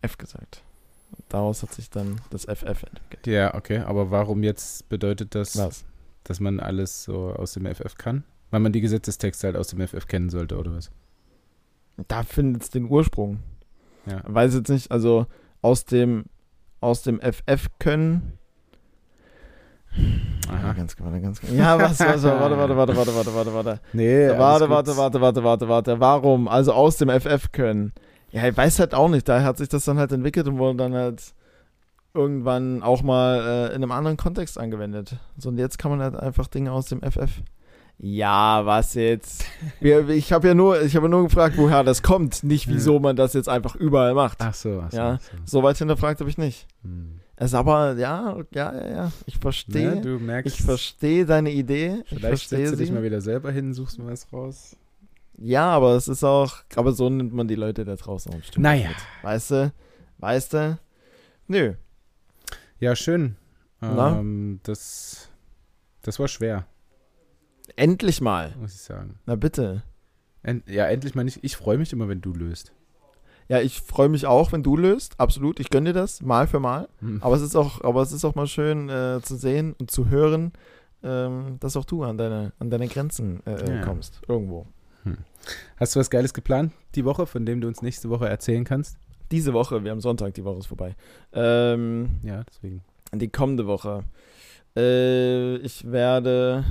[0.00, 0.62] F gesagt.
[1.28, 3.26] Daraus hat sich dann das FF entwickelt.
[3.26, 5.84] Ja, okay, aber warum jetzt bedeutet das, Was?
[6.24, 8.24] dass man alles so aus dem FF kann?
[8.50, 10.90] Weil man die Gesetzestexte halt aus dem FF kennen sollte, oder was?
[12.08, 13.40] Da findet es den Ursprung.
[14.06, 14.22] Ja.
[14.24, 15.26] Weiß jetzt nicht, also
[15.62, 16.24] aus dem
[16.80, 18.38] aus dem FF können.
[20.48, 20.72] Ja, Aha.
[20.72, 23.80] ganz, warte, ganz, ja, was, was, warte, warte, warte, warte, warte, warte, warte.
[23.92, 26.00] Nee, Warte, warte, warte, warte, warte, warte.
[26.00, 26.48] Warum?
[26.48, 27.92] Also aus dem FF können.
[28.32, 29.28] Ja, ich weiß halt auch nicht.
[29.28, 31.22] Da hat sich das dann halt entwickelt und wurde dann halt
[32.14, 35.16] irgendwann auch mal äh, in einem anderen Kontext angewendet.
[35.38, 37.42] So, und jetzt kann man halt einfach Dinge aus dem FF.
[37.98, 39.44] Ja, was jetzt?
[39.80, 43.16] Wir, ich habe ja nur, ich habe nur gefragt, woher das kommt, nicht wieso man
[43.16, 44.38] das jetzt einfach überall macht.
[44.40, 44.96] Ach so, ach so.
[44.96, 45.18] Ja.
[45.18, 45.58] so.
[45.58, 46.66] So weit hinterfragt habe ich nicht.
[46.82, 47.20] Hm.
[47.36, 49.12] Es ist aber, ja, ja, ja, ja.
[49.26, 50.00] Ich Ja, verstehe.
[50.00, 52.02] du merkst, ich verstehe deine Idee.
[52.04, 54.76] Ich vielleicht verstehe setzt du dich mal wieder selber hin, suchst mal was raus.
[55.38, 58.88] Ja, aber es ist auch, aber so nimmt man die Leute da draußen Stück Naja.
[58.88, 58.96] mit.
[59.22, 59.72] Weißt du?
[60.18, 60.78] Weißt du?
[61.48, 61.74] Nö.
[62.78, 63.36] Ja, schön.
[63.82, 65.28] Ähm, das,
[66.02, 66.66] das war schwer,
[67.76, 68.54] Endlich mal.
[68.60, 69.18] muss ich sagen.
[69.26, 69.82] Na bitte.
[70.42, 71.40] End, ja, endlich mal nicht.
[71.42, 72.72] Ich freue mich immer, wenn du löst.
[73.48, 75.18] Ja, ich freue mich auch, wenn du löst.
[75.18, 75.58] Absolut.
[75.60, 76.88] Ich gönne dir das, mal für mal.
[77.00, 77.18] Hm.
[77.22, 80.08] Aber es ist auch, aber es ist auch mal schön äh, zu sehen und zu
[80.08, 80.52] hören,
[81.02, 83.84] ähm, dass auch du an deine, an deine Grenzen äh, äh, Ja.
[83.84, 84.20] kommst.
[84.28, 84.66] Irgendwo.
[85.76, 88.96] Hast du was Geiles geplant die Woche, von dem du uns nächste Woche erzählen kannst?
[89.30, 90.94] Diese Woche, wir haben Sonntag, die Woche ist vorbei.
[91.32, 92.82] Ähm, Ja, deswegen.
[93.14, 94.04] Die kommende Woche.
[94.76, 96.64] Äh, ich werde.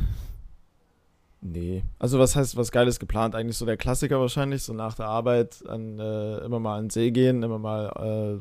[1.43, 1.83] Nee.
[1.97, 3.33] Also, was heißt was Geiles geplant?
[3.35, 4.61] Eigentlich so der Klassiker wahrscheinlich.
[4.61, 7.87] So nach der Arbeit an, äh, immer mal an den See gehen, immer mal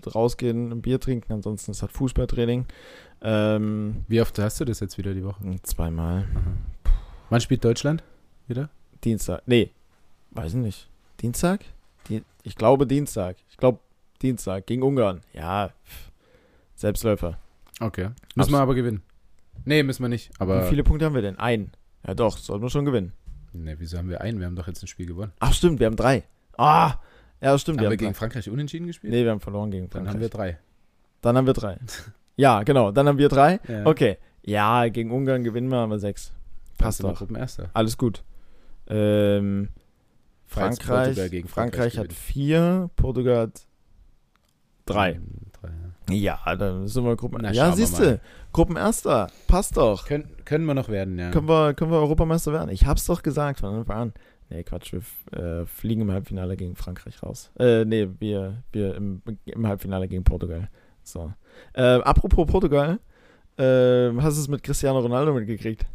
[0.04, 1.32] äh, rausgehen, ein Bier trinken.
[1.32, 2.66] Ansonsten ist halt Fußballtraining.
[3.22, 5.42] Ähm, Wie oft hast du das jetzt wieder die Woche?
[5.62, 6.26] zweimal.
[6.34, 6.90] Aha.
[7.30, 8.02] Wann spielt Deutschland
[8.48, 8.68] wieder?
[9.04, 9.42] Dienstag.
[9.46, 9.70] Nee.
[10.32, 10.88] Weiß ich nicht.
[11.20, 11.60] Dienstag?
[12.08, 13.36] Die, ich glaube Dienstag.
[13.50, 13.78] Ich glaube
[14.22, 15.20] Dienstag gegen Ungarn.
[15.32, 15.70] Ja.
[16.76, 17.38] Selbstläufer.
[17.80, 18.10] Okay.
[18.34, 19.02] Müssen wir aber gewinnen.
[19.64, 20.30] Nee, müssen wir nicht.
[20.38, 21.38] Aber Wie viele Punkte haben wir denn?
[21.38, 21.72] Ein.
[22.06, 23.12] Ja, doch, sollten wir schon gewinnen.
[23.52, 24.38] Nee, wieso haben wir einen?
[24.38, 25.32] Wir haben doch jetzt ein Spiel gewonnen.
[25.40, 26.22] Ach, stimmt, wir haben drei.
[26.56, 26.94] Ah!
[27.40, 28.18] Ja, stimmt, haben wir haben gegen drei.
[28.18, 29.12] Frankreich unentschieden gespielt?
[29.12, 30.12] Nee, wir haben verloren gegen Dann Frankreich.
[30.14, 30.58] haben wir drei.
[31.20, 31.78] Dann haben wir drei.
[32.36, 33.60] Ja, genau, dann haben wir drei.
[33.68, 33.84] Ja.
[33.84, 34.16] Okay.
[34.42, 36.32] Ja, gegen Ungarn gewinnen wir, haben wir sechs.
[36.78, 37.18] Dann Passt doch.
[37.18, 37.68] Gruppenerster.
[37.74, 38.22] Alles gut.
[38.86, 39.68] Ähm,
[40.50, 43.66] Frankreich, Frankreich, Frankreich hat vier, Portugal hat
[44.84, 45.20] drei.
[45.60, 45.68] Drei
[46.10, 46.40] ja.
[46.44, 47.38] Ja, dann sind wir Gruppen.
[47.42, 48.20] Na, ja, siehst du.
[48.52, 49.28] Gruppenerster.
[49.46, 50.04] Passt doch.
[50.06, 51.30] Können, können wir noch werden, ja.
[51.30, 52.70] Können wir, können wir Europameister werden?
[52.70, 54.12] Ich hab's doch gesagt von Anfang an.
[54.48, 55.02] Nee, Quatsch, wir
[55.38, 57.52] äh, fliegen im Halbfinale gegen Frankreich raus.
[57.56, 60.68] Äh, nee, wir, wir im, im Halbfinale gegen Portugal.
[61.04, 61.32] So.
[61.74, 62.98] Äh, apropos Portugal,
[63.56, 65.86] äh, hast du es mit Cristiano Ronaldo mitgekriegt?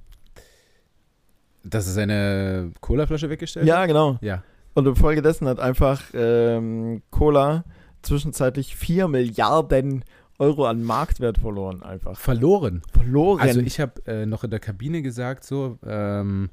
[1.67, 4.17] Dass er seine Colaflasche weggestellt Ja, genau.
[4.21, 4.43] Ja.
[4.75, 7.63] Und infolgedessen hat einfach ähm, Cola
[8.01, 10.03] zwischenzeitlich 4 Milliarden
[10.37, 12.17] Euro an Marktwert verloren, einfach.
[12.17, 12.81] Verloren.
[12.91, 13.39] Verloren.
[13.39, 16.49] Also ich habe äh, noch in der Kabine gesagt so, ähm,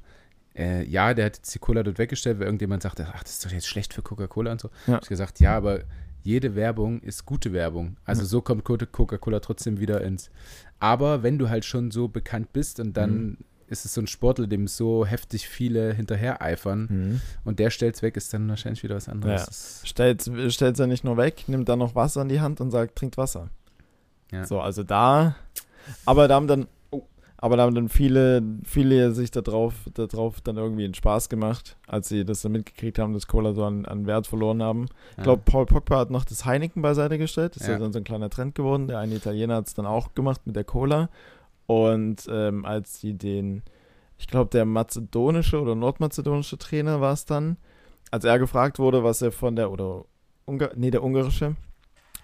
[0.55, 3.45] äh, ja, der hat jetzt die Cola dort weggestellt, weil irgendjemand sagte, ach, das ist
[3.45, 4.69] doch jetzt schlecht für Coca-Cola und so.
[4.87, 4.93] Ja.
[4.95, 5.81] Hab ich gesagt, ja, aber
[6.23, 7.97] jede Werbung ist gute Werbung.
[8.05, 8.27] Also Ja.
[8.27, 10.29] so kommt Co- Coca-Cola trotzdem wieder ins.
[10.79, 13.37] Aber wenn du halt schon so bekannt bist und dann Mhm.
[13.73, 17.21] Ist es so ein Sportler, dem so heftig viele hinterher eifern Mhm.
[17.43, 19.81] und der stellt's weg, ist dann wahrscheinlich wieder was anderes.
[19.81, 19.87] Ja.
[19.89, 22.95] Stellt stellt er nicht nur weg, nimmt dann noch Wasser in die Hand und sagt,
[22.95, 23.49] trinkt Wasser.
[24.31, 24.45] Ja.
[24.45, 25.35] So, also da,
[26.05, 27.03] Aber da haben dann, oh,
[27.37, 32.07] aber da haben dann viele, viele sich darauf, darauf dann irgendwie einen Spaß gemacht, als
[32.09, 34.85] sie das dann mitgekriegt haben, dass Cola so an, an Wert verloren haben.
[35.17, 37.55] Ich glaube, Paul Pogba hat noch das Heineken beiseite gestellt.
[37.55, 37.77] Das ist ja.
[37.77, 38.87] dann so ein kleiner Trend geworden.
[38.87, 41.09] Der eine Italiener hat es dann auch gemacht mit der Cola.
[41.65, 43.63] Und ähm, als sie den,
[44.17, 47.57] ich glaube, der mazedonische oder nordmazedonische Trainer war es dann,
[48.11, 50.05] als er gefragt wurde, was er von der, oder
[50.45, 51.55] Ungar, nee, der ungarische,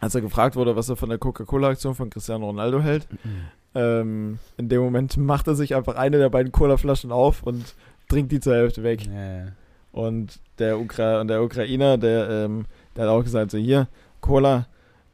[0.02, 3.30] als er gefragt wurde, was er von der Coca-Cola-Aktion von Cristiano Ronaldo hält, mhm.
[3.76, 7.76] ähm, in dem Moment macht er sich einfach eine der beiden Cola-Flaschen auf und
[8.10, 9.06] trinkt die zur Hälfte weg.
[9.06, 9.54] Ja,
[9.92, 12.66] Und der, Ukra der Ukrainer, der, ähm,
[12.96, 13.88] der hat auch gesagt, so hier,
[14.20, 14.68] Cola,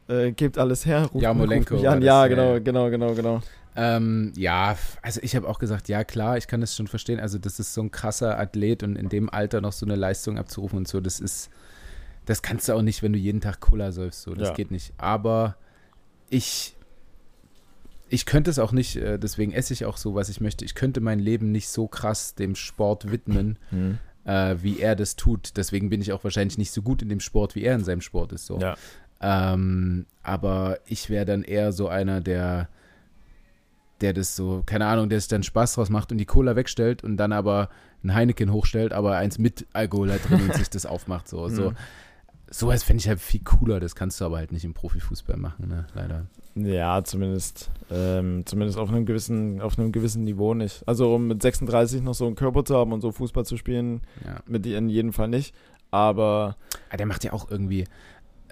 [0.08, 1.10] äh, gebt alles her.
[1.14, 1.76] Ruf, Jarmolenko.
[1.76, 2.02] Ruf an.
[2.02, 3.42] Ja, genau, genau, genau, genau.
[3.76, 7.20] Ähm, ja, also ich habe auch gesagt, ja klar, ich kann das schon verstehen.
[7.20, 10.38] Also das ist so ein krasser Athlet und in dem Alter noch so eine Leistung
[10.38, 11.50] abzurufen und so, das ist,
[12.26, 14.22] das kannst du auch nicht, wenn du jeden Tag Cola säufst.
[14.22, 14.54] So, das ja.
[14.54, 14.94] geht nicht.
[14.98, 15.58] Aber
[16.30, 16.76] ich,
[18.08, 20.64] ich könnte es auch nicht, äh, deswegen esse ich auch so, was ich möchte.
[20.64, 23.98] Ich könnte mein Leben nicht so krass dem Sport widmen, mhm.
[24.24, 25.58] äh, wie er das tut.
[25.58, 28.02] Deswegen bin ich auch wahrscheinlich nicht so gut in dem Sport, wie er in seinem
[28.02, 28.46] Sport ist.
[28.46, 28.58] So.
[28.58, 28.78] Ja.
[29.20, 32.70] Ähm, aber ich wäre dann eher so einer, der
[34.02, 37.04] der das so, keine Ahnung, der sich dann Spaß draus macht und die Cola wegstellt
[37.04, 37.70] und dann aber
[38.04, 41.28] ein Heineken hochstellt, aber eins mit Alkohol da drin und sich das aufmacht.
[41.28, 41.72] So, so.
[41.72, 41.76] Mhm.
[42.52, 45.68] Sowas fände ich halt viel cooler, das kannst du aber halt nicht im Profifußball machen,
[45.68, 45.88] ne?
[45.96, 46.28] leider.
[46.54, 50.88] Ja, zumindest, ähm, zumindest auf einem gewissen, auf einem gewissen Niveau nicht.
[50.88, 54.02] Also um mit 36 noch so einen Körper zu haben und so Fußball zu spielen,
[54.24, 54.40] ja.
[54.48, 55.54] mit in jedem Fall nicht.
[55.92, 56.56] Aber.
[56.90, 57.86] Ah, der macht ja auch irgendwie,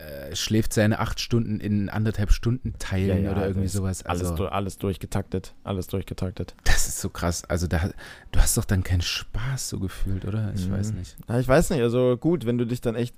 [0.03, 4.03] äh, schläft seine acht Stunden in anderthalb Stunden teilen ja, ja, oder irgendwie sowas.
[4.03, 6.55] Also, alles, alles durchgetaktet, alles durchgetaktet.
[6.63, 7.43] Das ist so krass.
[7.45, 7.89] Also da,
[8.31, 10.51] du hast doch dann keinen Spaß so gefühlt, oder?
[10.55, 10.73] Ich mhm.
[10.73, 11.15] weiß nicht.
[11.29, 11.81] Ja, ich weiß nicht.
[11.81, 13.15] Also gut, wenn du dich dann echt,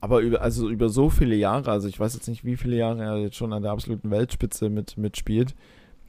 [0.00, 3.02] aber über, also über so viele Jahre, also ich weiß jetzt nicht, wie viele Jahre
[3.02, 5.54] er jetzt schon an der absoluten Weltspitze mit, mitspielt,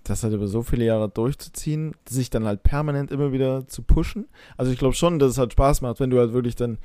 [0.03, 4.27] das halt über so viele Jahre durchzuziehen, sich dann halt permanent immer wieder zu pushen.
[4.57, 6.77] Also ich glaube schon, dass es halt Spaß macht, wenn du halt wirklich dann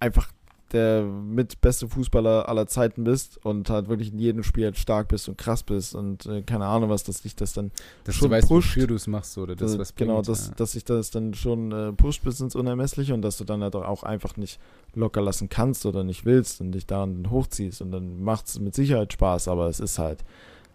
[0.00, 0.32] einfach
[0.72, 5.08] der mit beste Fußballer aller Zeiten bist und halt wirklich in jedem Spiel halt stark
[5.08, 7.70] bist und krass bist und äh, keine Ahnung, was das dich das dann
[8.04, 8.76] dass schon du weißt, pusht.
[8.76, 10.54] wofür du es machst oder das, was Genau, dass, ja.
[10.54, 13.74] dass sich das dann schon äh, pusht bis ins Unermessliche und dass du dann halt
[13.74, 14.60] auch einfach nicht
[14.94, 18.74] locker lassen kannst oder nicht willst und dich daran hochziehst und dann macht es mit
[18.74, 20.24] Sicherheit Spaß, aber es ist halt,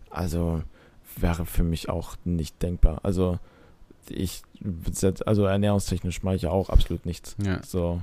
[0.09, 0.61] also
[1.17, 2.99] wäre für mich auch nicht denkbar.
[3.03, 3.39] Also
[4.09, 4.41] ich,
[5.25, 7.35] also ernährungstechnisch mache ich ja auch absolut nichts.
[7.43, 7.61] Ja.
[7.63, 8.01] So,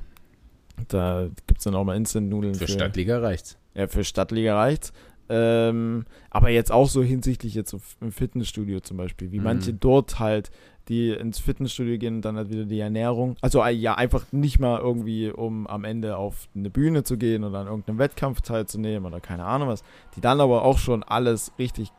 [0.88, 2.54] da gibt es dann auch mal Instant-Nudeln.
[2.54, 3.58] Für, für Stadtliga reicht's.
[3.74, 4.92] Ja, für Stadtliga reicht's.
[5.28, 9.44] Ähm, aber jetzt auch so hinsichtlich jetzt im Fitnessstudio zum Beispiel, wie mhm.
[9.44, 10.50] manche dort halt,
[10.88, 14.58] die ins Fitnessstudio gehen und dann halt wieder die Ernährung, also äh, ja, einfach nicht
[14.58, 19.06] mal irgendwie, um am Ende auf eine Bühne zu gehen oder an irgendeinem Wettkampf teilzunehmen
[19.06, 19.84] oder keine Ahnung was,
[20.16, 21.90] die dann aber auch schon alles richtig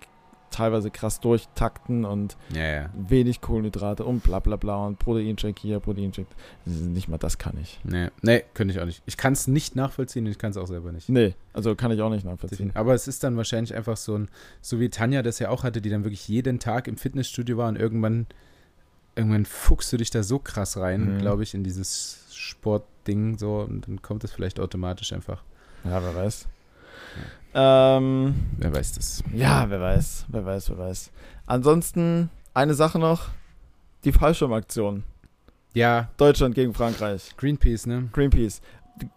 [0.54, 2.90] teilweise krass durchtakten und ja, ja.
[2.94, 6.28] wenig Kohlenhydrate und bla bla bla und Proteincheck hier, Proteincheck.
[6.66, 7.80] Nicht mal das kann ich.
[7.84, 9.02] Nee, nee könnte ich auch nicht.
[9.06, 11.10] Ich kann es nicht nachvollziehen und ich kann es auch selber nicht.
[11.10, 12.72] Nee, also kann ich auch nicht nachvollziehen.
[12.76, 14.30] Aber es ist dann wahrscheinlich einfach so ein,
[14.62, 17.70] so wie Tanja das ja auch hatte, die dann wirklich jeden Tag im Fitnessstudio war
[17.70, 18.28] und irgendwann,
[19.16, 21.20] irgendwann fuchst du dich da so krass rein, mhm.
[21.20, 25.44] glaube ich, in dieses Sportding so und dann kommt es vielleicht automatisch einfach.
[25.84, 26.48] Ja, wer weiß.
[27.54, 29.24] Ähm, wer weiß das?
[29.34, 31.12] Ja, wer weiß, wer weiß, wer weiß.
[31.46, 33.30] Ansonsten eine Sache noch:
[34.04, 35.04] die Fallschirmaktion.
[35.74, 36.10] Ja.
[36.18, 37.36] Deutschland gegen Frankreich.
[37.38, 38.10] Greenpeace, ne?
[38.12, 38.62] Greenpeace.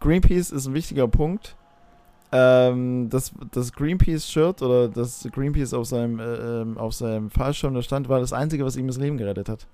[0.01, 1.57] Greenpeace ist ein wichtiger Punkt.
[2.33, 7.83] Ähm, das, das Greenpeace-Shirt oder das Greenpeace auf seinem, äh, ähm, auf seinem Fallschirm da
[7.83, 9.67] stand, war das Einzige, was ihm das Leben gerettet hat.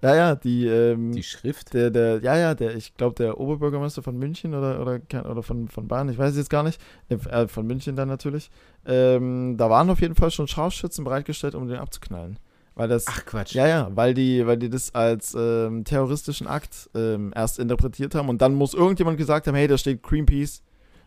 [0.00, 0.66] Ja, ja, die.
[0.66, 1.74] Ähm, die Schrift?
[1.74, 5.00] Der, der, ja, ja, der, ich glaube, der Oberbürgermeister von München oder, oder,
[5.30, 8.50] oder von, von Bayern, ich weiß es jetzt gar nicht, äh, von München dann natürlich.
[8.86, 12.38] Ähm, da waren auf jeden Fall schon Scharfschützen bereitgestellt, um den abzuknallen.
[12.76, 13.54] Weil das, Ach Quatsch.
[13.54, 18.28] Ja, ja, weil die, weil die das als ähm, terroristischen Akt ähm, erst interpretiert haben
[18.28, 20.62] und dann muss irgendjemand gesagt haben, hey, da steht Greenpeace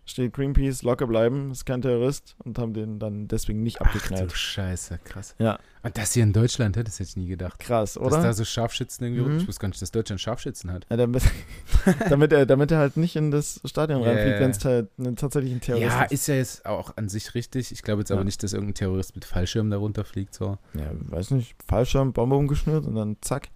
[0.06, 4.26] steht Greenpeace, locker bleiben, ist kein Terrorist und haben den dann deswegen nicht abgeknallt.
[4.28, 5.36] Ach du Scheiße, krass.
[5.40, 5.60] Ja.
[5.84, 7.60] Und das hier in Deutschland hätte ich jetzt nie gedacht.
[7.60, 8.18] Krass, oder?
[8.18, 9.38] Dass da so Scharfschützen irgendwie, mhm.
[9.38, 10.86] ich wusste gar nicht, dass Deutschland Scharfschützen hat.
[10.90, 11.24] Ja, damit,
[12.10, 15.62] damit, er, damit er halt nicht in das Stadion reinfliegt, wenn es halt tatsächlich ein
[15.62, 16.12] Terrorist ja, ist.
[16.12, 17.72] Ja, ist ja jetzt auch an sich richtig.
[17.72, 18.16] Ich glaube jetzt ja.
[18.16, 20.58] aber nicht, dass irgendein Terrorist mit Fallschirm darunter fliegt, so.
[20.74, 23.50] Ja, weiß nicht, Fallschirm, Bombe umgeschnürt und dann zack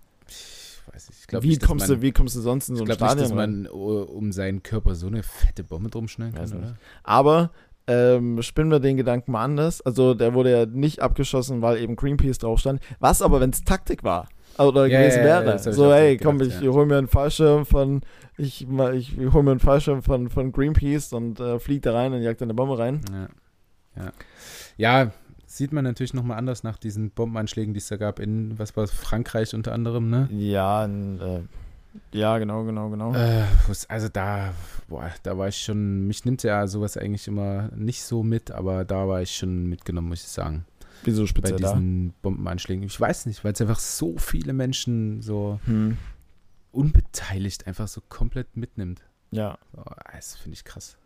[0.95, 1.33] weiß ich.
[1.33, 3.17] ich wie, nicht, kommst man, du, wie kommst du sonst in so ein Stadion?
[3.17, 6.77] Nicht, dass man um seinen Körper so eine fette Bombe drum schnallen kann, oder?
[7.03, 7.51] Aber
[7.87, 9.81] ähm, spinnen wir den Gedanken mal anders.
[9.81, 12.81] Also der wurde ja nicht abgeschossen, weil eben Greenpeace drauf stand.
[12.99, 14.27] Was aber, wenn es Taktik war?
[14.57, 15.45] Oder ja, gewesen ja, wäre.
[15.45, 16.71] Ja, so, hey, komm, ich ja.
[16.71, 18.01] hol mir einen Fallschirm von,
[18.37, 22.13] ich, ich, ich hol mir einen Fallschirm von, von Greenpeace und äh, flieg da rein
[22.13, 23.01] und jagt eine Bombe rein.
[23.11, 23.27] Ja.
[23.97, 24.11] Ja,
[24.77, 25.11] ja
[25.57, 28.83] sieht man natürlich nochmal anders nach diesen Bombenanschlägen, die es da gab in, was war
[28.83, 30.27] es, Frankreich unter anderem, ne?
[30.31, 31.41] Ja, in, äh,
[32.11, 33.13] ja, genau, genau, genau.
[33.13, 33.43] Äh,
[33.87, 34.53] also da,
[34.87, 38.85] boah, da war ich schon, mich nimmt ja sowas eigentlich immer nicht so mit, aber
[38.85, 40.65] da war ich schon mitgenommen, muss ich sagen.
[41.03, 42.13] Wieso speziell bei diesen da?
[42.23, 42.83] Bombenanschlägen.
[42.83, 45.97] Ich weiß nicht, weil es einfach so viele Menschen so hm.
[46.71, 49.01] unbeteiligt einfach so komplett mitnimmt.
[49.31, 49.57] Ja.
[49.73, 50.97] So, das finde ich krass.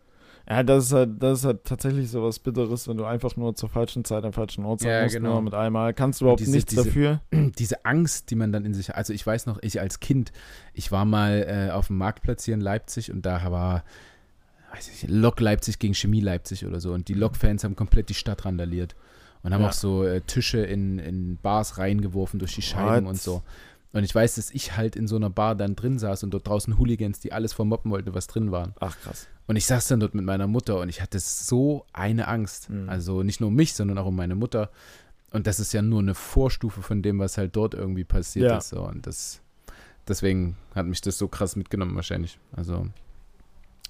[0.48, 3.54] Ja, das ist halt, das ist halt tatsächlich so was Bitteres, wenn du einfach nur
[3.54, 5.32] zur falschen Zeit am falschen Ort sein ja, musst, genau.
[5.34, 5.94] nur mit einmal.
[5.94, 7.20] Kannst du überhaupt diese, nichts diese, dafür.
[7.58, 10.32] Diese Angst, die man dann in sich, also ich weiß noch, ich als Kind,
[10.74, 13.84] ich war mal äh, auf dem Marktplatz hier in Leipzig und da war,
[14.72, 18.08] weiß ich nicht, Lok Leipzig gegen Chemie Leipzig oder so und die Lok-Fans haben komplett
[18.08, 18.96] die Stadt randaliert
[19.42, 19.68] und haben ja.
[19.68, 23.12] auch so äh, Tische in, in Bars reingeworfen durch die Scheiben What?
[23.12, 23.42] und so.
[23.92, 26.46] Und ich weiß, dass ich halt in so einer Bar dann drin saß und dort
[26.46, 28.74] draußen Hooligans, die alles vermoppen wollten, was drin waren.
[28.78, 29.26] Ach krass.
[29.50, 32.70] Und ich saß dann dort mit meiner Mutter und ich hatte so eine Angst.
[32.70, 32.88] Mhm.
[32.88, 34.70] Also nicht nur um mich, sondern auch um meine Mutter.
[35.32, 38.58] Und das ist ja nur eine Vorstufe von dem, was halt dort irgendwie passiert ja.
[38.58, 38.68] ist.
[38.68, 38.82] So.
[38.86, 39.40] Und das,
[40.06, 42.38] deswegen hat mich das so krass mitgenommen wahrscheinlich.
[42.52, 42.86] Also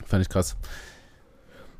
[0.07, 0.57] fand ich krass.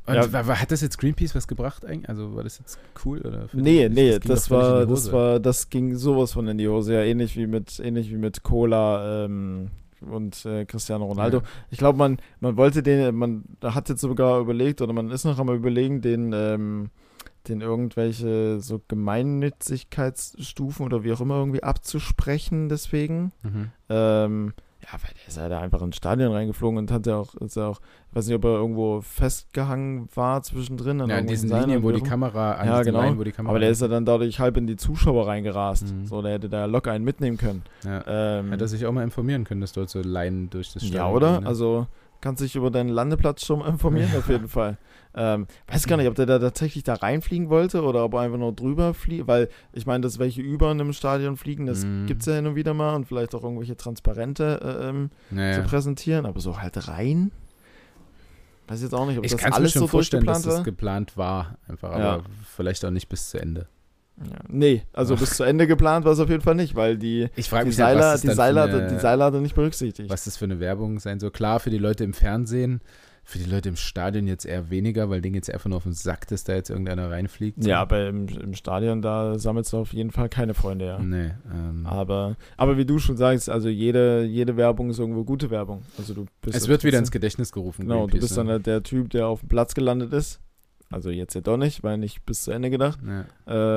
[0.05, 0.59] Und ja.
[0.59, 2.07] hat das jetzt Greenpeace was gebracht eigentlich?
[2.07, 3.49] Also war das jetzt cool oder?
[3.51, 6.93] Nee, nee, das, das war, das war, das ging sowas von in die Hose.
[6.93, 9.71] Ja, ähnlich wie mit, ähnlich wie mit Cola ähm,
[10.01, 11.37] und äh, Cristiano Ronaldo.
[11.37, 11.43] Ja.
[11.69, 15.39] Ich glaube, man, man wollte den, man hat jetzt sogar überlegt oder man ist noch
[15.39, 16.89] einmal überlegen, den, ähm,
[17.47, 22.69] den irgendwelche so Gemeinnützigkeitsstufen oder wie auch immer irgendwie abzusprechen.
[22.69, 23.31] Deswegen.
[23.43, 23.71] Mhm.
[23.89, 24.53] Ähm,
[24.83, 27.67] ja, weil der ist halt einfach ins Stadion reingeflogen und hat ja auch, ist ja
[27.67, 27.79] auch,
[28.09, 30.99] ich weiß nicht, ob er irgendwo festgehangen war zwischendrin.
[31.07, 33.01] ja, in diesen Linien, wo die Kamera, an ja, genau.
[33.01, 33.51] Line, wo die Kamera.
[33.51, 35.93] Aber der ist ja dann dadurch halb in die Zuschauer reingerast.
[35.93, 36.05] Mhm.
[36.07, 37.61] So, der hätte da locker einen mitnehmen können.
[37.83, 38.03] Ja.
[38.39, 41.05] Ähm, hätte er sich auch mal informieren können, dass dort so Leinen durch das Stadion
[41.05, 41.33] Ja, oder?
[41.33, 41.47] Gehen, ne?
[41.47, 41.87] Also,
[42.19, 44.77] kannst dich über deinen Landeplatz schon informieren, auf jeden Fall.
[45.13, 48.37] Ähm, weiß gar nicht, ob der da tatsächlich da reinfliegen wollte oder ob er einfach
[48.37, 52.05] nur drüber fliegt, weil ich meine, dass welche über einem Stadion fliegen, das mm.
[52.05, 55.55] gibt es ja hin und wieder mal und vielleicht auch irgendwelche Transparente äh, ähm, naja.
[55.55, 57.31] zu präsentieren, aber so halt rein.
[58.67, 60.55] Weiß jetzt auch nicht, ob ich das alles so vorstellen, dass war.
[60.55, 62.21] das geplant war, einfach, aber ja.
[62.55, 63.67] vielleicht auch nicht bis zu Ende.
[64.17, 64.37] Ja.
[64.47, 67.49] Nee, also bis zu Ende geplant war es auf jeden Fall nicht, weil die, ich
[67.49, 70.09] die, mich Seiler, halt, die, Seiler, eine, die Seiler hatte nicht berücksichtigt.
[70.09, 71.31] Was das für eine Werbung sein soll.
[71.31, 72.81] Klar, für die Leute im Fernsehen
[73.23, 75.93] für die Leute im Stadion jetzt eher weniger, weil denen jetzt einfach nur auf den
[75.93, 77.63] Sack, dass da jetzt irgendeiner reinfliegt.
[77.63, 80.99] Ja, aber im, im, Stadion, da sammelst du auf jeden Fall keine Freunde, ja.
[80.99, 81.31] Nee.
[81.53, 85.83] Ähm, aber, aber wie du schon sagst, also jede, jede Werbung ist irgendwo gute Werbung.
[85.97, 87.83] Also du bist es wird wieder ins Gedächtnis gerufen.
[87.83, 88.37] Genau, du bist ne?
[88.37, 90.41] dann halt der Typ, der auf dem Platz gelandet ist
[90.91, 92.99] also jetzt ja doch nicht, weil nicht bis zu Ende gedacht.
[93.05, 93.25] Ja.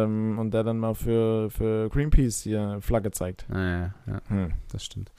[0.05, 3.47] Ähm, und der dann mal für, für Greenpeace hier Flagge zeigt.
[3.53, 4.21] Ja, ja, ja.
[4.29, 4.53] Hm.
[4.73, 5.13] das stimmt.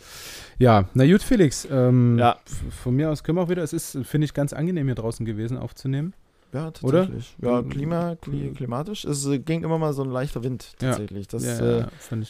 [0.60, 1.68] Ja, na gut, Felix.
[1.72, 2.38] Ähm, ja.
[2.84, 3.64] Von mir aus können wir auch wieder.
[3.64, 6.14] Es ist, finde ich, ganz angenehm hier draußen gewesen aufzunehmen.
[6.54, 7.36] Ja, tatsächlich.
[7.42, 7.52] Oder?
[7.52, 9.04] Ja, Klima, klimatisch.
[9.04, 11.28] Es ging immer mal so ein leichter Wind, tatsächlich.
[11.28, 11.86] Das, ja, äh,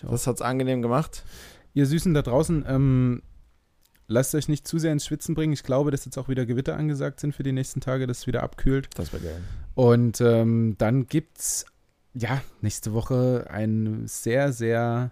[0.09, 1.23] das hat es angenehm gemacht.
[1.75, 3.21] Ihr Süßen da draußen, ähm,
[4.07, 5.53] lasst euch nicht zu sehr ins Schwitzen bringen.
[5.53, 8.27] Ich glaube, dass jetzt auch wieder Gewitter angesagt sind für die nächsten Tage, dass es
[8.27, 8.89] wieder abkühlt.
[8.95, 9.41] Das wäre geil.
[9.73, 11.07] Und ähm, dann
[11.37, 11.65] es
[12.13, 15.11] ja nächste Woche ein sehr, sehr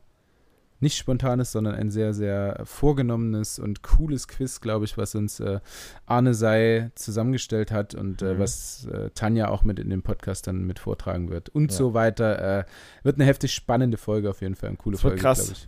[0.84, 5.60] nicht spontanes, sondern ein sehr, sehr vorgenommenes und cooles Quiz, glaube ich, was uns äh,
[6.06, 8.40] Arne Sei zusammengestellt hat und äh, mhm.
[8.40, 11.78] was äh, Tanja auch mit in dem Podcast dann mit vortragen wird und ja.
[11.78, 12.60] so weiter.
[12.60, 12.65] Äh,
[13.02, 15.68] wird eine heftig spannende Folge auf jeden Fall, eine coole das Folge, glaube ich.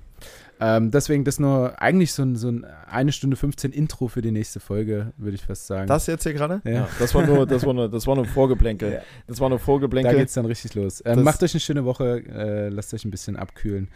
[0.60, 4.32] Ähm, deswegen das nur eigentlich so ein, so ein eine Stunde 15 Intro für die
[4.32, 5.88] nächste Folge, würde ich fast sagen.
[5.88, 6.62] Das jetzt hier gerade?
[6.64, 6.72] Ja.
[6.72, 6.90] ja.
[6.98, 8.94] Das war nur, das war nur, das war nur Vorgeplänkel.
[8.94, 9.00] Ja.
[9.28, 10.14] Das war nur Vorgeplänkel.
[10.14, 11.04] Da geht's dann richtig los.
[11.06, 13.90] Ähm, macht euch eine schöne Woche, äh, lasst euch ein bisschen abkühlen.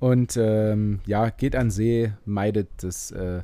[0.00, 3.42] Und ähm, ja, geht an See, meidet das äh,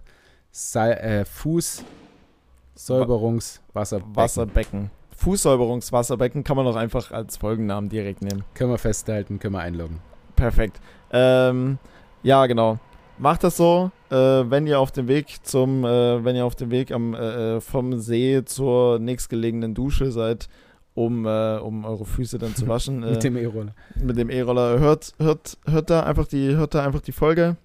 [0.75, 4.17] äh, Fußsäuberungswasserbecken.
[4.17, 4.91] Wasserbecken.
[5.17, 8.45] Fußsäuberungswasserbecken kann man auch einfach als Folgennamen direkt nehmen.
[8.55, 10.01] Können wir festhalten, können wir einloggen.
[10.37, 10.81] Perfekt.
[11.13, 11.79] Ähm,
[12.23, 12.79] ja, genau.
[13.19, 16.71] Macht das so, äh, wenn ihr auf dem Weg zum, äh, wenn ihr auf dem
[16.71, 20.49] Weg am, äh, äh vom See zur nächstgelegenen Dusche seid,
[20.95, 23.01] um, äh, um eure Füße dann zu waschen.
[23.11, 23.75] mit dem E-Roller.
[24.01, 24.79] Mit dem E-Roller.
[24.79, 27.57] Hört, hört, hört da einfach die, hört da einfach die Folge.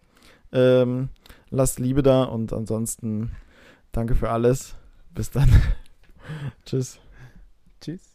[0.52, 1.10] Ähm,
[1.50, 3.32] lasst Liebe da und ansonsten
[3.92, 4.76] danke für alles.
[5.14, 5.50] Bis dann.
[6.66, 7.00] Tschüss.
[7.82, 8.13] Tschüss.